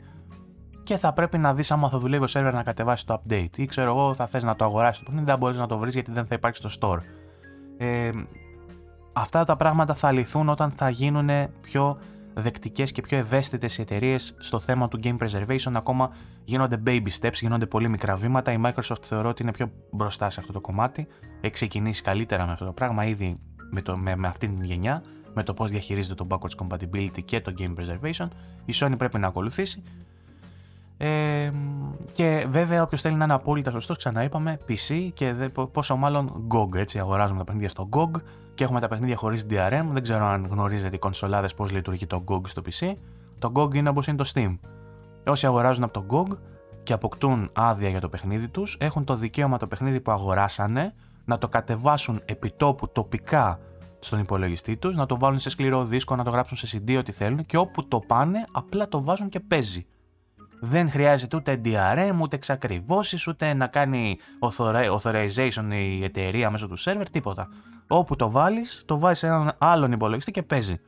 [0.83, 3.57] και θα πρέπει να δεις άμα θα δουλεύει ο server να κατεβάσει το update.
[3.59, 5.95] Ή ξέρω εγώ, θα θες να το αγοράσεις το παιχνίδι, δεν μπορείς να το βρεις
[5.95, 6.99] γιατί δεν θα υπάρχει στο store.
[7.77, 8.11] Ε,
[9.13, 11.31] αυτά τα πράγματα θα λυθούν όταν θα γίνουν
[11.61, 11.99] πιο
[12.41, 15.72] δεκτικές και πιο ευαίσθητες οι εταιρείες στο θέμα του game preservation.
[15.72, 16.11] Ακόμα
[16.45, 18.53] γίνονται baby steps, γίνονται πολύ μικρά βήματα.
[18.53, 21.07] Η Microsoft θεωρώ ότι είναι πιο μπροστά σε αυτό το κομμάτι.
[21.41, 23.38] Έχει ξεκινήσει καλύτερα με αυτό το πράγμα ήδη
[23.70, 25.03] με, το, με, με αυτή την γενιά,
[25.34, 28.28] με το πώς διαχειρίζεται το backwards compatibility και το game preservation.
[28.64, 29.82] Η Sony πρέπει να ακολουθήσει.
[30.97, 31.51] Ε,
[32.12, 36.74] και βέβαια, όποιος θέλει να είναι απόλυτα σωστός, ξαναείπαμε PC και δε, πόσο μάλλον GOG.
[36.74, 38.20] Έτσι, αγοράζουμε τα παιχνίδια στο GOG
[38.61, 39.85] και έχουμε τα παιχνίδια χωρίς DRM.
[39.93, 42.93] Δεν ξέρω αν γνωρίζετε οι κονσολάδες πώς λειτουργεί το GOG στο PC.
[43.39, 44.59] Το GOG είναι όπως είναι το Steam.
[45.27, 46.37] Όσοι αγοράζουν από το GOG
[46.83, 50.95] και αποκτούν άδεια για το παιχνίδι τους, έχουν το δικαίωμα το παιχνίδι που αγοράσανε
[51.25, 53.59] να το κατεβάσουν επιτόπου τοπικά
[53.99, 57.13] στον υπολογιστή τους, να το βάλουν σε σκληρό δίσκο, να το γράψουν σε CD ό,τι
[57.13, 59.87] θέλουν και όπου το πάνε απλά το βάζουν και παίζει.
[60.61, 64.19] Δεν χρειάζεται ούτε DRM, ούτε εξακριβώσεις, ούτε να κάνει
[65.01, 67.49] authorization η εταιρεία μέσω του server, τίποτα.
[67.87, 70.81] Όπου το βάλεις, το βάζεις σε έναν άλλον υπολογιστή και παίζει.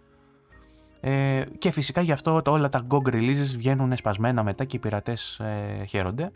[1.00, 5.38] Ε, και φυσικά γι' αυτό όλα τα GOG releases βγαίνουν σπασμένα μετά και οι πειρατές
[5.38, 6.32] ε, χαίρονται.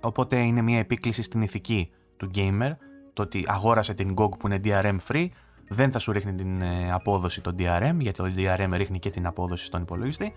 [0.00, 2.72] Οπότε είναι μια επίκληση στην ηθική του gamer,
[3.12, 5.28] το ότι αγόρασε την GOG που είναι DRM free,
[5.68, 9.26] δεν θα σου ρίχνει την ε, απόδοση το DRM, γιατί το DRM ρίχνει και την
[9.26, 10.34] απόδοση στον υπολογιστή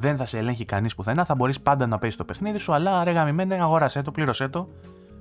[0.00, 3.04] δεν θα σε ελέγχει κανείς πουθενά, θα μπορείς πάντα να παίζεις το παιχνίδι σου, αλλά
[3.04, 4.68] ρε γαμημένε, αγόρασέ το, πλήρωσέ το.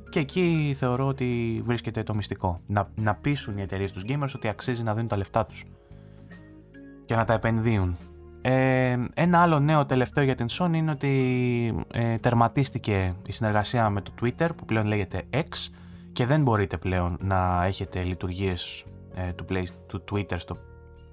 [0.10, 2.62] Και εκεί θεωρώ ότι βρίσκεται το μυστικό.
[2.70, 5.64] Να, να πείσουν οι εταιρείες τους gamers ότι αξίζει να δίνουν τα λεφτά τους
[7.06, 7.98] και να τα επενδύουν.
[8.42, 14.02] Ε, ένα άλλο νέο τελευταίο για την Sony είναι ότι ε, τερματίστηκε η συνεργασία με
[14.02, 15.72] το Twitter που πλέον λέγεται X
[16.12, 20.58] και δεν μπορείτε πλέον να έχετε λειτουργίες ε, του, play, του Twitter στο,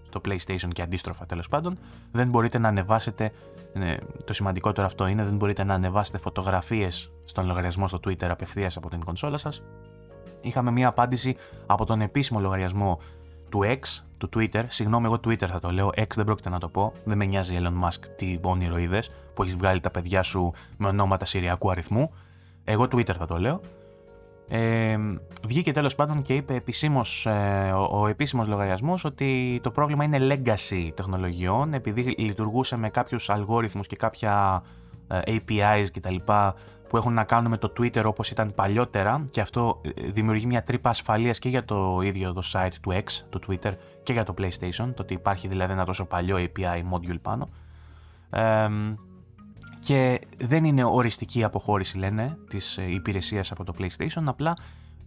[0.03, 1.79] στο PlayStation και αντίστροφα τέλος πάντων.
[2.13, 3.33] Δεν μπορείτε να ανεβάσετε
[3.77, 8.77] είναι, το σημαντικότερο αυτό είναι δεν μπορείτε να ανεβάσετε φωτογραφίες στον λογαριασμό στο Twitter απευθείας
[8.77, 9.63] από την κονσόλα σας.
[10.41, 12.99] Είχαμε μία απάντηση από τον επίσημο λογαριασμό
[13.49, 14.65] του X, του Twitter.
[14.67, 15.91] Συγγνώμη, εγώ Twitter θα το λέω.
[15.97, 16.93] X δεν πρόκειται να το πω.
[17.05, 20.89] Δεν με νοιάζει Elon Musk τι όνειρο είδες που έχεις βγάλει τα παιδιά σου με
[20.89, 22.11] ονόματα συριακού αριθμού.
[22.65, 23.61] Εγώ Twitter θα το λέω.
[24.49, 24.97] Ε,
[25.47, 30.19] βγήκε τέλος πάντων και είπε επισήμως, ε, ο, ο επίσημος λογαριασμός ότι το πρόβλημα είναι
[30.21, 34.63] legacy τεχνολογιών επειδή λειτουργούσε με κάποιους αλγόριθμους και κάποια
[35.09, 36.17] ε, APIs κτλ
[36.89, 40.63] που έχουν να κάνουν με το Twitter όπως ήταν παλιότερα και αυτό ε, δημιουργεί μια
[40.63, 43.73] τρύπα ασφαλείας και για το ίδιο το site του X, του Twitter
[44.03, 47.49] και για το PlayStation, το ότι υπάρχει δηλαδή ένα τόσο παλιό API module πάνω.
[48.31, 48.69] Ε,
[49.81, 54.57] και δεν είναι οριστική αποχώρηση λένε της ε, υπηρεσίας από το PlayStation, απλά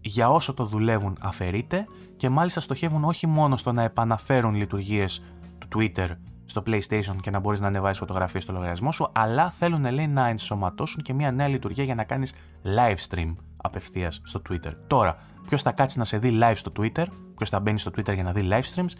[0.01, 5.23] για όσο το δουλεύουν αφαιρείται και μάλιστα στοχεύουν όχι μόνο στο να επαναφέρουν λειτουργίες
[5.57, 6.07] του Twitter
[6.45, 10.27] στο PlayStation και να μπορείς να ανεβάσεις φωτογραφίες στο λογαριασμό σου, αλλά θέλουν λέει να
[10.27, 14.71] ενσωματώσουν και μια νέα λειτουργία για να κάνεις live stream απευθείας στο Twitter.
[14.87, 15.15] Τώρα,
[15.47, 17.05] ποιος θα κάτσει να σε δει live στο Twitter,
[17.35, 18.91] ποιος θα μπαίνει στο Twitter για να δει live streams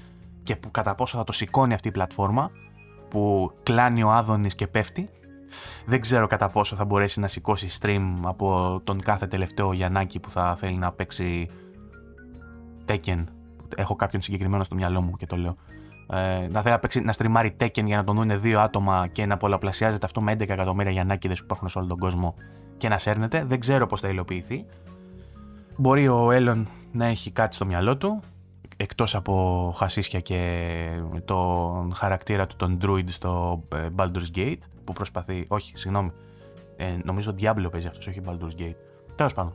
[0.44, 2.52] και που κατά πόσο θα το σηκώνει αυτή η πλατφόρμα
[3.10, 5.10] που κλάνει ο Άδωνης και πέφτει
[5.86, 10.30] δεν ξέρω κατά πόσο θα μπορέσει να σηκώσει stream από τον κάθε τελευταίο Γιαννάκη που
[10.30, 11.50] θα θέλει να παίξει
[12.86, 13.24] Tekken.
[13.76, 15.56] Έχω κάποιον συγκεκριμένο στο μυαλό μου και το λέω.
[16.12, 19.26] Ε, να θέλει να, παίξει, να στριμάρει Tekken για να τον δουν δύο άτομα και
[19.26, 22.36] να πολλαπλασιάζεται αυτό με 11 εκατομμύρια Γιαννάκηδες που υπάρχουν σε όλο τον κόσμο
[22.78, 23.44] και να σέρνεται.
[23.48, 24.66] Δεν ξέρω πώς θα υλοποιηθεί.
[25.76, 28.22] Μπορεί ο Έλλον να έχει κάτι στο μυαλό του
[28.82, 30.42] εκτός από χασίσια και
[31.26, 36.12] τον χαρακτήρα του τον Druid στο ε, Baldur's Gate που προσπαθεί, όχι συγγνώμη
[36.78, 38.76] ε, νομίζω Diablo παίζει αυτός όχι Baldur's Gate
[39.16, 39.54] τέλος πάντων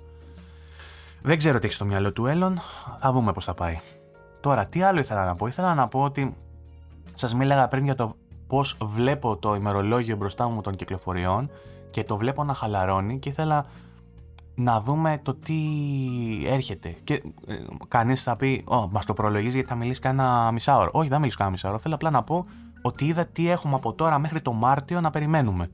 [1.23, 2.59] δεν ξέρω τι έχει στο μυαλό του Έλλον
[2.98, 3.78] θα δούμε πως θα πάει
[4.40, 6.36] τώρα τι άλλο ήθελα να πω ήθελα να πω ότι
[7.15, 8.16] σας μίλαγα πριν για το
[8.47, 11.51] πως βλέπω το ημερολόγιο μπροστά μου των κυκλοφοριών
[11.90, 13.66] και το βλέπω να χαλαρώνει και ήθελα
[14.55, 15.55] να δούμε το τι
[16.47, 16.97] έρχεται.
[17.05, 17.15] Και
[17.47, 17.55] ε,
[17.89, 20.90] κανείς θα πει, Ω, μας το προλογίζει γιατί θα μιλήσει κανένα μισάωρο.
[20.93, 21.78] Όχι, δεν θα μιλήσει κανένα μισάωρο.
[21.78, 22.47] Θέλω απλά να πω
[22.86, 25.69] ότι είδα τι έχουμε από τώρα μέχρι το Μάρτιο να περιμένουμε.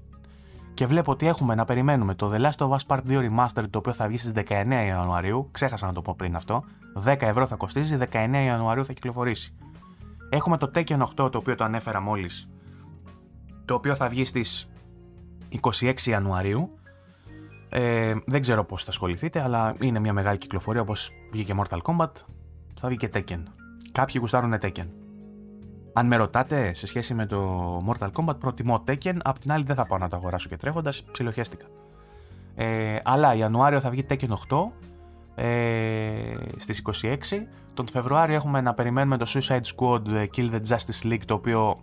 [0.75, 3.79] Και βλέπω ότι έχουμε να περιμένουμε το The Last of Us Part 2 Remastered το
[3.79, 5.49] οποίο θα βγει στις 19 Ιανουαρίου.
[5.51, 6.65] Ξέχασα να το πω πριν αυτό.
[7.05, 9.55] 10 ευρώ θα κοστίζει, 19 Ιανουαρίου θα κυκλοφορήσει.
[10.29, 12.49] Έχουμε το Tekken 8 το οποίο το ανέφερα μόλις.
[13.65, 14.71] Το οποίο θα βγει στις
[15.81, 16.81] 26 Ιανουαρίου
[17.73, 22.11] ε, δεν ξέρω πώς θα ασχοληθείτε, αλλά είναι μια μεγάλη κυκλοφορία όπως βγήκε Mortal Kombat,
[22.75, 23.43] θα βγει και Tekken.
[23.93, 24.87] κάποιοι γουστάρουν Tekken.
[25.93, 29.17] Αν με ρωτάτε σε σχέση με το Mortal Kombat, προτιμώ Tekken.
[29.23, 31.03] Απ' την άλλη, δεν θα πάω να το αγοράσω και τρέχοντας.
[31.03, 31.67] Ψιλοχέστηκα.
[32.55, 34.73] Ε, αλλά Ιανουάριο θα βγει Tekken 8
[35.35, 37.17] ε, στις 26.
[37.75, 41.81] Τον Φεβρουάριο έχουμε να περιμένουμε το Suicide Squad ε, Kill the Justice League το οποίο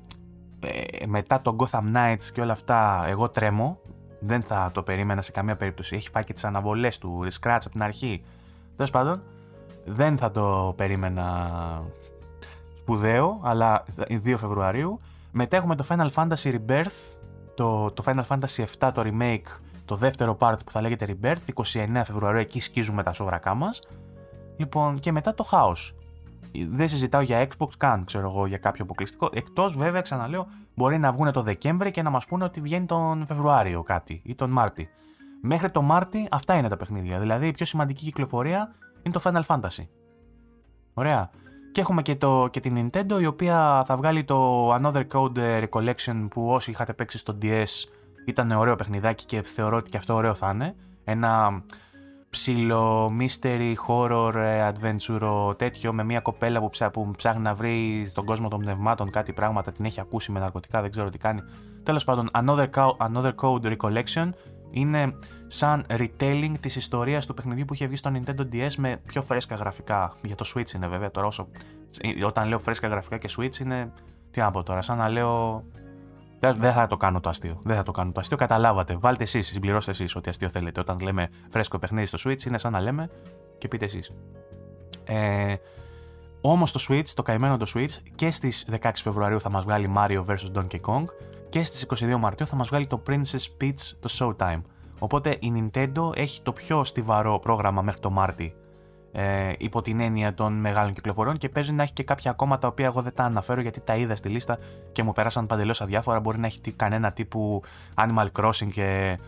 [0.60, 3.80] ε, μετά το Gotham Knights και όλα αυτά εγώ τρέμω.
[4.20, 5.96] Δεν θα το περίμενα σε καμία περίπτωση.
[5.96, 8.24] Έχει φάει και τις αναβολές του, Scratch από την αρχή.
[8.76, 9.22] Τέλος πάντων,
[9.86, 11.52] δεν θα το περίμενα
[12.88, 15.00] σπουδαίο, αλλά 2 Φεβρουαρίου.
[15.32, 17.18] Μετά έχουμε το Final Fantasy Rebirth,
[17.56, 22.02] το, το Final Fantasy 7, το remake το δεύτερο part που θα λέγεται Rebirth, 29
[22.06, 23.82] Φεβρουαρίου, εκεί σκίζουμε τα σόβρακά μας.
[24.58, 25.96] Λοιπόν, και μετά το χάος.
[26.70, 29.30] Δεν συζητάω για Xbox καν, ξέρω εγώ, για κάποιο αποκλειστικό.
[29.34, 33.26] Εκτός βέβαια, ξαναλέω, μπορεί να βγουν το Δεκέμβρη και να μας πούνε ότι βγαίνει τον
[33.26, 34.90] Φεβρουάριο κάτι ή τον Μάρτι.
[35.42, 37.20] Μέχρι το Μάρτι αυτά είναι τα παιχνίδια.
[37.20, 39.88] Δηλαδή η πιο σημαντική κυκλοφορία είναι το Final Fantasy.
[40.94, 41.30] Ωραία.
[41.78, 46.28] Και έχουμε και, το, και την Nintendo η οποία θα βγάλει το Another Code Recollection
[46.30, 47.90] που όσοι είχατε παίξει στο DS
[48.26, 50.76] ήταν ωραίο παιχνιδάκι και θεωρώ ότι και αυτό ωραίο θα είναι.
[51.04, 51.64] Ένα
[52.30, 58.06] ψηλό mystery horror ε, adventure τέτοιο με μια κοπέλα που, ψά, που ψάχνει να βρει
[58.10, 61.42] στον κόσμο των πνευμάτων κάτι πράγματα, την έχει ακούσει με ναρκωτικά, δεν ξέρω τι κάνει.
[61.84, 62.68] Τέλος πάντων, Another,
[62.98, 64.30] Another Code Recollection
[64.72, 65.14] είναι
[65.48, 69.56] σαν retelling της ιστορίας του παιχνιδιού που είχε βγει στο Nintendo DS με πιο φρέσκα
[69.56, 70.14] γραφικά.
[70.22, 71.48] Για το Switch είναι βέβαια τώρα όσο...
[72.26, 73.92] Όταν λέω φρέσκα γραφικά και Switch είναι...
[74.32, 75.64] Τι να πω τώρα, σαν να λέω
[76.40, 77.60] δεν θα το κάνω το αστείο.
[77.64, 78.38] Δεν θα το κάνω το αστείο.
[78.38, 78.98] Καταλάβατε.
[79.00, 80.80] Βάλτε εσείς, συμπληρώστε εσείς ό,τι αστείο θέλετε.
[80.80, 83.10] Όταν λέμε φρέσκο παιχνίδι στο Switch, είναι σαν να λέμε
[83.58, 84.12] και πείτε εσείς.
[85.04, 85.56] Ε,
[86.42, 90.26] Όμως το Switch, το καημένο το Switch, και στις 16 Φεβρουαρίου θα μας βγάλει Mario
[90.26, 91.06] vs Donkey Kong
[91.50, 94.62] και στις 22 Μαρτίου θα μας βγάλει το Princess Peach το Showtime.
[95.00, 98.56] Οπότε η Nintendo έχει το πιο στιβαρό πρόγραμμα μέχρι το Μάρτι
[99.12, 102.68] ε, υπό την έννοια των μεγάλων κυκλοφοριών και παίζει να έχει και κάποια ακόμα τα
[102.68, 104.58] οποία εγώ δεν τα αναφέρω γιατί τα είδα στη λίστα
[104.92, 106.20] και μου περάσαν παντελώς αδιάφορα.
[106.20, 107.64] Μπορεί να έχει κανένα τύπου
[107.96, 109.20] Animal Crossing και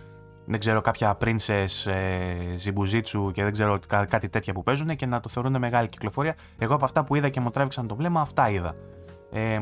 [0.45, 5.19] δεν ξέρω κάποια Princess ε, Zibuzitsu και δεν ξέρω κάτι τέτοια που παίζουν και να
[5.19, 6.35] το θεωρούν μεγάλη κυκλοφορία.
[6.57, 8.75] Εγώ από αυτά που είδα και μου τράβηξαν το βλέμμα, αυτά είδα.
[9.31, 9.59] Ε,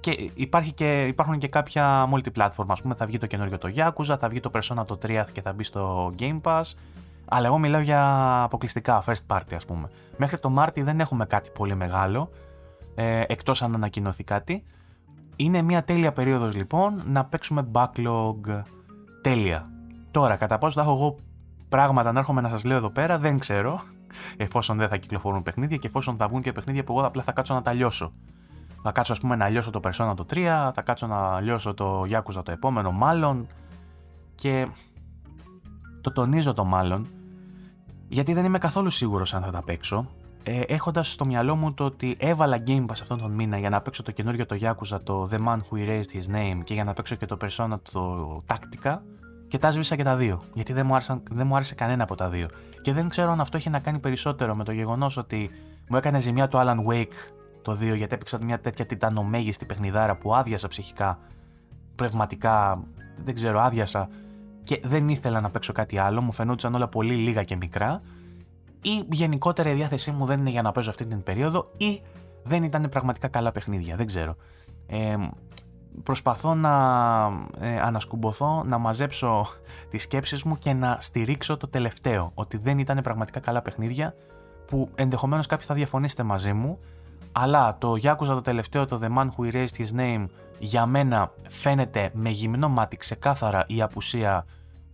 [0.00, 4.16] και, υπάρχει και υπάρχουν και κάποια multi-platform, ας πούμε, θα βγει το καινούριο το Yakuza,
[4.18, 6.62] θα βγει το Persona το 3 και θα μπει στο Game Pass,
[7.28, 9.90] αλλά εγώ μιλάω για αποκλειστικά first party, ας πούμε.
[10.16, 12.30] Μέχρι το Μάρτι δεν έχουμε κάτι πολύ μεγάλο,
[12.94, 14.64] ε, εκτός αν ανακοινωθεί κάτι.
[15.36, 18.62] Είναι μια τέλεια περίοδος λοιπόν να παίξουμε backlog
[19.22, 19.70] τέλεια.
[20.10, 21.16] Τώρα, κατά πόσο θα έχω εγώ
[21.68, 23.80] πράγματα να έρχομαι να σας λέω εδώ πέρα, δεν ξέρω.
[24.36, 27.32] Εφόσον δεν θα κυκλοφορούν παιχνίδια και εφόσον θα βγουν και παιχνίδια που εγώ απλά θα
[27.32, 28.12] κάτσω να τα λιώσω.
[28.82, 32.02] Θα κάτσω, ας πούμε, να λιώσω το Persona το 3, θα κάτσω να λιώσω το
[32.10, 33.46] Yakuza το επόμενο, μάλλον.
[34.34, 34.68] Και
[36.00, 37.06] το τονίζω το μάλλον,
[38.08, 40.06] γιατί δεν είμαι καθόλου σίγουρος αν θα τα παίξω.
[40.42, 43.80] Ε, Έχοντας στο μυαλό μου το ότι έβαλα Game Pass αυτόν τον μήνα για να
[43.80, 46.92] παίξω το καινούριο το Yakuza, το The Man Who Erased His Name και για να
[46.92, 48.98] παίξω και το Persona το Tactica
[49.48, 50.42] και τα σβήσα και τα δύο.
[50.54, 52.48] Γιατί δεν μου, άρεσαν, δεν μου άρεσε κανένα από τα δύο.
[52.82, 55.50] Και δεν ξέρω αν αυτό έχει να κάνει περισσότερο με το γεγονός ότι
[55.88, 57.32] μου έκανε ζημιά το Alan Wake
[57.62, 61.18] το 2 γιατί έπαιξα μια τέτοια τιτανομέγιστη παιχνιδάρα που άδειασα ψυχικά,
[61.94, 62.82] πνευματικά,
[63.24, 64.08] δεν ξέρω, άδειασα
[64.62, 68.02] και δεν ήθελα να παίξω κάτι άλλο, μου φαινόντουσαν όλα πολύ λίγα και μικρά,
[68.82, 72.02] ή γενικότερα η διάθεσή μου δεν είναι για να παίζω αυτή την περίοδο, ή
[72.42, 74.36] δεν ήταν πραγματικά καλά παιχνίδια, δεν ξέρω.
[74.86, 75.16] Ε,
[76.02, 76.70] προσπαθώ να
[77.60, 79.46] ε, ανασκουμποθώ, να μαζέψω
[79.88, 84.14] τις σκέψεις μου και να στηρίξω το τελευταίο, ότι δεν ήταν πραγματικά καλά παιχνίδια,
[84.66, 86.78] που ενδεχομένως κάποιοι θα διαφωνήσετε μαζί μου,
[87.32, 90.26] αλλά το Yakuza το τελευταίο, το The Man Who Erased His Name,
[90.58, 94.46] για μένα φαίνεται με γυμνό μάτι ξεκάθαρα η απουσία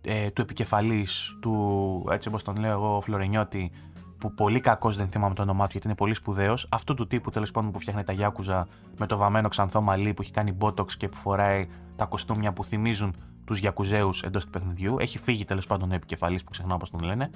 [0.03, 3.71] ε, του επικεφαλής, του έτσι όπως τον λέω εγώ Φλωρενιώτη,
[4.19, 7.31] που πολύ κακός δεν θυμάμαι το όνομά του γιατί είναι πολύ σπουδαίος, αυτού του τύπου
[7.31, 8.67] τέλος πάντων που φτιάχνει τα Γιάκουζα
[8.99, 12.65] με το βαμμένο ξανθό μαλλί που έχει κάνει botox και που φοράει τα κοστούμια που
[12.65, 13.15] θυμίζουν
[13.45, 17.01] τους Γιακουζέους εντός του παιχνιδιού, έχει φύγει τέλος πάντων ο επικεφαλής που ξεχνάω πώς τον
[17.01, 17.31] λένε,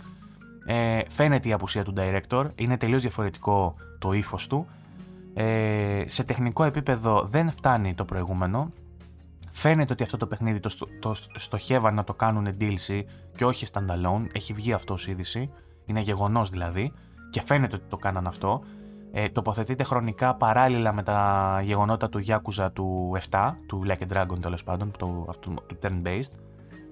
[0.66, 4.66] ε, φαίνεται η απουσία του director, είναι τελείως διαφορετικό το ύφος του,
[5.34, 8.72] ε, σε τεχνικό επίπεδο δεν φτάνει το προηγούμενο.
[9.52, 10.70] Φαίνεται ότι αυτό το παιχνίδι το,
[11.00, 13.02] το, στοχεύαν να το κάνουν DLC
[13.36, 14.24] και όχι standalone.
[14.32, 15.50] Έχει βγει αυτό ως είδηση.
[15.84, 16.92] Είναι γεγονός δηλαδή.
[17.30, 18.62] Και φαίνεται ότι το κάναν αυτό.
[19.12, 24.40] Ε, τοποθετείται χρονικά παράλληλα με τα γεγονότα του Yakuza του 7, του Like a Dragon
[24.40, 26.34] τέλος πάντων, του, αυτού, του turn-based.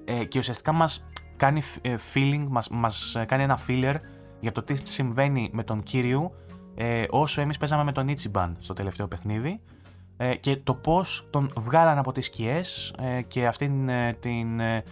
[0.05, 1.07] Ε, και ουσιαστικά μας
[1.37, 3.95] κάνει ε, feeling, μας, μας κάνει ένα filler
[4.41, 6.33] για το τι συμβαίνει με τον κύριο
[6.81, 9.61] ε, όσο εμείς παίζαμε με τον Ichiban στο τελευταίο παιχνίδι
[10.17, 14.85] ε, και το πώς τον βγάλαν από τις σκιές ε, και αυτήν ε, την ε,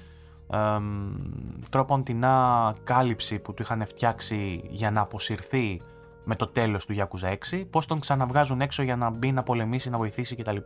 [1.70, 5.80] τρόπον τεινά κάλυψη που του είχαν φτιάξει για να αποσυρθεί
[6.24, 9.90] με το τέλος του Yakuza 6, πώς τον ξαναβγάζουν έξω για να μπει να πολεμήσει,
[9.90, 10.56] να βοηθήσει κτλ.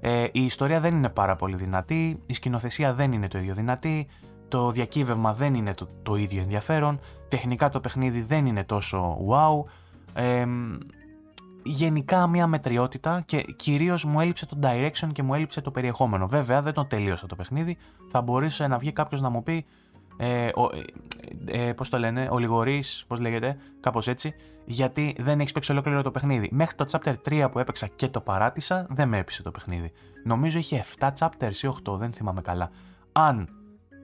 [0.00, 4.06] Ε, η ιστορία δεν είναι πάρα πολύ δυνατή, η σκηνοθεσία δεν είναι το ίδιο δυνατή,
[4.48, 9.70] το διακύβευμα δεν είναι το, το ίδιο ενδιαφέρον, τεχνικά το παιχνίδι δεν είναι τόσο wow,
[10.16, 10.46] ε,
[11.62, 16.26] γενικά μια μετριότητα και κυρίως μου έλειψε το direction και μου έλειψε το περιεχόμενο.
[16.28, 17.76] Βέβαια δεν το τελείωσα το παιχνίδι,
[18.08, 19.64] θα μπορούσε να βγει κάποιος να μου πει
[20.16, 20.68] ε, ο,
[21.44, 24.34] ε, ε, πώς το λένε, ο Λιγορής, πώς λέγεται, κάπως έτσι,
[24.64, 26.48] γιατί δεν έχεις παίξει ολόκληρο το παιχνίδι.
[26.52, 29.92] Μέχρι το chapter 3 που έπαιξα και το παράτησα, δεν με έπεισε το παιχνίδι.
[30.24, 32.70] Νομίζω είχε 7 chapters ή 8, δεν θυμάμαι καλά.
[33.12, 33.48] Αν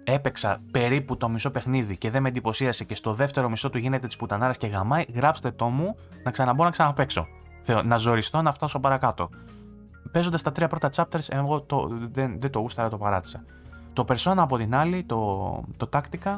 [0.05, 4.07] έπαιξα περίπου το μισό παιχνίδι και δεν με εντυπωσίασε και στο δεύτερο μισό του γίνεται
[4.07, 7.27] της πουτανάρας και γαμάει, γράψτε το μου να ξαναμπώ να ξαναπέξω.
[7.63, 9.29] Θεω, να ζοριστώ να φτάσω παρακάτω.
[10.13, 13.45] Παίζοντας τα τρία πρώτα chapters, εγώ το, δεν, δεν το γούσταρα, το παράτησα.
[13.93, 15.17] Το Persona από την άλλη, το,
[15.77, 16.37] το Tactica,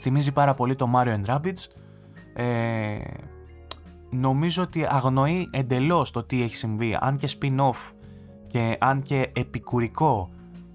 [0.00, 1.66] θυμίζει πάρα πολύ το Mario and Rabbids.
[2.34, 2.98] Ε,
[4.10, 7.92] νομίζω ότι αγνοεί εντελώς το τι έχει συμβεί, αν και spin-off
[8.46, 10.30] και αν και επικουρικό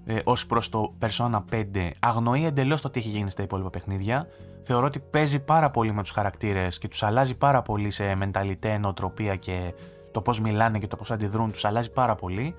[0.06, 4.26] ε, ως προς το Persona 5, αγνοεί εντελώς το τι έχει γίνει στα υπόλοιπα παιχνίδια.
[4.62, 8.78] Θεωρώ ότι παίζει πάρα πολύ με τους χαρακτήρες και τους αλλάζει πάρα πολύ σε μενταλιτέ,
[8.78, 9.74] νοοτροπία και
[10.10, 12.54] το πώς μιλάνε και το πώς αντιδρούν, τους αλλάζει πάρα πολύ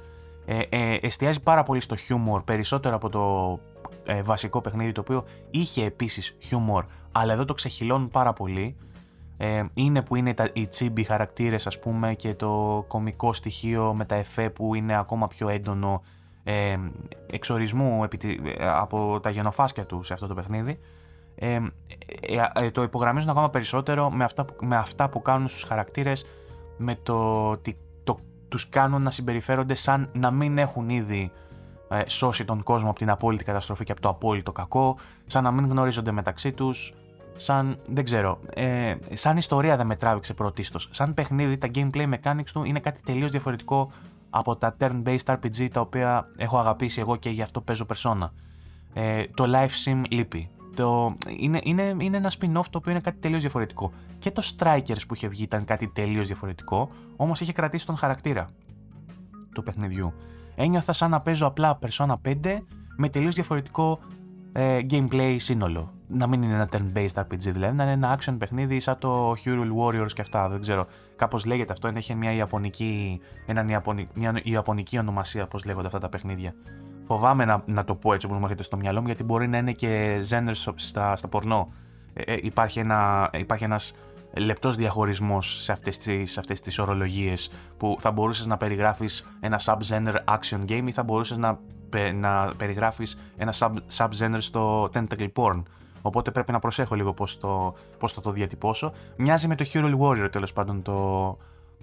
[0.50, 3.60] ε, ε, εστιάζει πάρα πολύ στο χιούμορ περισσότερο από το
[4.06, 8.76] ε, βασικό παιχνίδι το οποίο είχε επίσης χιούμορ αλλά εδώ το ξεχυλώνουν πάρα πολύ
[9.38, 14.06] ε, είναι που είναι τα, οι τσίμπι χαρακτήρες ας πούμε και το κομικό στοιχείο με
[14.06, 16.02] τα εφέ που είναι ακόμα πιο έντονο
[16.48, 16.78] ε,
[17.32, 20.80] εξορισμού επί, ε, από τα γενοφάσκια του σε αυτό το παιχνίδι
[21.36, 21.60] ε,
[22.54, 26.26] ε, το υπογραμμίζουν ακόμα περισσότερο με αυτά, που, με αυτά που κάνουν στους χαρακτήρες
[26.78, 27.78] με το ότι
[28.50, 31.32] τους κάνουν να συμπεριφέρονται σαν να μην έχουν ήδη
[31.90, 35.52] ε, σώσει τον κόσμο από την απόλυτη καταστροφή και από το απόλυτο κακό, σαν να
[35.52, 36.94] μην γνωρίζονται μεταξύ τους,
[37.36, 40.88] σαν, δεν ξέρω, ε, σαν ιστορία δεν με τράβηξε πρωτίστως.
[40.92, 43.92] Σαν παιχνίδι, τα gameplay mechanics του είναι κάτι τελείως διαφορετικό
[44.30, 48.30] από τα turn-based RPG τα οποία έχω αγαπήσει εγώ και γι' αυτό παίζω persona.
[48.94, 53.18] Ε, το life sim λείπει το, είναι, είναι, είναι ένα spin-off το οποίο είναι κάτι
[53.20, 53.92] τελείως διαφορετικό.
[54.20, 58.50] Και το Strikers που είχε βγει ήταν κάτι τελείως διαφορετικό, όμως είχε κρατήσει τον χαρακτήρα
[59.54, 60.14] του παιχνιδιού.
[60.56, 62.60] Ένιωθα σαν να παίζω απλά Persona 5
[62.98, 64.00] με τελείως διαφορετικό
[64.52, 65.94] ε, gameplay σύνολο.
[66.10, 69.72] Να μην είναι ένα turn-based RPG δηλαδή, να είναι ένα action παιχνίδι σαν το Hyrule
[69.82, 70.50] Warriors και αυτά.
[70.50, 70.86] Δεν ξέρω,
[71.16, 71.88] κάπως λέγεται αυτό.
[71.88, 76.54] Έχει μια ιαπωνική, έναν ιαπωνική, μια ιαπωνική ονομασία, πώς λέγονται αυτά τα παιχνίδια.
[77.08, 79.58] Φοβάμαι να, να το πω έτσι όπως μου έρχεται στο μυαλό μου γιατί μπορεί να
[79.58, 81.74] είναι και genre στα, στα πορνό.
[82.14, 83.94] Ε, ε, υπάρχει, ένα, υπάρχει ένας
[84.34, 90.16] λεπτός διαχωρισμός σε αυτές τις, αυτές τις ορολογίες που θα μπορούσες να περιγράφεις ένα sub-genre
[90.26, 91.60] action game ή θα μπορούσες να,
[92.14, 95.64] να περιγράφεις ένα sub, sub-genre στο tentacle porn.
[96.08, 98.94] Οπότε πρέπει να προσέχω λίγο πώς, το, πώς θα το διατυπώσω.
[99.18, 101.30] Μοιάζει με το Hero Warrior τέλος πάντων το,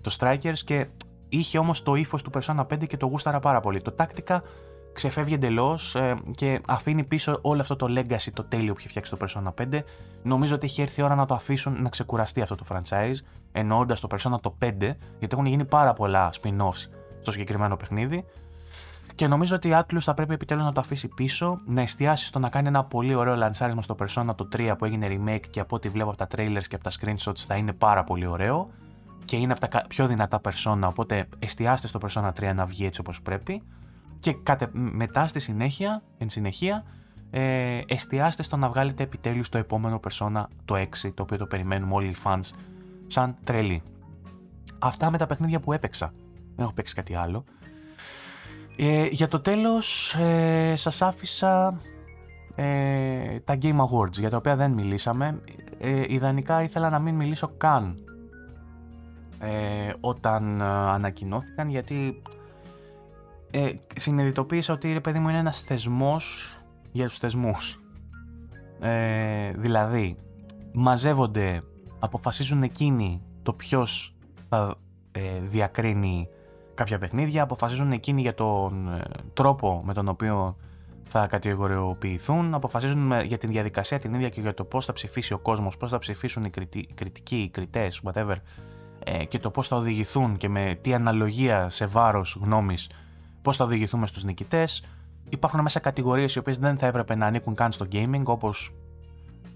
[0.00, 0.86] το Strikers και
[1.28, 3.82] είχε όμως το ύφος του Persona 5 και το γούσταρα πάρα πολύ.
[3.82, 4.38] Το Tactica
[4.92, 9.16] ξεφεύγει εντελώς ε, και αφήνει πίσω όλο αυτό το legacy, το τέλειο που έχει φτιάξει
[9.16, 9.80] το Persona 5.
[10.22, 13.16] Νομίζω ότι έχει έρθει η ώρα να το αφήσουν να ξεκουραστεί αυτό το franchise,
[13.52, 16.88] εννοώντας το Persona το 5, γιατί έχουν γίνει πάρα πολλά spin-offs
[17.20, 18.24] στο συγκεκριμένο παιχνίδι.
[19.14, 22.38] Και νομίζω ότι η Atlus θα πρέπει επιτέλους να το αφήσει πίσω, να εστιάσει στο
[22.38, 25.76] να κάνει ένα πολύ ωραίο λανσάρισμα στο Persona το 3 που έγινε remake και από
[25.76, 28.70] ό,τι βλέπω από τα trailers και από τα screenshots θα είναι πάρα πολύ ωραίο
[29.24, 33.00] και είναι από τα πιο δυνατά Persona, οπότε εστιάστε στο Persona 3 να βγει έτσι
[33.00, 33.62] όπως πρέπει
[34.18, 36.84] και κατε, μετά στη συνέχεια, εν συνεχεία,
[37.30, 41.94] ε, εστιάστε στο να βγάλετε επιτέλους το επόμενο Persona το 6, το οποίο το περιμένουμε
[41.94, 42.50] όλοι οι fans
[43.06, 43.82] σαν τρελή.
[44.78, 46.12] Αυτά με τα παιχνίδια που έπαιξα.
[46.32, 47.44] Δεν έχω παίξει κάτι άλλο.
[48.76, 51.80] Ε, για το τέλος ε, σας άφησα
[52.54, 55.40] ε, τα Game Awards για τα οποία δεν μιλήσαμε.
[55.78, 57.98] Ε, ιδανικά ήθελα να μην μιλήσω καν
[59.38, 62.22] ε, όταν ε, ανακοινώθηκαν γιατί
[63.50, 66.56] ε, συνειδητοποίησα ότι ρε παιδί μου είναι ένας θεσμός
[66.92, 67.80] για τους θεσμούς.
[68.80, 70.16] Ε, δηλαδή,
[70.72, 71.62] μαζεύονται,
[71.98, 74.14] αποφασίζουν εκείνοι το ποιος
[74.48, 74.74] θα
[75.12, 76.28] ε, διακρίνει
[76.74, 79.02] κάποια παιχνίδια, αποφασίζουν εκείνοι για τον ε,
[79.32, 80.56] τρόπο με τον οποίο
[81.04, 85.38] θα κατηγοριοποιηθούν, αποφασίζουν για την διαδικασία την ίδια και για το πώς θα ψηφίσει ο
[85.38, 86.50] κόσμος, πώς θα ψηφίσουν οι,
[86.94, 88.36] κριτικοί, οι κριτές, whatever,
[89.04, 92.88] ε, και το πώς θα οδηγηθούν και με τι αναλογία σε βάρος γνώμης
[93.44, 94.84] πώς θα οδηγηθούμε στους νικητές.
[95.28, 98.74] Υπάρχουν μέσα κατηγορίες οι οποίες δεν θα έπρεπε να ανήκουν καν στο gaming, όπως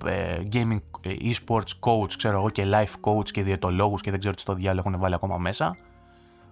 [0.05, 4.35] ε, gaming ε, e-sports coach, ξέρω εγώ, και life coach και διαιτολόγους και δεν ξέρω
[4.35, 5.77] τι στο διάλογο έχουν βάλει ακόμα μέσα.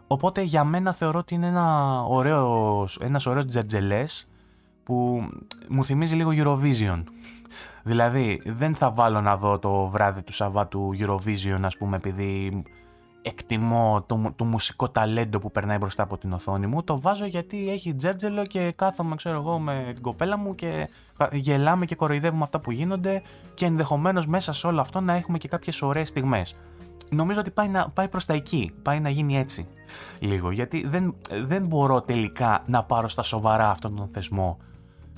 [0.06, 4.28] Οπότε για μένα θεωρώ ότι είναι ένα ωραίος, ένας ωραίος τζετζελές
[4.82, 5.28] που
[5.68, 7.02] μου θυμίζει λίγο Eurovision.
[7.90, 12.62] δηλαδή, δεν θα βάλω να δω το βράδυ του Σαββάτου Eurovision, ας πούμε, επειδή
[13.22, 16.84] εκτιμώ το, το μουσικό ταλέντο που περνάει μπροστά από την οθόνη μου.
[16.84, 20.88] Το βάζω γιατί έχει τζέρτζελο και κάθομαι, ξέρω εγώ, με την κοπέλα μου και
[21.32, 23.22] γελάμε και κοροϊδεύουμε αυτά που γίνονται
[23.54, 26.56] και ενδεχομένως μέσα σε όλο αυτό να έχουμε και κάποιες ωραίες στιγμές.
[27.10, 29.66] Νομίζω ότι πάει, να, πάει προς τα εκεί, πάει να γίνει έτσι
[30.18, 31.14] λίγο, γιατί δεν,
[31.46, 34.58] δεν μπορώ τελικά να πάρω στα σοβαρά αυτόν τον θεσμό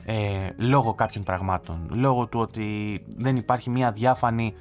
[0.05, 4.55] ε, λόγω κάποιων πραγμάτων, λόγω του ότι δεν υπάρχει μια διάφανη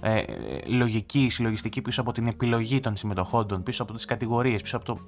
[0.00, 0.22] ε,
[0.66, 4.98] λογική, συλλογιστική πίσω από την επιλογή των συμμετοχόντων, πίσω από τις κατηγορίες, πίσω από το...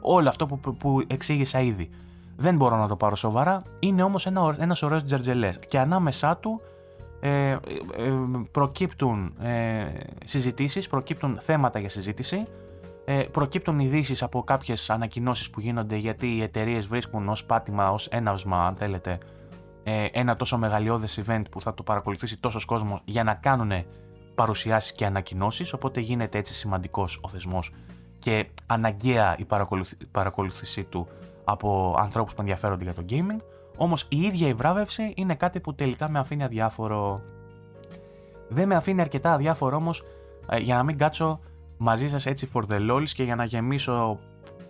[0.00, 1.90] όλο αυτό που, που, εξήγησα ήδη.
[2.36, 6.60] Δεν μπορώ να το πάρω σοβαρά, είναι όμως ένα, ένας ωραίος τζερτζελές και ανάμεσά του
[7.26, 7.58] ε, ε,
[8.50, 9.84] προκύπτουν ε,
[10.24, 12.42] συζητήσεις, προκύπτουν θέματα για συζήτηση,
[13.04, 18.06] ε, προκύπτουν ειδήσεις από κάποιες ανακοινώσεις που γίνονται γιατί οι εταιρείες βρίσκουν ως πάτημα, ως
[18.06, 19.18] έναυσμα αν θέλετε,
[19.82, 23.72] ε, ένα τόσο μεγαλειώδες event που θα το παρακολουθήσει τόσος κόσμος για να κάνουν
[24.34, 27.72] παρουσιάσεις και ανακοινώσεις, οπότε γίνεται έτσι σημαντικός ο θεσμός
[28.18, 29.46] και αναγκαία η
[30.10, 31.08] παρακολούθησή του
[31.44, 33.40] από ανθρώπους που ενδιαφέρονται για το gaming,
[33.76, 37.22] όμως η ίδια η βράβευση είναι κάτι που τελικά με αφήνει αδιάφορο.
[38.48, 40.02] Δεν με αφήνει αρκετά αδιάφορο όμως
[40.48, 41.40] ε, για να μην κάτσω
[41.76, 44.18] μαζί σας έτσι for the lols και για να γεμίσω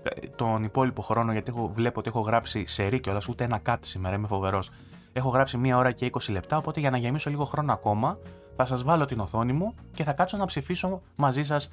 [0.02, 3.86] ε, τον υπόλοιπο χρόνο γιατί έχω, βλέπω ότι έχω γράψει σε ρίκιο, ούτε ένα κάτι
[3.86, 4.70] σήμερα, είμαι φοβερός.
[5.12, 8.18] Έχω γράψει μία ώρα και 20 λεπτά, οπότε για να γεμίσω λίγο χρόνο ακόμα
[8.56, 11.70] θα σας βάλω την οθόνη μου και θα κάτσω να ψηφίσω μαζί σας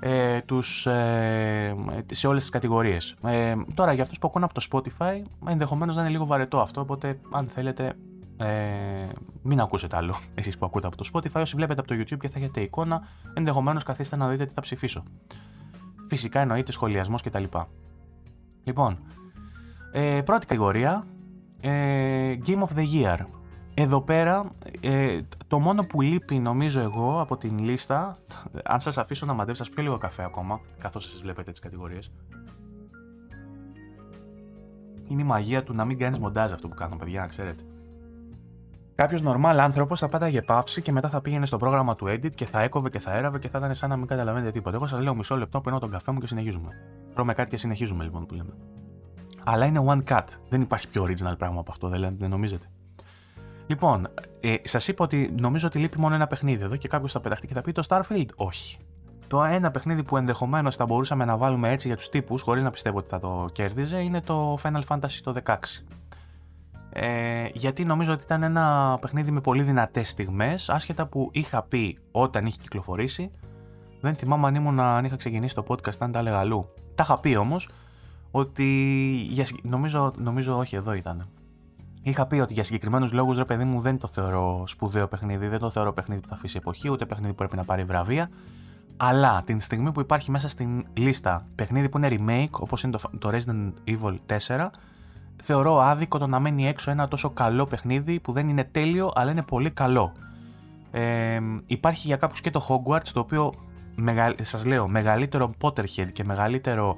[0.00, 1.76] ε, τους, ε,
[2.12, 3.14] σε όλες τις κατηγορίες.
[3.22, 6.80] Ε, τώρα για αυτούς που ακούνε από το Spotify ενδεχομένως να είναι λίγο βαρετό αυτό,
[6.80, 7.96] οπότε αν θέλετε
[8.36, 9.08] ε,
[9.42, 11.40] μην ακούσετε άλλο εσείς που ακούτε από το Spotify.
[11.40, 13.02] Όσοι βλέπετε από το YouTube και θα έχετε εικόνα,
[13.34, 15.02] ενδεχομένως καθίστε να δείτε τι θα ψηφίσω.
[16.08, 17.44] Φυσικά εννοείται σχολιασμός κτλ.
[18.64, 18.98] Λοιπόν,
[19.92, 21.06] ε, πρώτη κατηγορία,
[21.60, 23.18] ε, Game of the Year.
[23.78, 24.50] Εδώ πέρα,
[24.80, 28.16] ε, το μόνο που λείπει νομίζω εγώ από την λίστα,
[28.64, 32.12] αν σας αφήσω να μαντέψετε, σας πιω λίγο καφέ ακόμα, καθώς εσείς βλέπετε τις κατηγορίες,
[35.08, 37.62] είναι η μαγεία του να μην κάνεις μοντάζ αυτό που κάνω, παιδιά, να ξέρετε.
[38.94, 42.46] Κάποιος normal άνθρωπος θα πάταγε παύση και μετά θα πήγαινε στο πρόγραμμα του edit και
[42.46, 44.76] θα έκοβε και θα έραβε και θα ήταν σαν να μην καταλαβαίνετε τίποτα.
[44.76, 46.68] Εγώ σας λέω μισό λεπτό, παίρνω τον καφέ μου και συνεχίζουμε.
[47.14, 48.52] Τρώμε κάτι και συνεχίζουμε λοιπόν που λέμε.
[49.44, 50.24] Αλλά είναι one cut.
[50.48, 52.66] Δεν υπάρχει πιο original πράγμα από αυτό, δεν, δεν νομίζετε.
[53.66, 54.08] Λοιπόν,
[54.40, 57.46] ε, σας είπα ότι νομίζω ότι λείπει μόνο ένα παιχνίδι εδώ και κάποιος θα πεταχτεί
[57.46, 58.28] και θα πει το Starfield.
[58.36, 58.78] Όχι.
[59.28, 62.70] Το ένα παιχνίδι που ενδεχομένως θα μπορούσαμε να βάλουμε έτσι για τους τύπους, χωρίς να
[62.70, 65.56] πιστεύω ότι θα το κέρδιζε, είναι το Final Fantasy το 16.
[66.98, 71.98] Ε, γιατί νομίζω ότι ήταν ένα παιχνίδι με πολύ δυνατές στιγμές, άσχετα που είχα πει
[72.10, 73.30] όταν είχε κυκλοφορήσει.
[74.00, 76.68] Δεν θυμάμαι αν ήμουν αν είχα ξεκινήσει το podcast, αν τα έλεγα αλλού.
[76.94, 77.68] Τα είχα πει όμως
[78.30, 79.46] ότι.
[79.62, 81.28] νομίζω, νομίζω όχι, εδώ ήταν.
[82.06, 85.58] Είχα πει ότι για συγκεκριμένους λόγους, ρε παιδί μου, δεν το θεωρώ σπουδαίο παιχνίδι, δεν
[85.58, 88.30] το θεωρώ παιχνίδι που θα αφήσει εποχή, ούτε παιχνίδι που πρέπει να πάρει βραβεία.
[88.96, 93.30] Αλλά την στιγμή που υπάρχει μέσα στην λίστα παιχνίδι που είναι remake, όπως είναι το,
[93.32, 94.18] Resident Evil
[94.56, 94.68] 4,
[95.42, 99.30] θεωρώ άδικο το να μένει έξω ένα τόσο καλό παιχνίδι που δεν είναι τέλειο, αλλά
[99.30, 100.12] είναι πολύ καλό.
[100.90, 103.54] Ε, υπάρχει για κάποιους και το Hogwarts, το οποίο
[104.40, 106.96] σας λέω, μεγαλύτερο Potterhead και μεγαλύτερο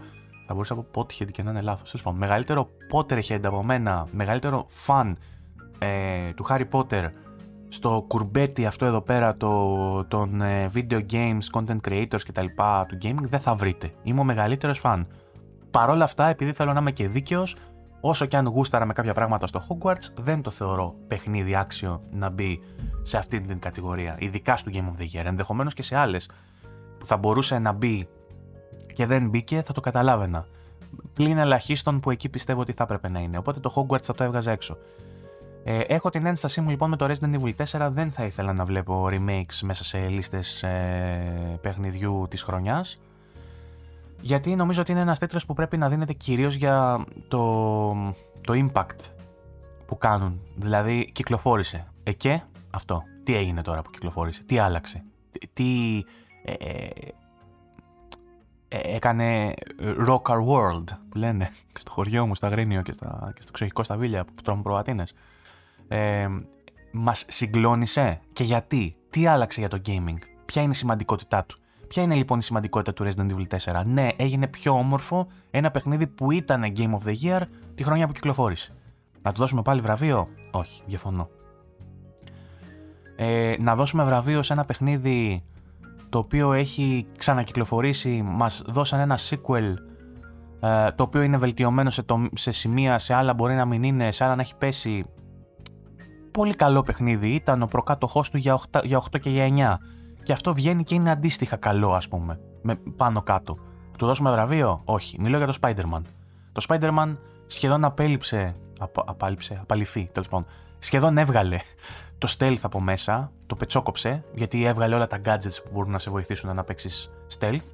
[0.49, 1.91] θα μπορούσα να πω Pothead και να είναι λάθος.
[1.91, 5.13] Τέλος μεγαλύτερο Potterhead από μένα, μεγαλύτερο fan
[5.79, 7.11] ε, του Harry Potter
[7.69, 12.45] στο κουρμπέτι αυτό εδώ πέρα το, των ε, video games, content creators κτλ.
[12.89, 13.91] του gaming δεν θα βρείτε.
[14.03, 15.07] Είμαι ο μεγαλύτερος fan.
[15.71, 17.57] Παρ' όλα αυτά, επειδή θέλω να είμαι και δίκαιος,
[18.01, 22.29] όσο και αν γούσταρα με κάποια πράγματα στο Hogwarts, δεν το θεωρώ παιχνίδι άξιο να
[22.29, 22.61] μπει
[23.03, 24.17] σε αυτή την κατηγορία.
[24.19, 25.25] Ειδικά στο Game of the Year.
[25.25, 26.31] Ενδεχομένως και σε άλλες
[26.99, 28.09] που θα μπορούσε να μπει
[28.99, 30.47] και δεν μπήκε, θα το καταλάβαινα.
[31.13, 33.39] Πλην ελαχίστων που εκεί πιστεύω ότι θα έπρεπε να είναι.
[33.39, 34.77] Οπότε το Hogwarts θα το έβγαζα έξω.
[35.65, 37.89] Ε, έχω την ένστασή μου λοιπόν με το Resident Evil 4.
[37.93, 43.01] Δεν θα ήθελα να βλέπω remakes μέσα σε λίστες ε, παιχνιδιού της χρονιάς.
[44.21, 47.93] Γιατί νομίζω ότι είναι ένας τέτοιο που πρέπει να δίνεται κυρίως για το,
[48.41, 49.13] το impact
[49.87, 50.41] που κάνουν.
[50.55, 51.87] Δηλαδή, κυκλοφόρησε.
[52.03, 53.03] Ε, και αυτό.
[53.25, 55.05] Τι έγινε τώρα που κυκλοφόρησε, τι άλλαξε,
[55.53, 56.03] τι,
[56.45, 57.13] ε, ε ε,
[58.69, 59.55] έκανε
[60.09, 61.51] Rock Our World που λένε
[61.81, 65.15] στο χωριό μου, στα Γρήνιο και, στα, και στο ξεχικό στα Βίλια που τρώμε προβατίνες.
[65.89, 66.29] Ε,
[66.93, 71.59] μας συγκλώνησε και γιατί, τι άλλαξε για το gaming, ποια είναι η σημαντικότητά του;
[71.89, 73.83] Ποια είναι λοιπόν η σημαντικότητα του Resident Evil 4.
[73.87, 77.41] Ναι, έγινε πιο όμορφο ένα παιχνίδι που ήταν Game of the Year
[77.75, 78.75] τη χρονιά που κυκλοφόρησε.
[79.23, 81.29] Να του δώσουμε πάλι βραβείο, όχι, διαφωνώ.
[83.17, 85.45] Ε, να δώσουμε βραβείο σε ένα παιχνίδι
[86.09, 89.75] το οποίο έχει ξανακυκλοφορήσει, μας δώσαν ένα sequel
[90.61, 94.11] ε, το οποίο είναι βελτιωμένο σε, το, σε σημεία, σε άλλα μπορεί να μην είναι,
[94.11, 95.05] σε άλλα να έχει πέσει.
[96.31, 99.83] πολύ καλό παιχνίδι ήταν ο προκάτοχός του για 8, για 8 και για 9.
[100.23, 102.41] Και αυτό βγαίνει και είναι αντίστοιχα καλό, ας πούμε.
[102.63, 103.59] Με πάνω κάτω.
[103.99, 105.21] Του δώσουμε βραβείο, Όχι.
[105.21, 106.03] Μιλώ για το Spider-Man.
[106.53, 107.17] Το Spider-Man
[107.47, 108.55] σχεδόν απέλειψε.
[108.79, 110.47] Απα, απάλυψε, απαλυφή, τέλος πάντων.
[110.79, 111.59] Σχεδόν έβγαλε
[112.19, 116.11] το stealth από μέσα, το πετσόκοψε, γιατί έβγαλε όλα τα gadgets που μπορούν να σε
[116.11, 117.73] βοηθήσουν να παίξεις stealth.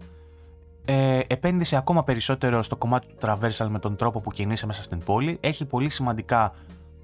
[0.85, 4.99] Ε, επένδυσε ακόμα περισσότερο στο κομμάτι του traversal με τον τρόπο που κινείσαι μέσα στην
[4.99, 5.39] πόλη.
[5.41, 6.53] Έχει πολύ σημαντικά,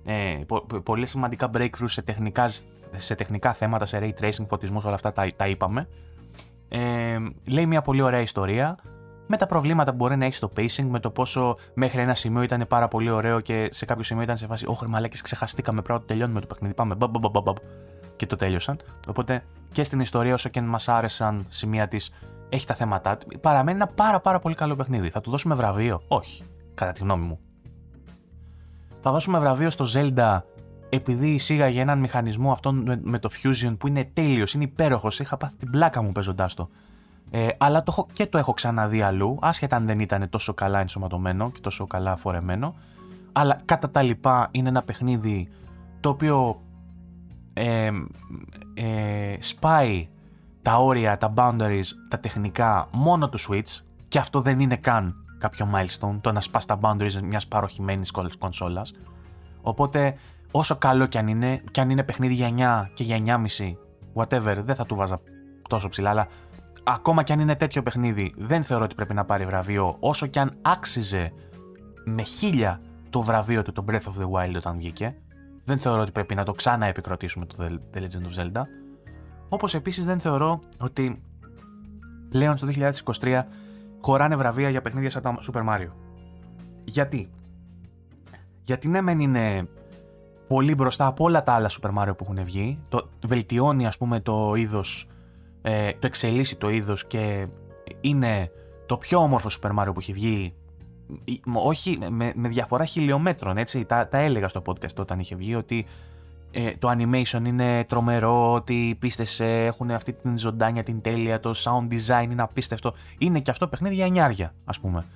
[0.04, 0.40] ε,
[0.82, 2.48] πολύ σημαντικά breakthroughs σε τεχνικά,
[2.96, 5.88] σε τεχνικά θέματα, σε ray tracing, φωτισμούς, όλα αυτά τα, τα είπαμε.
[6.68, 8.78] Ε, λέει μια πολύ ωραία ιστορία
[9.30, 12.42] με τα προβλήματα που μπορεί να έχεις στο pacing, με το πόσο μέχρι ένα σημείο
[12.42, 15.82] ήταν πάρα πολύ ωραίο και σε κάποιο σημείο ήταν σε φάση Όχι, μαλάκες, ξεχαστήκαμε.
[15.82, 16.74] Πρέπει να τελειώνουμε το παιχνίδι.
[16.74, 16.94] Πάμε.
[16.94, 17.52] Μπα, μπα, μπα, μπα,
[18.16, 18.78] και το τέλειωσαν.
[19.08, 22.12] Οπότε και στην ιστορία, όσο και μας άρεσαν σημεία της,
[22.48, 23.18] έχει τα θέματα.
[23.40, 25.10] Παραμένει ένα πάρα, πάρα πολύ καλό παιχνίδι.
[25.10, 26.42] Θα του δώσουμε βραβείο; Όχι.
[26.74, 27.38] Κατά τη γνώμη μου.
[29.00, 30.40] Θα δώσουμε βραβείο στο Zelda
[30.88, 35.20] επειδή εισήγαγε έναν μηχανισμό αυτόν με, το Fusion που είναι τέλειος, είναι υπέροχος.
[35.20, 36.68] Είχα πάθει την πλάκα μου παίζοντάς το.
[37.30, 41.50] Ε, αλλά το και το έχω ξαναδεί αλλού, άσχετα αν δεν ήταν τόσο καλά ενσωματωμένο
[41.50, 42.74] και τόσο καλά φορεμένο.
[43.32, 45.48] Αλλά κατά τα λοιπά είναι ένα παιχνίδι
[46.00, 46.60] το οποίο
[47.52, 47.90] ε,
[48.74, 50.08] ε, σπάει
[50.62, 55.68] τα όρια, τα boundaries, τα τεχνικά μόνο του Switch και αυτό δεν είναι καν κάποιο
[55.74, 58.92] milestone, το να σπάς τα boundaries μιας παροχημένης κονσόλας.
[59.62, 60.14] Οπότε
[60.50, 63.76] όσο καλό κι αν είναι, κι αν είναι παιχνίδι για 9 και για 9,5,
[64.14, 65.20] whatever, δεν θα του βάζα
[65.68, 66.26] τόσο ψηλά, αλλά
[66.82, 70.38] ακόμα κι αν είναι τέτοιο παιχνίδι, δεν θεωρώ ότι πρέπει να πάρει βραβείο, όσο κι
[70.38, 71.32] αν άξιζε
[72.04, 72.80] με χίλια
[73.10, 75.16] το βραβείο του το Breath of the Wild όταν βγήκε.
[75.64, 77.54] Δεν θεωρώ ότι πρέπει να το ξανά επικροτήσουμε το
[77.94, 78.62] The Legend of Zelda.
[79.48, 81.22] Όπως επίσης δεν θεωρώ ότι
[82.28, 82.68] πλέον στο
[83.20, 83.42] 2023
[84.00, 85.90] χωράνε βραβεία για παιχνίδια σαν τα Super Mario.
[86.84, 87.30] Γιατί;
[88.62, 89.68] Γιατί ναι μεν είναι
[90.46, 94.20] πολύ μπροστά από όλα τα άλλα Super Mario που έχουν βγει, το βελτιώνει ας πούμε
[94.20, 95.06] το είδος
[95.62, 97.46] ε, το εξελίσσει το είδος και
[98.00, 98.50] είναι
[98.86, 100.54] το πιο όμορφο Super Mario που έχει βγει
[101.52, 105.86] όχι με, με διαφορά χιλιόμετρων έτσι, τα, τα έλεγα στο podcast όταν είχε βγει ότι
[106.52, 111.40] ε, το animation είναι τρομερό, ότι οι πίστες ε, έχουν αυτή την ζωντάνια, την τέλεια,
[111.40, 112.94] το sound design είναι απίστευτο.
[113.18, 115.06] Είναι και αυτό παιχνίδι για νιάρια, ας πούμε.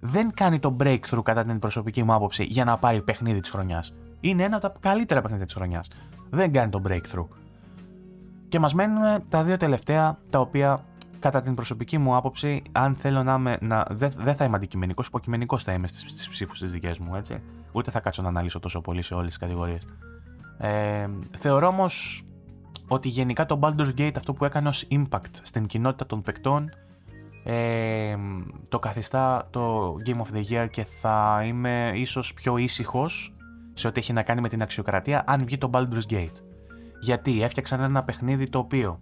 [0.00, 3.94] Δεν κάνει το breakthrough κατά την προσωπική μου άποψη για να πάρει παιχνίδι της χρονιάς.
[4.20, 5.88] Είναι ένα από τα καλύτερα παιχνίδια της χρονιάς.
[6.30, 7.26] Δεν κάνει το breakthrough.
[8.52, 10.84] Και μας μένουν τα δύο τελευταία, τα οποία
[11.18, 13.58] κατά την προσωπική μου άποψη, αν θέλω να είμαι.
[13.60, 17.42] Να, δεν, δεν θα είμαι αντικειμενικός, υποκειμενικός θα είμαι στι ψήφους της δικές μου, έτσι.
[17.72, 19.82] Ούτε θα κάτσω να αναλύσω τόσο πολύ σε όλες τις κατηγορίες.
[20.58, 21.08] Ε,
[21.38, 22.24] θεωρώ όμως
[22.88, 26.70] ότι γενικά το Baldur's Gate αυτό που έκανε ως impact στην κοινότητα των παικτών
[27.44, 28.16] ε,
[28.68, 33.34] το καθιστά το Game of the Year και θα είμαι ίσως πιο ήσυχος
[33.72, 36.51] σε ό,τι έχει να κάνει με την αξιοκρατία αν βγει το Baldur's Gate.
[37.02, 39.00] Γιατί έφτιαξαν ένα παιχνίδι το οποίο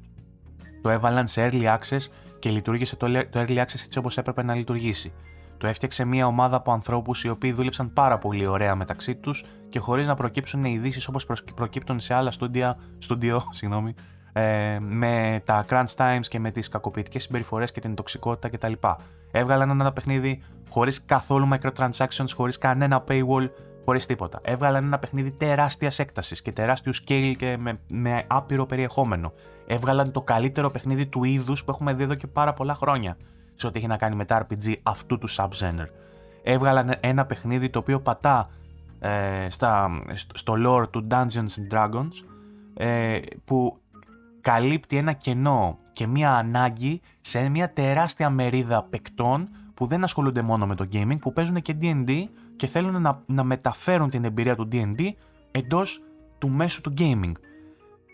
[0.83, 2.07] το έβαλαν σε early access
[2.39, 5.13] και λειτουργήσε το early access έτσι όπως έπρεπε να λειτουργήσει.
[5.57, 9.79] Το έφτιαξε μια ομάδα από ανθρώπους οι οποίοι δούλεψαν πάρα πολύ ωραία μεταξύ τους και
[9.79, 13.95] χωρίς να προκύψουν ειδήσεις όπως προκύπτουν σε άλλα στούντια, στούντιο συγγνώμη,
[14.33, 18.73] ε, με τα crunch times και με τις κακοποιητικές συμπεριφορές και την τοξικότητα κτλ.
[19.31, 23.49] Έβγαλαν ένα παιχνίδι χωρίς καθόλου microtransactions, χωρίς κανένα paywall,
[23.85, 24.41] χωρίς τίποτα.
[24.43, 29.33] Έβγαλαν ένα παιχνίδι τεράστιας έκτασης και τεράστιου scale και με, με άπειρο περιεχόμενο.
[29.67, 33.17] Έβγαλαν το καλύτερο παιχνίδι του είδους που έχουμε δει εδώ και πάρα πολλά χρόνια
[33.55, 35.89] σε ό,τι έχει να κάνει με τα RPG αυτού του subgenre.
[36.43, 38.49] Έβγαλαν ένα παιχνίδι το οποίο πατά
[38.99, 42.13] ε, στα, στο lore του Dungeons and Dragons
[42.75, 43.81] ε, που
[44.41, 49.49] καλύπτει ένα κενό και μία ανάγκη σε μια τεράστια μερίδα παικτών
[49.81, 52.25] που δεν ασχολούνται μόνο με το gaming, που παίζουν και D&D
[52.57, 55.01] και θέλουν να, να μεταφέρουν την εμπειρία του D&D
[55.51, 56.03] εντός
[56.39, 57.33] του μέσου του gaming.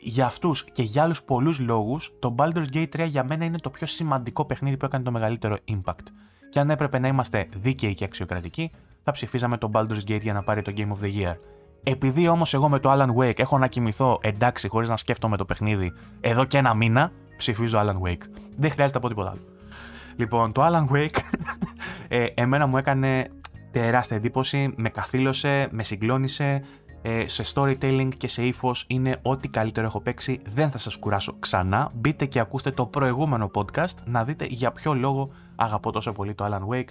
[0.01, 3.71] Για αυτούς και για άλλους πολλούς λόγους, το Baldur's Gate 3 για μένα είναι το
[3.71, 6.07] πιο σημαντικό παιχνίδι που έκανε το μεγαλύτερο impact.
[6.51, 8.71] Και αν έπρεπε να είμαστε δίκαιοι και αξιοκρατικοί,
[9.03, 11.35] θα ψηφίζαμε το Baldur's Gate για να πάρει το Game of the Year.
[11.83, 15.45] Επειδή όμως εγώ με το Alan Wake έχω να κοιμηθώ εντάξει χωρίς να σκέφτομαι το
[15.45, 18.23] παιχνίδι εδώ και ένα μήνα, ψηφίζω Alan Wake.
[18.57, 19.56] Δεν χρειάζεται να πω τίποτα άλλο.
[20.17, 21.19] Λοιπόν, το Alan Wake
[22.09, 23.31] ε, εμένα μου έκανε
[23.71, 26.63] τεράστια εντύπωση, με καθήλωσε, με συγκλώνησε,
[27.03, 30.41] ε, σε storytelling και σε ύφος είναι ό,τι καλύτερο έχω παίξει.
[30.49, 31.91] Δεν θα σας κουράσω ξανά.
[31.95, 36.45] Μπείτε και ακούστε το προηγούμενο podcast να δείτε για ποιο λόγο αγαπώ τόσο πολύ το
[36.49, 36.89] Alan Wake.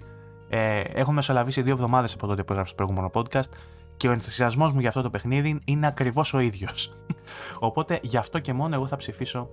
[0.50, 3.50] Ε, έχω μεσολαβήσει δύο εβδομάδες από τότε που έγραψα το προηγούμενο podcast
[3.98, 6.96] και ο ενθουσιασμός μου για αυτό το παιχνίδι είναι ακριβώς ο ίδιος.
[7.60, 9.50] Οπότε γι' αυτό και μόνο εγώ θα ψηφίσω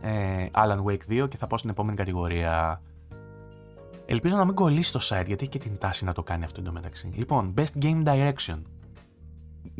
[0.00, 2.82] ε, Alan Wake 2 και θα πάω στην επόμενη κατηγορία.
[4.06, 6.60] Ελπίζω να μην κολλήσει το site γιατί έχει και την τάση να το κάνει αυτό
[6.60, 7.10] εντωμεταξύ.
[7.14, 8.58] Λοιπόν, Best Game Direction.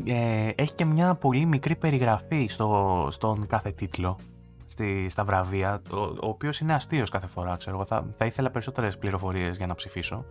[0.05, 4.17] ε, έχει και μια πολύ μικρή περιγραφή στο, στον κάθε τίτλο
[4.65, 8.97] στη, στα βραβεία, ο, ο οποίος είναι αστείος κάθε φορά, ξέρω Θα, θα ήθελα περισσότερες
[8.97, 10.25] πληροφορίες για να ψηφίσω.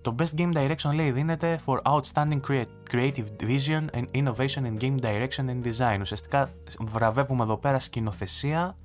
[0.00, 2.40] Το Best Game Direction λέει δίνεται for Outstanding
[2.90, 5.98] Creative Vision and Innovation in Game Direction and Design.
[6.00, 8.76] Ουσιαστικά βραβεύουμε εδώ πέρα σκηνοθεσία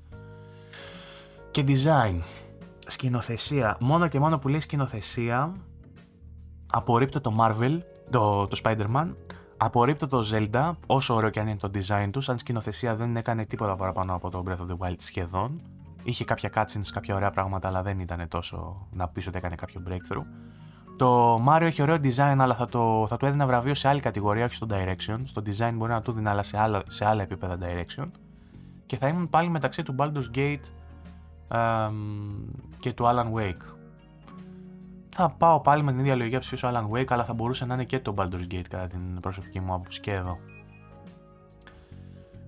[1.54, 2.20] και design.
[2.86, 3.76] Σκηνοθεσία.
[3.80, 5.52] Μόνο και μόνο που λέει σκηνοθεσία
[6.66, 7.78] απορρίπτω το Marvel,
[8.10, 9.14] το, το Spider-Man,
[9.56, 13.44] απορρίπτω το Zelda, όσο ωραίο και αν είναι το design τους, σαν σκηνοθεσία δεν έκανε
[13.44, 15.60] τίποτα παραπάνω από το Breath of the Wild σχεδόν.
[16.02, 19.82] Είχε κάποια cutscenes, κάποια ωραία πράγματα, αλλά δεν ήταν τόσο να πεις ότι έκανε κάποιο
[19.88, 20.26] breakthrough.
[20.96, 24.44] Το Mario έχει ωραίο design, αλλά θα, το, θα του έδινα βραβείο σε άλλη κατηγορία,
[24.44, 25.18] όχι στο direction.
[25.24, 28.06] Στο design μπορεί να του δίνει, αλλά σε άλλα, σε άλλα επίπεδα direction.
[28.86, 30.64] Και θα ήμουν πάλι μεταξύ του Baldur's Gate
[32.78, 33.74] και του Alan Wake.
[35.16, 37.84] Θα πάω πάλι με την ίδια λογική ψηφίσω Alan Wake, αλλά θα μπορούσε να είναι
[37.84, 40.38] και το Baldur's Gate κατά την προσωπική μου άποψη και εδώ.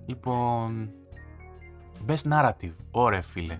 [0.05, 0.89] Λοιπόν.
[2.07, 2.73] Best Narrative.
[2.91, 3.59] Ωραία, φίλε.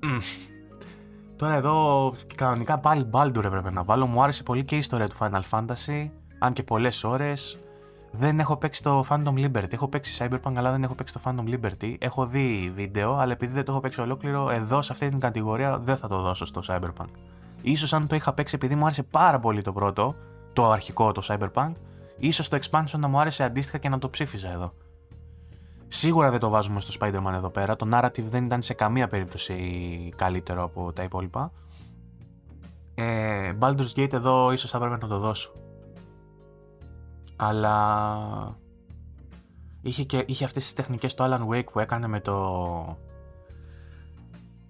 [1.36, 4.06] Τώρα εδώ κανονικά πάλι Baldur έπρεπε να βάλω.
[4.06, 6.10] Μου άρεσε πολύ και η ιστορία του Final Fantasy.
[6.38, 7.58] Αν και πολλές ώρες.
[8.16, 9.72] Δεν έχω παίξει το Phantom Liberty.
[9.72, 11.94] Έχω παίξει Cyberpunk, αλλά δεν έχω παίξει το Phantom Liberty.
[11.98, 15.78] Έχω δει βίντεο, αλλά επειδή δεν το έχω παίξει ολόκληρο, εδώ σε αυτή την κατηγορία
[15.78, 17.10] δεν θα το δώσω στο Cyberpunk.
[17.62, 20.14] Ίσως αν το είχα παίξει επειδή μου άρεσε πάρα πολύ το πρώτο,
[20.52, 21.72] το αρχικό το Cyberpunk,
[22.18, 24.72] ίσως το expansion να μου άρεσε αντίστοιχα και να το ψήφιζα εδώ.
[25.88, 27.76] Σίγουρα δεν το βάζουμε στο Spider-Man εδώ πέρα.
[27.76, 29.54] Το narrative δεν ήταν σε καμία περίπτωση
[30.16, 31.52] καλύτερο από τα υπόλοιπα.
[32.94, 35.52] Ε, Baldur's Gate εδώ ίσως θα πρέπει να το δώσω.
[37.36, 38.58] Αλλά
[39.82, 42.98] είχε, και, είχε αυτές τις τεχνικές το Alan Wake που έκανε με το...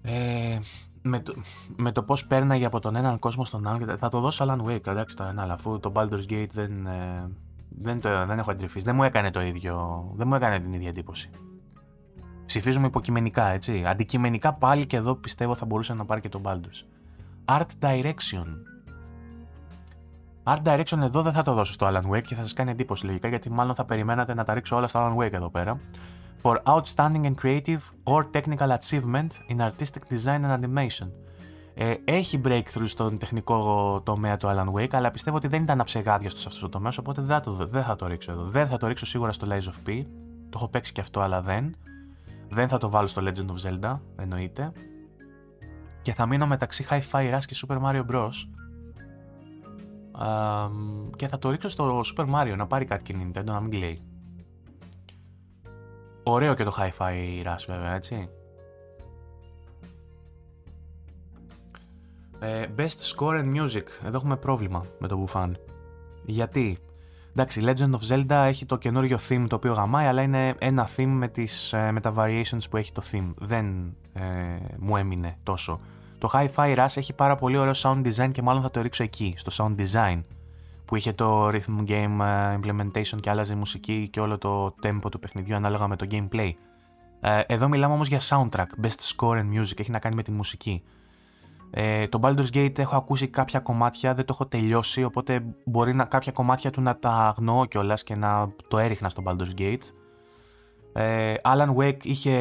[0.01, 0.59] Ε,
[1.01, 1.33] με το,
[1.75, 3.97] με το πώς πέρναγε από τον έναν κόσμο στον άλλον.
[3.97, 7.29] Θα το δώσω Alan Wake, εντάξει τώρα, αλλά αφού το Baldur's Gate δεν, ε,
[7.69, 8.85] δεν, το, δεν έχω εντρυφήσει.
[8.85, 11.29] Δεν μου έκανε το ίδιο, δεν μου έκανε την ίδια εντύπωση.
[12.45, 13.83] Ψηφίζουμε υποκειμενικά, έτσι.
[13.85, 16.85] Αντικειμενικά πάλι και εδώ πιστεύω θα μπορούσε να πάρει και τον Baldur's.
[17.45, 18.47] Art Direction.
[20.45, 23.05] Art Direction εδώ δεν θα το δώσω στο Alan Wake και θα σας κάνει εντύπωση
[23.05, 25.79] λογικά γιατί μάλλον θα περιμένατε να τα ρίξω όλα στο Alan Wake εδώ πέρα
[26.45, 31.07] for outstanding and creative or technical achievement in artistic design and animation.
[31.73, 36.29] Ε, έχει breakthrough στον τεχνικό τομέα του Alan Wake, αλλά πιστεύω ότι δεν ήταν αψεγάδια
[36.29, 38.43] σε αυτό το τομέα, οπότε δεν θα, το, δεν θα το ρίξω εδώ.
[38.43, 40.05] Δεν θα το ρίξω σίγουρα στο Lies of P.
[40.49, 41.75] Το έχω παίξει και αυτό, αλλά δεν.
[42.49, 44.71] Δεν θα το βάλω στο Legend of Zelda, εννοείται.
[46.01, 48.31] Και θα μείνω μεταξύ Hi-Fi Rush και Super Mario Bros.
[50.19, 53.71] Um, και θα το ρίξω στο Super Mario να πάρει κάτι και Nintendo να μην
[53.71, 54.01] κλαίει.
[56.23, 58.29] Ωραίο και το Hi-Fi Rush βέβαια, έτσι.
[62.39, 63.83] Ε, best Score and Music.
[64.05, 65.57] Εδώ έχουμε πρόβλημα με το μπουφάν.
[66.25, 66.77] Γιατί;
[67.31, 71.05] Εντάξει, Legend of Zelda έχει το καινούριο theme το οποίο γαμάει, αλλά είναι ένα theme
[71.05, 73.33] με, τις, ε, με τα variations που έχει το theme.
[73.37, 74.21] Δεν ε,
[74.77, 75.79] μου έμεινε τόσο.
[76.25, 79.33] Το Hi-Fi Rush έχει πάρα πολύ ωραίο sound design και μάλλον θα το ρίξω εκεί,
[79.37, 80.23] στο sound design
[80.85, 85.11] που είχε το rhythm game ε, implementation και άλλαζε η μουσική και όλο το tempo
[85.11, 86.51] του παιχνιδιού ανάλογα με το gameplay.
[87.19, 90.31] Ε, εδώ μιλάμε όμως για soundtrack, best score and music, έχει να κάνει με τη
[90.31, 90.83] μουσική.
[91.71, 96.05] Ε, το Baldur's Gate έχω ακούσει κάποια κομμάτια, δεν το έχω τελειώσει, οπότε μπορεί να,
[96.05, 99.83] κάποια κομμάτια του να τα αγνοώ κιόλας και να το έριχνα στο Baldur's Gate.
[100.97, 102.33] Ε, Alan Wake είχε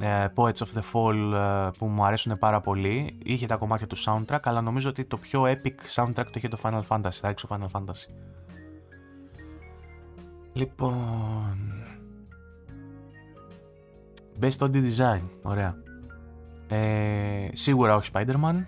[0.00, 3.18] ε, Poets of the Fall ε, που μου αρέσουν πάρα πολύ.
[3.22, 6.58] Είχε τα κομμάτια του soundtrack, αλλά νομίζω ότι το πιο epic soundtrack το είχε το
[6.62, 8.08] Final Fantasy, θα έξω Final Fantasy.
[10.52, 11.56] Λοιπόν...
[14.40, 15.76] Best Audio Design, ωραία.
[16.68, 18.64] Ε, σίγουρα όχι Spider-Man.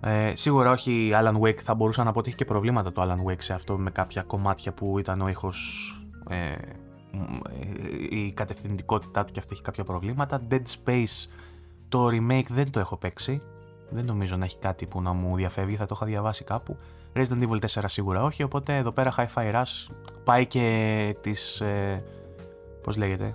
[0.00, 3.30] Ε, σίγουρα όχι Alan Wake, θα μπορούσα να πω ότι είχε και προβλήματα το Alan
[3.30, 5.90] Wake σε αυτό με κάποια κομμάτια που ήταν ο ήχος
[6.28, 6.54] ε,
[8.10, 10.40] η κατευθυντικότητά του και αυτή έχει κάποια προβλήματα.
[10.50, 11.28] Dead Space
[11.88, 13.42] το remake δεν το έχω παίξει.
[13.90, 16.76] Δεν νομίζω να έχει κάτι που να μου διαφεύγει, θα το είχα διαβάσει κάπου.
[17.12, 19.94] Resident Evil 4 σίγουρα όχι, οπότε εδώ πέρα Hi-Fi Rush
[20.24, 21.60] πάει και της...
[21.60, 22.04] Ε,
[22.82, 23.32] πώς λέγεται...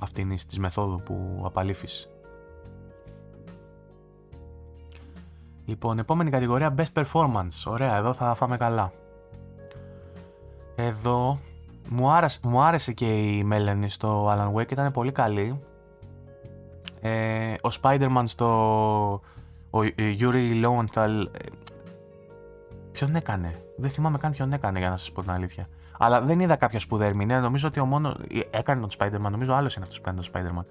[0.00, 2.10] Αυτήν της μεθόδου που απαλήφεις.
[5.64, 7.64] Λοιπόν, επόμενη κατηγορία Best Performance.
[7.66, 8.92] Ωραία, εδώ θα φάμε καλά.
[10.74, 11.38] Εδώ
[11.88, 15.60] μου άρεσε, μου άρεσε και η Μέλανη στο Alan Wake, ήταν πολύ καλή.
[17.00, 18.50] Ε, ο Spider-Man στο...
[19.70, 21.24] Ο Yuri Lowenthal...
[21.32, 21.48] Ε,
[22.92, 25.68] ποιον έκανε; Δεν θυμάμαι καν ποιον έκανε για να σας πω την αλήθεια.
[25.98, 27.40] Αλλά δεν είδα κάποια σπουδαία ερμηνεία.
[27.40, 28.16] Νομίζω ότι ο μόνο.
[28.50, 29.30] Έκανε τον Spider-Man.
[29.30, 30.64] Νομίζω άλλος είναι αυτός που έκανε τον Spider-Man.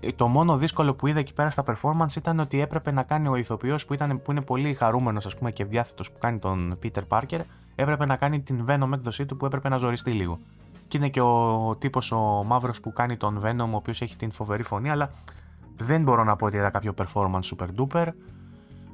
[0.00, 3.28] Ε, το μόνο δύσκολο που είδα εκεί πέρα στα performance ήταν ότι έπρεπε να κάνει
[3.28, 6.78] ο ηθοποιός που, ήταν, που είναι πολύ χαρούμενος ας πούμε και διάθετος που κάνει τον
[6.82, 7.40] Peter Parker
[7.74, 10.38] έπρεπε να κάνει την Venom έκδοσή του που έπρεπε να ζοριστεί λίγο.
[10.88, 14.30] Και είναι και ο τύπος ο μαύρος που κάνει τον Venom ο οποίος έχει την
[14.30, 15.10] φοβερή φωνή αλλά
[15.76, 18.06] δεν μπορώ να πω ότι είδα κάποιο performance super duper.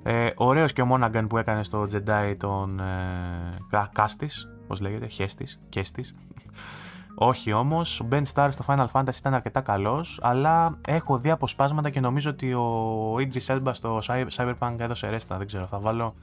[0.03, 5.61] Ε, ωραίος και ο Monaghan που έκανε στο Jedi τον ε, Κάστης, πώς λέγεται, Χέστης,
[5.69, 6.15] Κέστης.
[7.15, 11.91] Όχι όμως, ο Ben Star στο Final Fantasy ήταν αρκετά καλός, αλλά έχω δει αποσπάσματα
[11.91, 13.99] και νομίζω ότι ο Idris Elba στο
[14.37, 15.37] Cyberpunk έδωσε ρέστα.
[15.37, 16.15] Δεν ξέρω, θα βάλω.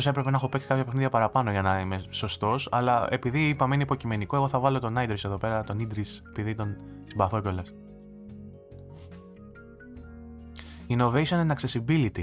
[0.00, 3.74] Σω έπρεπε να έχω παίξει κάποια παιχνίδια παραπάνω για να είμαι σωστός, αλλά επειδή είπαμε
[3.74, 7.74] είναι υποκειμενικό, εγώ θα βάλω τον Idris εδώ πέρα, τον Idris, επειδή τον συμπαθώ κιόλας.
[10.88, 12.22] Innovation and Accessibility.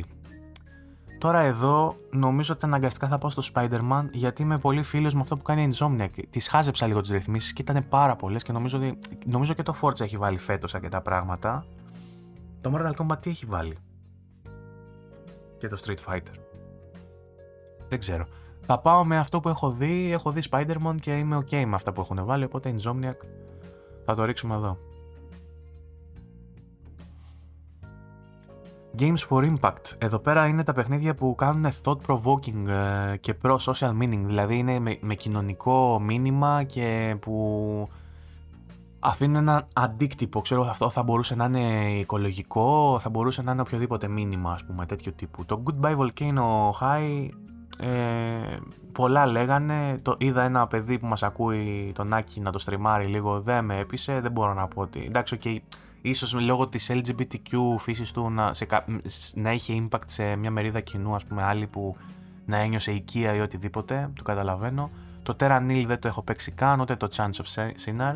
[1.18, 5.38] Τώρα εδώ νομίζω ότι αναγκαστικά θα πάω στο Spider-Man γιατί είμαι πολύ φίλος με αυτό
[5.38, 6.10] που κάνει η Insomniac.
[6.30, 9.76] Τη χάζεψα λίγο τις ρυθμίσεις και ήταν πάρα πολλές και νομίζω, ότι, νομίζω και το
[9.82, 11.66] Forza έχει βάλει φέτος αρκετά πράγματα.
[12.62, 13.78] Το Mortal Kombat τι έχει βάλει;
[15.58, 16.51] Και το Street Fighter.
[17.92, 18.26] Δεν ξέρω.
[18.62, 20.12] Θα πάω με αυτό που έχω δει.
[20.12, 22.44] Έχω δει Spider-Man και είμαι ok με αυτά που έχουν βάλει.
[22.44, 23.26] Οπότε Insomniac
[24.06, 24.78] θα το ρίξουμε εδώ.
[29.00, 29.94] Games for Impact.
[30.00, 35.16] Εδώ πέρα είναι τα παιχνίδια που κάνουν thought-provoking ε, και pro-social meaning, δηλαδή είναι με,
[35.16, 37.88] κοινωνικό μήνυμα και που
[39.00, 40.42] αφήνουν ένα αντίκτυπο.
[40.42, 44.86] Ξέρω αυτό θα μπορούσε να είναι οικολογικό, θα μπορούσε να είναι οποιοδήποτε μήνυμα, ας πούμε,
[44.86, 45.46] τέτοιο τύπου.
[45.46, 47.30] Το Goodbye Volcano High,
[47.82, 48.60] ε,
[48.92, 53.42] πολλά λέγανε, το, είδα ένα παιδί που μας ακούει τον Άκη να το στριμάρει λίγο,
[53.42, 55.58] δεν με έπεισε, δεν μπορώ να πω ότι, εντάξει, okay,
[56.02, 58.68] ίσως λόγω της LGBTQ φύσης του να, σε,
[59.34, 61.96] να είχε impact σε μια μερίδα κοινού, ας πούμε, άλλη που
[62.46, 64.90] να ένιωσε οικία ή οτιδήποτε, το καταλαβαίνω.
[65.24, 68.16] Το Terra Nil δεν το έχω παίξει καν, ούτε το Chance of Sinner.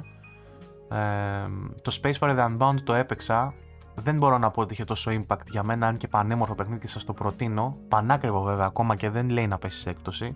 [0.90, 1.48] Ε,
[1.82, 3.54] το Space for the Unbound το έπαιξα.
[3.96, 6.88] Δεν μπορώ να πω ότι είχε τόσο impact για μένα, αν και πανέμορφο παιχνίδι και
[6.88, 7.78] σας το προτείνω.
[7.88, 10.36] Πανάκριβο βέβαια, ακόμα και δεν λέει να πέσει σε έκπτωση.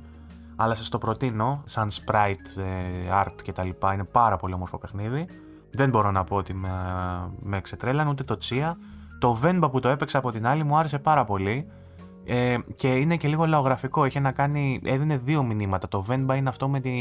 [0.55, 3.69] Αλλά σας το προτείνω, σαν sprite, ε, art κτλ.
[3.93, 5.27] Είναι πάρα πολύ όμορφο παιχνίδι.
[5.69, 6.69] Δεν μπορώ να πω ότι με,
[7.39, 8.77] με ξετρέλαν ούτε το Τσία.
[9.19, 11.67] Το Venba που το έπαιξα από την άλλη μου άρεσε πάρα πολύ.
[12.25, 14.05] Ε, και είναι και λίγο λαογραφικό.
[14.05, 15.87] Είχε να κάνει, έδινε δύο μηνύματα.
[15.87, 16.91] Το Venba είναι αυτό με, τη,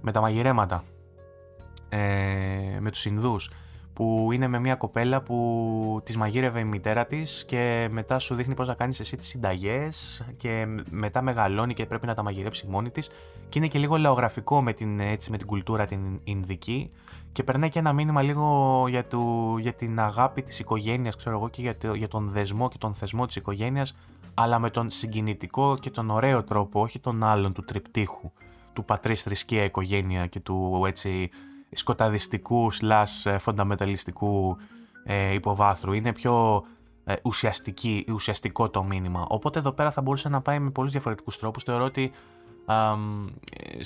[0.00, 0.82] με τα μαγειρέματα.
[1.88, 3.50] Ε, με τους Ινδούς
[3.96, 8.54] που είναι με μια κοπέλα που τη μαγείρευε η μητέρα της και μετά σου δείχνει
[8.54, 12.90] πώς να κάνεις εσύ τις συνταγές και μετά μεγαλώνει και πρέπει να τα μαγειρέψει μόνη
[12.90, 13.10] της.
[13.48, 16.90] Και είναι και λίγο λαογραφικό με την, έτσι, με την κουλτούρα την Ινδική
[17.32, 21.48] και περνάει και ένα μήνυμα λίγο για, του, για την αγάπη της οικογένειας, ξέρω εγώ,
[21.48, 23.96] και για, το, για τον δεσμό και τον θεσμό της οικογένειας,
[24.34, 28.32] αλλά με τον συγκινητικό και τον ωραίο τρόπο, όχι τον άλλον του τριπτύχου,
[28.72, 31.30] του πατρί θρησκεία οικογένεια και του έτσι
[31.72, 34.56] σκοταδιστικού slash ε, φονταμεταλιστικού
[35.04, 35.92] ε, υποβάθρου.
[35.92, 36.64] Είναι πιο
[37.04, 39.26] ε, ουσιαστική, ουσιαστικό το μήνυμα.
[39.28, 41.62] Οπότε εδώ πέρα θα μπορούσε να πάει με πολλούς διαφορετικούς τρόπους.
[41.62, 42.10] Θεωρώ ότι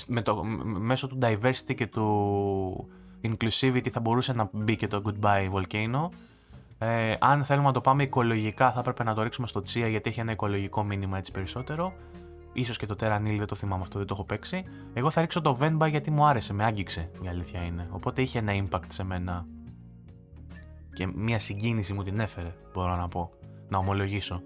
[0.07, 2.87] με το, μέσω του diversity και του
[3.21, 6.09] inclusivity θα μπορούσε να μπει και το goodbye volcano.
[6.77, 10.09] Ε, αν θέλουμε να το πάμε οικολογικά θα έπρεπε να το ρίξουμε στο Chia γιατί
[10.09, 11.93] έχει ένα οικολογικό μήνυμα έτσι περισσότερο.
[12.53, 14.63] Ίσως και το Terra Nil δεν το θυμάμαι αυτό, δεν το έχω παίξει.
[14.93, 17.87] Εγώ θα ρίξω το Venba γιατί μου άρεσε, με άγγιξε η αλήθεια είναι.
[17.91, 19.45] Οπότε είχε ένα impact σε μένα.
[20.93, 23.31] Και μια συγκίνηση μου την έφερε, μπορώ να πω.
[23.69, 24.41] Να ομολογήσω.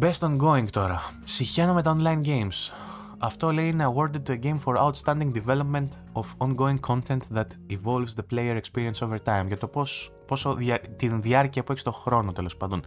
[0.00, 1.00] Best ongoing τώρα.
[1.22, 2.72] Συχαίνω με τα online games.
[3.18, 8.14] Αυτό λέει είναι awarded to a game for outstanding development of ongoing content that evolves
[8.16, 9.46] the player experience over time.
[9.46, 12.82] Για το πώς, πόσο δια, την διάρκεια που έχεις στο χρόνο τέλος πάντων.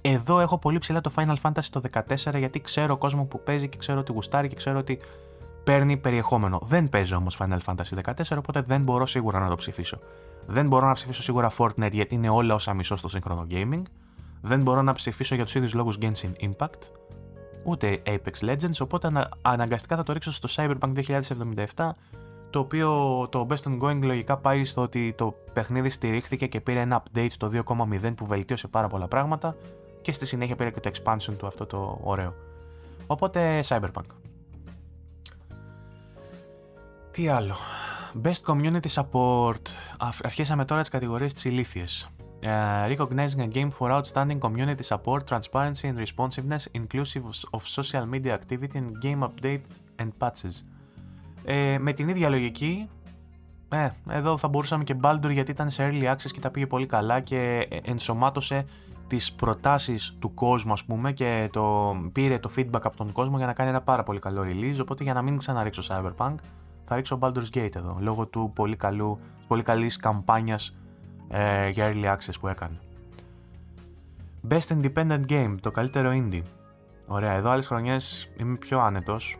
[0.00, 3.78] Εδώ έχω πολύ ψηλά το Final Fantasy το 14 γιατί ξέρω κόσμο που παίζει και
[3.78, 5.00] ξέρω ότι γουστάρει και ξέρω ότι
[5.64, 6.60] παίρνει περιεχόμενο.
[6.62, 9.98] Δεν παίζω όμως Final Fantasy 14 οπότε δεν μπορώ σίγουρα να το ψηφίσω.
[10.46, 13.82] Δεν μπορώ να ψηφίσω σίγουρα Fortnite γιατί είναι όλα όσα μισώ στο σύγχρονο gaming.
[14.40, 16.90] Δεν μπορώ να ψηφίσω για τους ίδιους λόγους Genshin Impact.
[17.64, 20.92] Ούτε Apex Legends, οπότε αναγκαστικά θα το ρίξω στο Cyberpunk
[21.74, 21.90] 2077
[22.50, 22.88] το οποίο
[23.30, 27.50] το best ongoing λογικά πάει στο ότι το παιχνίδι στηρίχθηκε και πήρε ένα update το
[27.68, 29.56] 2.0 που βελτίωσε πάρα πολλά πράγματα
[30.00, 32.34] και στη συνέχεια πήρε και το expansion του αυτό το ωραίο.
[33.06, 34.06] Οπότε Cyberpunk.
[37.10, 37.54] Τι άλλο.
[38.22, 39.62] Best Community Support.
[40.22, 42.08] Αρχίσαμε τώρα τις κατηγορίες της ηλίθιες.
[42.42, 48.32] Uh, recognizing a game for outstanding community support, transparency and responsiveness, inclusive of social media
[48.38, 49.66] activity and game update
[49.96, 50.64] and patches.
[51.44, 52.88] Ε, με την ίδια λογική,
[53.68, 56.86] ε, εδώ θα μπορούσαμε και Baldur γιατί ήταν σε early access και τα πήγε πολύ
[56.86, 58.64] καλά και ενσωμάτωσε
[59.08, 63.46] τις προτάσεις του κόσμου ας πούμε και το, πήρε το feedback από τον κόσμο για
[63.46, 66.34] να κάνει ένα πάρα πολύ καλό release οπότε για να μην ξαναρίξω Cyberpunk
[66.84, 70.76] θα ρίξω Baldur's Gate εδώ λόγω του πολύ, καλού, πολύ καλής καμπάνιας
[71.28, 72.78] ε, για early access που έκανε.
[74.48, 76.42] Best Independent Game, το καλύτερο indie.
[77.06, 79.36] Ωραία, εδώ άλλες χρονιές είμαι πιο άνετος.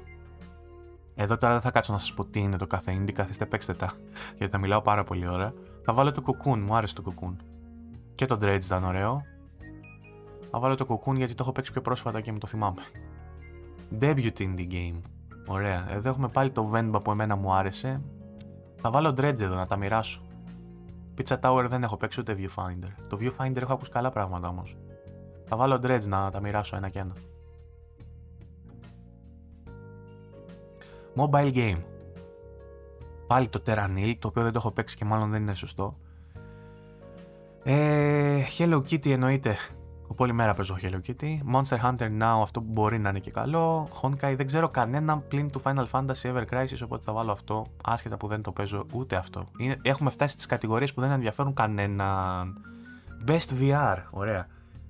[1.14, 3.74] Εδώ τώρα δεν θα κάτσω να σας πω τι είναι το κάθε indie, καθίστε παίξτε
[3.74, 3.92] τα,
[4.38, 5.52] γιατί θα μιλάω πάρα πολύ ώρα.
[5.84, 7.36] Θα βάλω το Cocoon, μου άρεσε το Cocoon.
[8.14, 9.22] Και το Dredge ήταν ωραίο.
[10.50, 12.82] Θα βάλω το Cocoon γιατί το έχω παίξει πιο πρόσφατα και μου το θυμάμαι.
[14.00, 15.00] Debut indie game.
[15.46, 15.86] Ωραία.
[15.90, 18.02] Εδώ έχουμε πάλι το Venba που εμένα μου άρεσε.
[18.80, 20.22] Θα βάλω Dredge εδώ να τα μοιράσω.
[21.16, 23.06] Pizza Tower δεν έχω παίξει ούτε Viewfinder.
[23.08, 24.76] Το Viewfinder έχω ακούσει καλά πράγματα όμως.
[25.44, 27.12] Θα βάλω Dredge να τα μοιράσω ένα και ένα.
[31.16, 31.78] Mobile game.
[33.26, 35.98] Πάλι το Terranil, το οποίο δεν το έχω παίξει και μάλλον δεν είναι σωστό.
[37.62, 39.56] Ε, Hello Kitty εννοείται.
[40.16, 41.38] Πολύ μέρα παίζω Hello Kitty.
[41.54, 43.88] Monster Hunter Now, αυτό που μπορεί να είναι και καλό.
[44.02, 47.66] Honkai, δεν ξέρω κανέναν πλην του Final Fantasy Ever Crisis, οπότε θα βάλω αυτό.
[47.84, 49.48] Άσχετα που δεν το παίζω ούτε αυτό.
[49.58, 52.54] Είναι, έχουμε φτάσει στις κατηγορίες που δεν ενδιαφέρουν κανέναν.
[53.26, 54.46] Best VR, ωραία.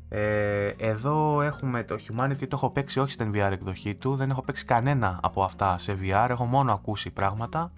[0.08, 4.14] Ε, εδώ έχουμε το Humanity, το έχω παίξει όχι στην VR εκδοχή του.
[4.14, 6.26] Δεν έχω παίξει κανένα από αυτά σε VR.
[6.28, 7.72] Έχω μόνο ακούσει πράγματα.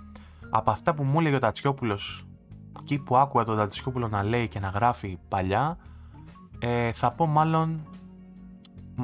[0.51, 2.25] Από αυτά που μου έλεγε ο Τατσιόπουλος,
[2.81, 5.79] εκεί που άκουγα τον Τατσιόπουλο να λέει και να γράφει παλιά,
[6.61, 7.81] ε, θα πω μάλλον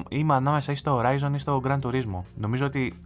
[0.09, 2.21] είμαι ανάμεσα ή στο Horizon ή στο Grand Turismo.
[2.35, 2.99] Νομίζω ότι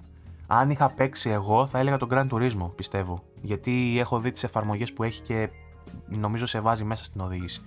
[0.47, 3.22] αν είχα παίξει εγώ θα έλεγα το Grand Turismo, πιστεύω.
[3.43, 5.51] Γιατί έχω δει τις εφαρμογές που έχει και
[6.09, 7.62] νομίζω σε βάζει μέσα στην οδήγηση.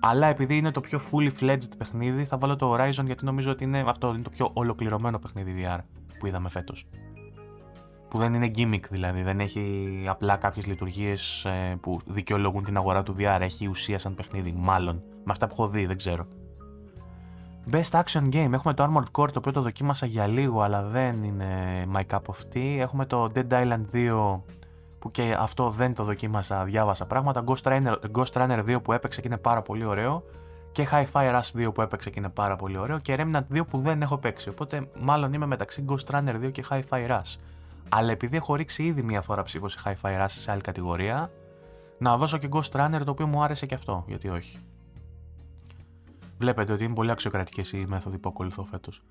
[0.00, 3.64] Αλλά επειδή είναι το πιο fully fledged παιχνίδι, θα βάλω το Horizon γιατί νομίζω ότι
[3.64, 5.78] είναι, αυτό είναι το πιο ολοκληρωμένο παιχνίδι VR
[6.18, 6.86] που είδαμε φέτος.
[8.16, 13.02] Που δεν είναι gimmick δηλαδή, δεν έχει απλά κάποιες λειτουργίες ε, που δικαιολογούν την αγορά
[13.02, 13.38] του VR.
[13.40, 15.02] Έχει ουσία σαν παιχνίδι, μάλλον.
[15.24, 16.26] Με αυτά που έχω δει, δεν ξέρω.
[17.70, 18.52] Best Action Game.
[18.52, 21.46] Έχουμε το Armored Core το οποίο το δοκίμασα για λίγο αλλά δεν είναι
[21.94, 22.78] my cup of tea.
[22.78, 24.40] Έχουμε το Dead Island 2
[24.98, 27.44] που και αυτό δεν το δοκίμασα, διάβασα πράγματα.
[27.46, 30.24] Ghost Runner, Ghost Runner 2 που έπαιξε και είναι πάρα πολύ ωραίο.
[30.72, 32.98] Και Hi-Fi Rush 2 που έπαιξε και είναι πάρα πολύ ωραίο.
[32.98, 34.48] Και Remnant 2 που δεν έχω παίξει.
[34.48, 37.36] Οπότε μάλλον είμαι μεταξύ Ghost Runner 2 και Hi-Fi Rush.
[37.88, 41.30] Αλλά επειδή έχω ρίξει ήδη μία φορά ψήφο σε Hi-Fi Rush σε άλλη κατηγορία,
[41.98, 44.04] να δώσω και Ghost Runner το οποίο μου άρεσε και αυτό.
[44.06, 44.58] Γιατί όχι.
[46.38, 49.02] Βλέπετε ότι είναι πολύ αξιοκρατικές οι μέθοδοι που ακολουθώ φέτος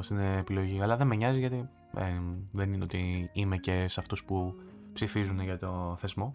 [0.00, 0.80] στην επιλογή.
[0.80, 2.20] Αλλά δεν με νοιάζει γιατί ε,
[2.52, 4.54] δεν είναι ότι είμαι και σε αυτούς που
[4.92, 6.34] ψηφίζουν για το θεσμό.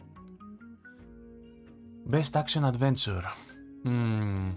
[2.12, 3.24] Best Action Adventure.
[3.86, 4.54] Mm.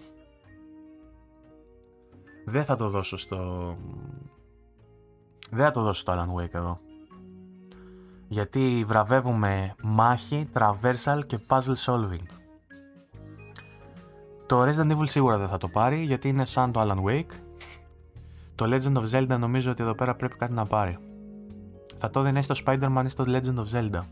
[2.45, 3.77] Δεν θα το δώσω στο...
[5.51, 6.81] Δεν θα το δώσω στο Alan Wake εδώ.
[8.33, 12.27] Γιατί βραβεύουμε μάχη, traversal και puzzle solving.
[14.47, 17.35] Το Resident Evil σίγουρα δεν θα το πάρει γιατί είναι σαν το Alan Wake.
[18.55, 20.99] Το Legend of Zelda νομίζω ότι εδώ πέρα πρέπει κάτι να πάρει.
[21.97, 24.03] Θα το δίνει στο Spider-Man ή στο Legend of Zelda.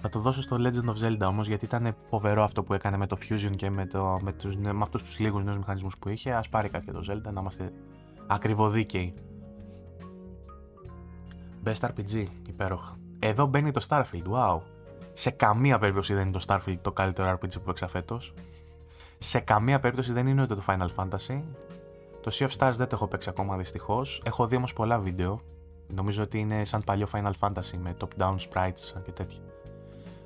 [0.00, 3.06] Θα το δώσω στο Legend of Zelda όμως γιατί ήταν φοβερό αυτό που έκανε με
[3.06, 6.32] το Fusion και με, το, με, τους, με αυτούς τους λίγους νέους μηχανισμούς που είχε.
[6.32, 7.72] Ας πάρει κάτι για το Zelda να είμαστε
[8.26, 9.14] ακριβοδίκαιοι.
[11.64, 12.98] Best RPG, υπέροχα.
[13.18, 14.60] Εδώ μπαίνει το Starfield, wow.
[15.12, 18.34] Σε καμία περίπτωση δεν είναι το Starfield το καλύτερο RPG που έπαιξα φέτος.
[19.18, 21.42] Σε καμία περίπτωση δεν είναι ούτε το Final Fantasy.
[22.20, 24.22] Το Sea of Stars δεν το έχω παίξει ακόμα δυστυχώς.
[24.24, 25.40] Έχω δει όμως πολλά βίντεο.
[25.86, 29.40] Νομίζω ότι είναι σαν παλιό Final Fantasy με top-down sprites και τέτοια.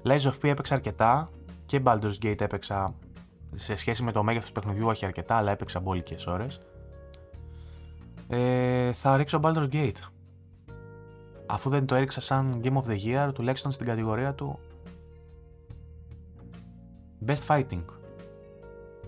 [0.05, 1.31] Lies of P έπαιξα αρκετά
[1.67, 2.95] και Baldur's Gate έπαιξα
[3.55, 6.61] σε σχέση με το μέγεθος του παιχνιδιού, όχι αρκετά, αλλά έπαιξα μπόλικες ώρες.
[8.29, 10.14] Ε, θα ρίξω Baldur's Gate.
[11.47, 14.59] Αφού δεν το έριξα σαν Game of the Year, τουλάχιστον στην κατηγορία του
[17.27, 17.85] Best Fighting.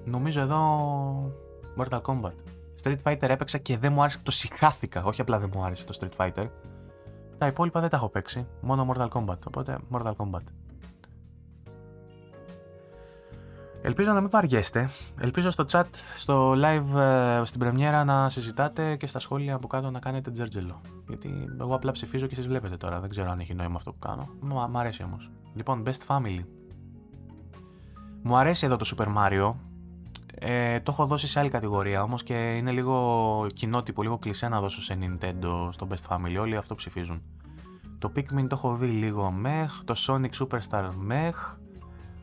[0.04, 1.32] Νομίζω εδώ
[1.78, 2.32] Mortal Kombat.
[2.82, 5.98] Street Fighter έπαιξα και δεν μου άρεσε, το συχάθηκα, όχι απλά δεν μου άρεσε το
[6.00, 6.46] Street Fighter.
[7.38, 10.42] Τα υπόλοιπα δεν τα έχω παίξει, μόνο Mortal Kombat, οπότε Mortal Kombat.
[13.86, 14.90] Ελπίζω να μην βαριέστε.
[15.20, 15.84] Ελπίζω στο chat,
[16.16, 20.80] στο live ε, στην πρεμιέρα να συζητάτε και στα σχόλια από κάτω να κάνετε τζέρτζελο.
[21.08, 23.00] Γιατί εγώ απλά ψηφίζω και εσείς βλέπετε τώρα.
[23.00, 24.28] Δεν ξέρω αν έχει νόημα αυτό που κάνω.
[24.40, 25.30] Μ' αρέσει όμως.
[25.54, 26.44] Λοιπόν, Best Family.
[28.22, 29.54] Μου αρέσει εδώ το Super Mario.
[30.34, 34.60] Ε, το έχω δώσει σε άλλη κατηγορία όμως και είναι λίγο κοινότυπο, λίγο κλεισέ να
[34.60, 36.40] δώσω σε Nintendo στο Best Family.
[36.40, 37.22] Όλοι αυτό ψηφίζουν.
[37.98, 39.84] Το Pikmin το έχω δει λίγο μεχ.
[39.84, 41.54] Το Sonic Superstar μεχ.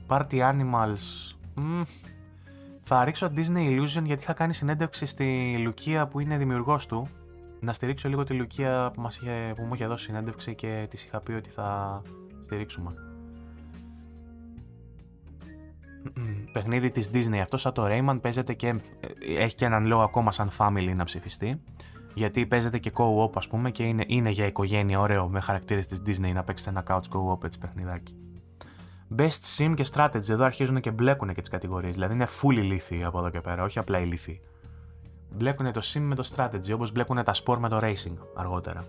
[0.07, 1.33] Party Animals
[2.81, 7.07] θα ρίξω Disney Illusion γιατί είχα κάνει συνέντευξη στη Λουκία που είναι δημιουργός του.
[7.59, 11.03] Να στηρίξω λίγο τη Λουκία που, μας είχε, που μου είχε δώσει συνέντευξη και της
[11.03, 12.01] είχα πει ότι θα
[12.41, 12.93] στηρίξουμε.
[16.51, 18.75] Παιχνίδι της Disney αυτό σαν το Rayman παίζεται και
[19.37, 21.61] έχει και έναν λόγο ακόμα σαν family να ψηφιστεί
[22.13, 26.01] γιατί παίζεται και co-op ας πούμε και είναι, είναι για οικογένεια ωραίο με χαρακτήρες της
[26.05, 28.15] Disney να παίξετε ένα couch co-op έτσι παιχνιδάκι.
[29.17, 30.29] Best Sim και Strategy.
[30.29, 31.93] Εδώ αρχίζουν και μπλέκουν και τις κατηγορίες.
[31.93, 34.41] Δηλαδή είναι full ηλίθιοι από εδώ και πέρα, όχι απλά ηλίθιοι.
[35.29, 38.85] Μπλέκουν το Sim με το Strategy, όπως μπλέκουν τα Sport με το Racing αργότερα.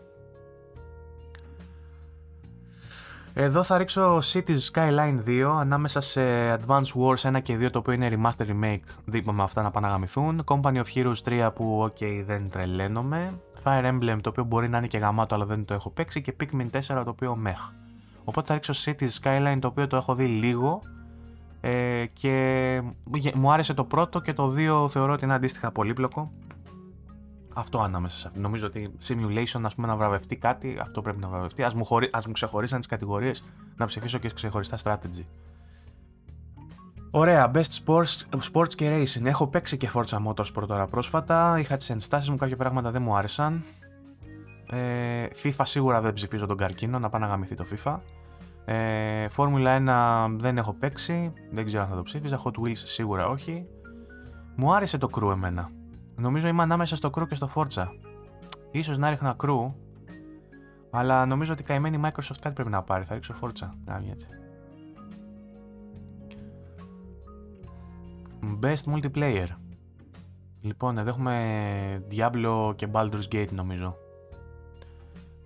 [3.36, 6.20] Εδώ θα ρίξω Cities Skyline 2 ανάμεσα σε
[6.54, 9.86] Advance Wars 1 και 2 το οποίο είναι remaster remake δίπλα με αυτά να πάνε
[9.86, 14.68] να γαμηθούν Company of Heroes 3 που ok δεν τρελαίνομαι Fire Emblem το οποίο μπορεί
[14.68, 17.60] να είναι και γαμάτο αλλά δεν το έχω παίξει και Pikmin 4 το οποίο μεχ
[18.24, 20.82] Οπότε θα ρίξω Cities Skyline το οποίο το έχω δει λίγο
[21.60, 22.82] ε, και
[23.34, 26.32] μου άρεσε το πρώτο και το 2 θεωρώ ότι είναι αντίστοιχα πολύπλοκο
[27.54, 28.40] αυτό ανάμεσα σε αυτό.
[28.40, 31.62] Νομίζω ότι simulation, ας πούμε, να βραβευτεί κάτι, αυτό πρέπει να βραβευτεί.
[31.62, 33.44] Α μου, χωρί, ας μου ξεχωρίσαν τις κατηγορίες
[33.76, 35.24] να ψηφίσω και ξεχωριστά strategy.
[37.10, 38.22] Ωραία, best sports,
[38.52, 39.24] sports και racing.
[39.24, 41.58] Έχω παίξει και Forza Motorsport τώρα πρόσφατα.
[41.58, 43.64] Είχα τις ενστάσεις μου, κάποια πράγματα δεν μου άρεσαν.
[44.70, 47.98] Ε, FIFA σίγουρα δεν ψηφίζω τον καρκίνο, να πάει να γαμηθεί το FIFA.
[48.64, 49.78] Ε, Formula
[50.26, 52.40] 1 δεν έχω παίξει, δεν ξέρω αν θα το ψήφιζα.
[52.44, 53.66] Hot Wheels σίγουρα όχι.
[54.56, 55.70] Μου άρεσε το crew εμένα.
[56.16, 57.86] Νομίζω είμαι ανάμεσα στο Crew και στο Forza.
[58.70, 59.72] Ίσως να ρίχνα Crew,
[60.90, 63.04] αλλά νομίζω ότι καημένη Microsoft κάτι πρέπει να πάρει.
[63.04, 63.68] Θα ρίξω Forza.
[63.84, 64.28] Να, έτσι.
[68.62, 69.46] Best Multiplayer.
[70.60, 73.96] Λοιπόν, εδώ έχουμε Diablo και Baldur's Gate νομίζω.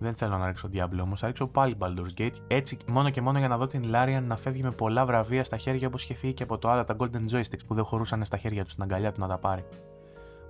[0.01, 2.35] Δεν θέλω να ρίξω Diablo όμως, θα ρίξω πάλι Baldur's Gate.
[2.47, 5.57] Έτσι, μόνο και μόνο για να δω την Larian να φεύγει με πολλά βραβεία στα
[5.57, 8.37] χέρια όπως είχε φύγει και από το άλλο τα Golden Joysticks που δεν χωρούσαν στα
[8.37, 9.65] χέρια τους στην αγκαλιά του να τα πάρει.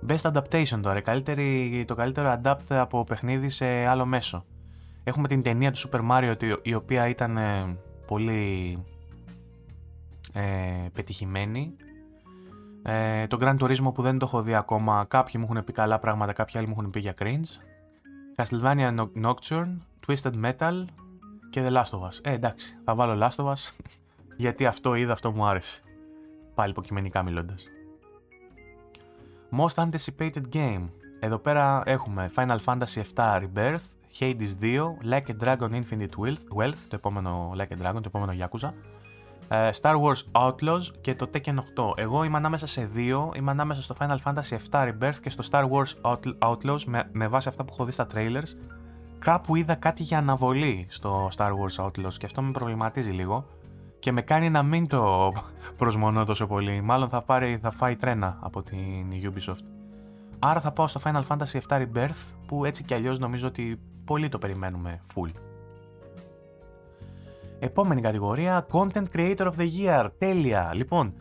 [0.08, 4.44] Best Adaptation τώρα, καλύτερη, το καλύτερο adapt από παιχνίδι σε άλλο μέσο.
[5.04, 8.78] Έχουμε την ταινία του Super Mario η οποία ήταν ε, πολύ
[10.32, 10.42] ε,
[10.92, 11.76] πετυχημένη.
[12.82, 15.98] Ε, το Grand Turismo που δεν το έχω δει ακόμα, κάποιοι μου έχουν πει καλά
[15.98, 17.69] πράγματα, κάποιοι άλλοι μου έχουν πει για cringe.
[18.40, 19.76] Castlevania Nocturne,
[20.06, 20.84] Twisted Metal
[21.50, 22.18] και The Last of Us.
[22.22, 23.70] Ε, εντάξει, θα βάλω Last of Us
[24.36, 25.82] γιατί αυτό είδα, αυτό μου άρεσε.
[26.54, 27.66] Πάλι υποκειμενικά μιλώντας.
[29.58, 30.88] Most Anticipated Game.
[31.20, 33.84] Εδώ πέρα έχουμε Final Fantasy VII Rebirth,
[34.18, 36.14] Hades 2, Like a Dragon Infinite
[36.56, 38.99] Wealth, το επόμενο Like a Dragon, το επόμενο Yakuza, ε,
[39.50, 41.92] Star Wars Outlaws και το Tekken 8.
[41.94, 45.68] Εγώ είμαι ανάμεσα σε δύο, είμαι ανάμεσα στο Final Fantasy VII Rebirth και στο Star
[45.70, 48.56] Wars Outlaws με, με βάση αυτά που έχω δει στα trailers.
[49.18, 53.46] Κάπου είδα κάτι για αναβολή στο Star Wars Outlaws και αυτό με προβληματίζει λίγο
[53.98, 55.32] και με κάνει να μην το
[55.78, 56.80] προσμονώ τόσο πολύ.
[56.80, 59.64] Μάλλον θα, πάρει, θα φάει τρένα από την Ubisoft.
[60.38, 64.28] Άρα θα πάω στο Final Fantasy VII Rebirth που έτσι κι αλλιώς νομίζω ότι πολύ
[64.28, 65.49] το περιμένουμε full.
[67.62, 70.08] Επόμενη κατηγορία, Content Creator of the Year.
[70.18, 70.70] Τέλεια.
[70.74, 71.14] Λοιπόν,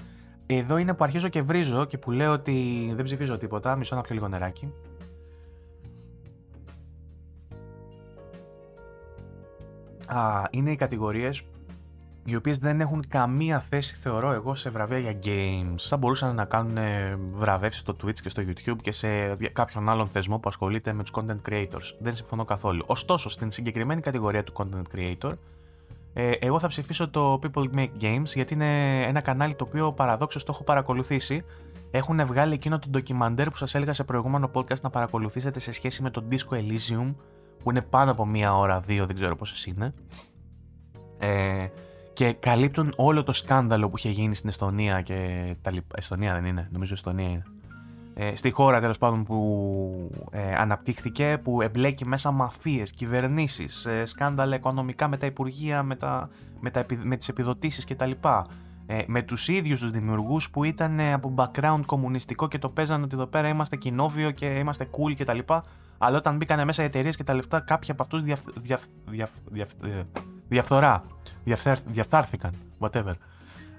[0.46, 3.76] εδώ είναι που αρχίζω και βρίζω και που λέω ότι δεν ψηφίζω τίποτα.
[3.76, 4.74] Μισό να πιω λίγο νεράκι.
[10.08, 11.44] Α, είναι οι κατηγορίες
[12.26, 15.76] οι οποίες δεν έχουν καμία θέση, θεωρώ εγώ, σε βραβεία για games.
[15.78, 16.78] Θα μπορούσαν να κάνουν
[17.32, 21.12] βραβεύσεις στο Twitch και στο YouTube και σε κάποιον άλλον θεσμό που ασχολείται με τους
[21.16, 21.96] content creators.
[22.00, 22.84] Δεν συμφωνώ καθόλου.
[22.86, 25.34] Ωστόσο, στην συγκεκριμένη κατηγορία του content creator,
[26.14, 30.44] ε, εγώ θα ψηφίσω το People Make Games γιατί είναι ένα κανάλι το οποίο παραδόξως
[30.44, 31.44] το έχω παρακολουθήσει.
[31.92, 36.02] Έχουν βγάλει εκείνο το ντοκιμαντέρ που σας έλεγα σε προηγούμενο podcast να παρακολουθήσετε σε σχέση
[36.02, 37.16] με το Disco Elysium
[37.64, 39.94] που είναι πάνω από μία ώρα, δύο, δεν ξέρω πόσες είναι.
[41.18, 41.68] Ε,
[42.14, 45.96] και καλύπτουν όλο το σκάνδαλο που είχε γίνει στην Εστονία και τα λοιπά.
[45.98, 47.44] Εστονία δεν είναι, νομίζω Εστονία είναι.
[48.22, 54.56] Ε, στη χώρα τέλος πάντων που ε, αναπτύχθηκε, που εμπλέκει μέσα μαφίες, κυβερνήσεις, ε, σκάνδαλα
[54.56, 56.30] οικονομικά με τα υπουργεία, με, τα,
[56.60, 58.12] με, τα, με τις επιδοτήσεις κτλ.
[58.86, 63.04] Ε, με τους ίδιους τους δημιουργούς που ήταν ε, από background κομμουνιστικό και το παίζανε
[63.04, 65.40] ότι εδώ πέρα είμαστε κοινόβιο και είμαστε cool κτλ.
[65.98, 68.82] Αλλά όταν μπήκανε μέσα οι εταιρείες και τα λεφτά, κάποιοι από αυτούς διαφ, διαφ,
[69.46, 69.70] διαφ,
[70.48, 71.04] διαφθορά
[71.86, 73.14] διαφθάρθηκαν, whatever.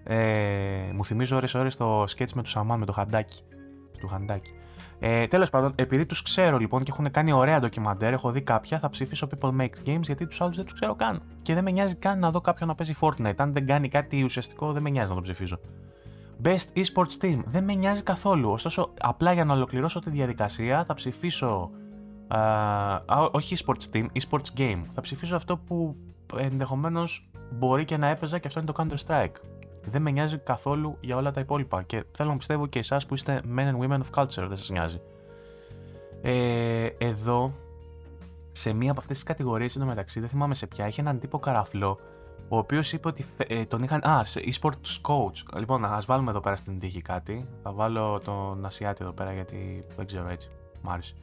[0.04, 3.42] Ε, μου θυμίζω ώρες ώρες το σκέτς με τους Σαμάν, με το χαντάκι.
[4.00, 4.52] Του χαντάκι.
[4.98, 8.78] Ε, Τέλος πάντων, επειδή τους ξέρω λοιπόν και έχουν κάνει ωραία ντοκιμαντέρ, έχω δει κάποια,
[8.78, 11.22] θα ψηφίσω People Make Games γιατί τους άλλους δεν τους ξέρω καν.
[11.42, 13.34] Και δεν με νοιάζει καν να δω κάποιον να παίζει Fortnite.
[13.36, 15.58] Αν δεν κάνει κάτι ουσιαστικό, δεν με νοιάζει να το ψηφίσω.
[16.44, 17.42] Best Esports Team.
[17.46, 18.50] Δεν με νοιάζει καθόλου.
[18.50, 21.70] Ωστόσο, απλά για να ολοκληρώσω τη διαδικασία, θα ψηφίσω.
[22.28, 24.82] Α, όχι Esports Team, Esports Game.
[24.90, 25.96] Θα ψηφίσω αυτό που
[26.36, 29.49] ενδεχομένως μπορεί και να έπαιζα και αυτό είναι το Counter Strike.
[29.84, 33.14] Δεν με νοιάζει καθόλου για όλα τα υπόλοιπα και θέλω να πιστεύω και εσάς που
[33.14, 35.00] είστε men and women of culture, δεν σας νοιάζει.
[36.22, 37.52] Ε, εδώ,
[38.52, 41.98] σε μία από αυτές τις κατηγορίες μεταξύ, δεν θυμάμαι σε ποια, είχε έναν τύπο καραφλό,
[42.48, 44.08] ο οποίος είπε ότι ε, τον είχαν.
[44.08, 45.58] Α, σε eSports coach.
[45.58, 47.48] Λοιπόν, ας βάλουμε εδώ πέρα στην τύχη κάτι.
[47.62, 50.50] Θα βάλω τον Ασιάτη εδώ πέρα γιατί δεν ξέρω έτσι.
[50.82, 51.14] Μ' άρεσε.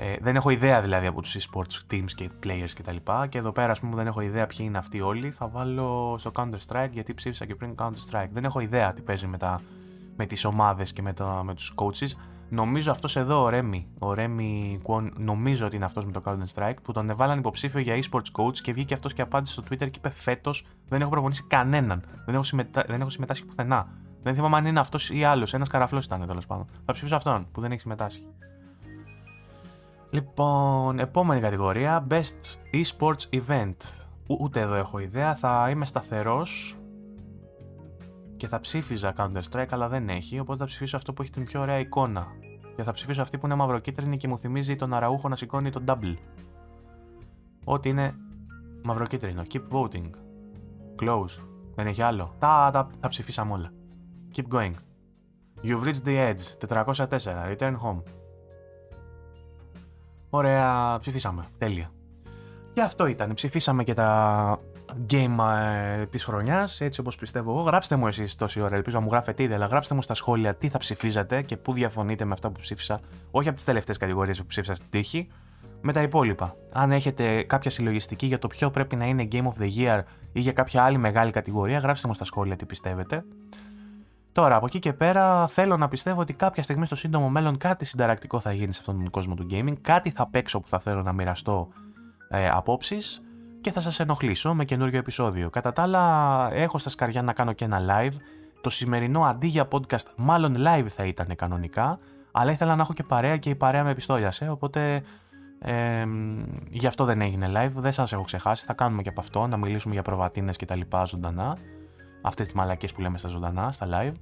[0.00, 2.96] Ε, δεν έχω ιδέα δηλαδή από τους e-sports teams και players κτλ.
[2.96, 5.30] Και, και εδώ πέρα, ας πούμε, δεν έχω ιδέα ποιοι είναι αυτοί όλοι.
[5.30, 8.28] Θα βάλω στο Counter-Strike γιατί ψήφισα και πριν Counter-Strike.
[8.32, 9.60] Δεν έχω ιδέα τι παίζει με, τα,
[10.16, 12.18] με τις ομάδες και με, τα, με τους coaches.
[12.48, 16.76] Νομίζω αυτός εδώ, ο Ρέμι, ο Ρέμι Kwon, νομίζω ότι είναι αυτός με το Counter-Strike,
[16.82, 19.98] που τον εβάλαν υποψήφιο για e-sports coach και βγήκε αυτός και απάντησε στο Twitter και
[19.98, 22.04] είπε φέτος δεν έχω προπονήσει κανέναν.
[22.26, 22.84] Δεν έχω, συμμετά...
[22.88, 23.88] δεν έχω συμμετάσχει πουθενά.
[24.22, 25.54] Δεν θυμάμαι αν είναι αυτός ή άλλος.
[25.54, 26.64] Ένας καραφλός ήταν τέλος πάντων.
[26.84, 28.22] Θα ψηφίσω αυτόν που δεν έχει συμμετάσχει.
[30.10, 32.06] Λοιπόν, επόμενη κατηγορία.
[32.10, 33.76] Best eSports Event.
[34.40, 35.34] Ούτε εδώ έχω ιδέα.
[35.34, 36.78] Θα είμαι σταθερός
[38.36, 40.38] και θα ψήφιζα Counter-Strike, αλλά δεν έχει.
[40.38, 42.26] Οπότε θα ψηφίσω αυτό που έχει την πιο ωραία εικόνα.
[42.76, 45.84] Και θα ψηφίσω αυτή που είναι μαυροκίτρινη και μου θυμίζει τον Αραούχο να σηκώνει τον
[45.86, 46.14] double.
[47.64, 48.14] Ό,τι είναι
[48.84, 49.42] μαυροκίτρινο.
[49.52, 50.10] Keep voting.
[51.02, 51.42] Close.
[51.74, 52.34] Δεν έχει άλλο.
[52.38, 53.72] Τα, τα, τα ψηφίσαμε όλα.
[54.36, 54.72] Keep going.
[55.62, 56.68] You've reached the edge.
[56.68, 57.56] 404.
[57.56, 58.02] Return home.
[60.30, 61.44] Ωραία, ψηφίσαμε.
[61.58, 61.90] Τέλεια.
[62.72, 63.34] Και αυτό ήταν.
[63.34, 64.60] Ψηφίσαμε και τα
[65.10, 65.38] game
[66.00, 67.60] ε, της χρονιάς, έτσι όπως πιστεύω εγώ.
[67.60, 70.54] Γράψτε μου εσείς τόση ώρα, ελπίζω να μου γράφετε ήδη, αλλά γράψτε μου στα σχόλια
[70.54, 73.00] τι θα ψηφίζατε και πού διαφωνείτε με αυτά που ψήφισα,
[73.30, 75.28] όχι από τις τελευταίες κατηγορίες που ψήφισα στην τύχη,
[75.80, 76.56] με τα υπόλοιπα.
[76.72, 80.02] Αν έχετε κάποια συλλογιστική για το ποιο πρέπει να είναι Game of the Year
[80.32, 83.24] ή για κάποια άλλη μεγάλη κατηγορία, γράψτε μου στα σχόλια τι πιστεύετε.
[84.38, 87.84] Τώρα, από εκεί και πέρα, θέλω να πιστεύω ότι κάποια στιγμή στο σύντομο μέλλον κάτι
[87.84, 91.02] συνταρακτικό θα γίνει σε αυτόν τον κόσμο του gaming, κάτι θα παίξω που θα θέλω
[91.02, 91.68] να μοιραστώ
[92.28, 93.22] ε, απόψεις
[93.60, 95.50] και θα σας ενοχλήσω με καινούριο επεισόδιο.
[95.50, 98.14] Κατά τα άλλα, έχω στα σκαριά να κάνω και ένα live.
[98.60, 101.98] Το σημερινό αντί για podcast, μάλλον live θα ήταν κανονικά,
[102.32, 105.02] αλλά ήθελα να έχω και παρέα και η παρέα με επιστόλιασε, οπότε
[105.58, 106.04] ε,
[106.70, 107.72] γι' αυτό δεν έγινε live.
[107.74, 110.76] Δεν σας έχω ξεχάσει, θα κάνουμε και από αυτό, να μιλήσουμε για προβατίνες και τα
[110.76, 111.56] λοιπά ζωντανά
[112.22, 114.14] αυτές τις μαλακίες που λέμε στα ζωντανά, στα live.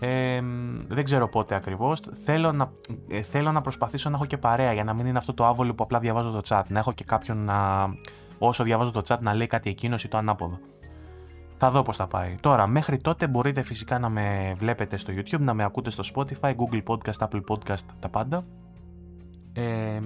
[0.00, 0.42] Ε,
[0.88, 2.00] δεν ξέρω πότε ακριβώς.
[2.24, 2.72] Θέλω να,
[3.08, 5.74] ε, θέλω να προσπαθήσω να έχω και παρέα για να μην είναι αυτό το άβολο
[5.74, 6.62] που απλά διαβάζω το chat.
[6.68, 7.88] Να έχω και κάποιον να,
[8.38, 10.58] όσο διαβάζω το chat να λέει κάτι εκείνος ή το ανάποδο.
[11.56, 12.36] Θα δω πώς θα πάει.
[12.40, 16.54] Τώρα, μέχρι τότε μπορείτε φυσικά να με βλέπετε στο YouTube, να με ακούτε στο Spotify,
[16.56, 18.44] Google Podcast, Apple Podcast, τα πάντα.
[19.52, 20.00] Ε,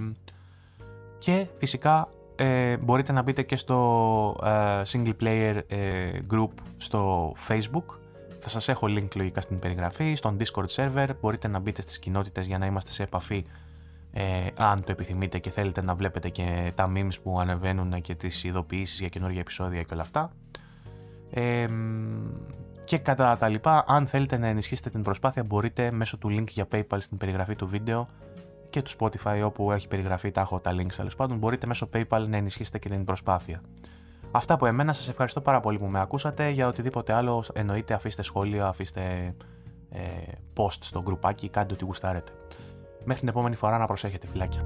[1.18, 7.85] και φυσικά ε, μπορείτε να μπείτε και στο ε, single player ε, group στο facebook.
[8.39, 11.09] Θα σας έχω link λογικά στην περιγραφή, στον discord server.
[11.21, 13.45] Μπορείτε να μπείτε στις κοινότητες για να είμαστε σε επαφή
[14.13, 18.45] ε, αν το επιθυμείτε και θέλετε να βλέπετε και τα memes που ανεβαίνουν και τις
[18.45, 20.33] ειδοποιήσεις για καινούργια επεισόδια και όλα αυτά.
[21.31, 21.67] Ε,
[22.85, 26.69] και κατά τα λοιπά αν θέλετε να ενισχύσετε την προσπάθεια μπορείτε μέσω του link για
[26.73, 28.09] paypal στην περιγραφή του βίντεο
[28.77, 32.27] και του Spotify όπου έχει περιγραφεί τα έχω τα links τέλος πάντων μπορείτε μέσω PayPal
[32.28, 33.61] να ενισχύσετε και την προσπάθεια.
[34.31, 36.48] Αυτά από εμένα, σας ευχαριστώ πάρα πολύ που με ακούσατε.
[36.48, 39.35] Για οτιδήποτε άλλο εννοείται αφήστε σχόλια, αφήστε
[39.90, 40.01] ε,
[40.57, 42.32] post στο γκρουπάκι, κάντε ό,τι γουστάρετε.
[43.05, 44.65] Μέχρι την επόμενη φορά να προσέχετε φυλάκια.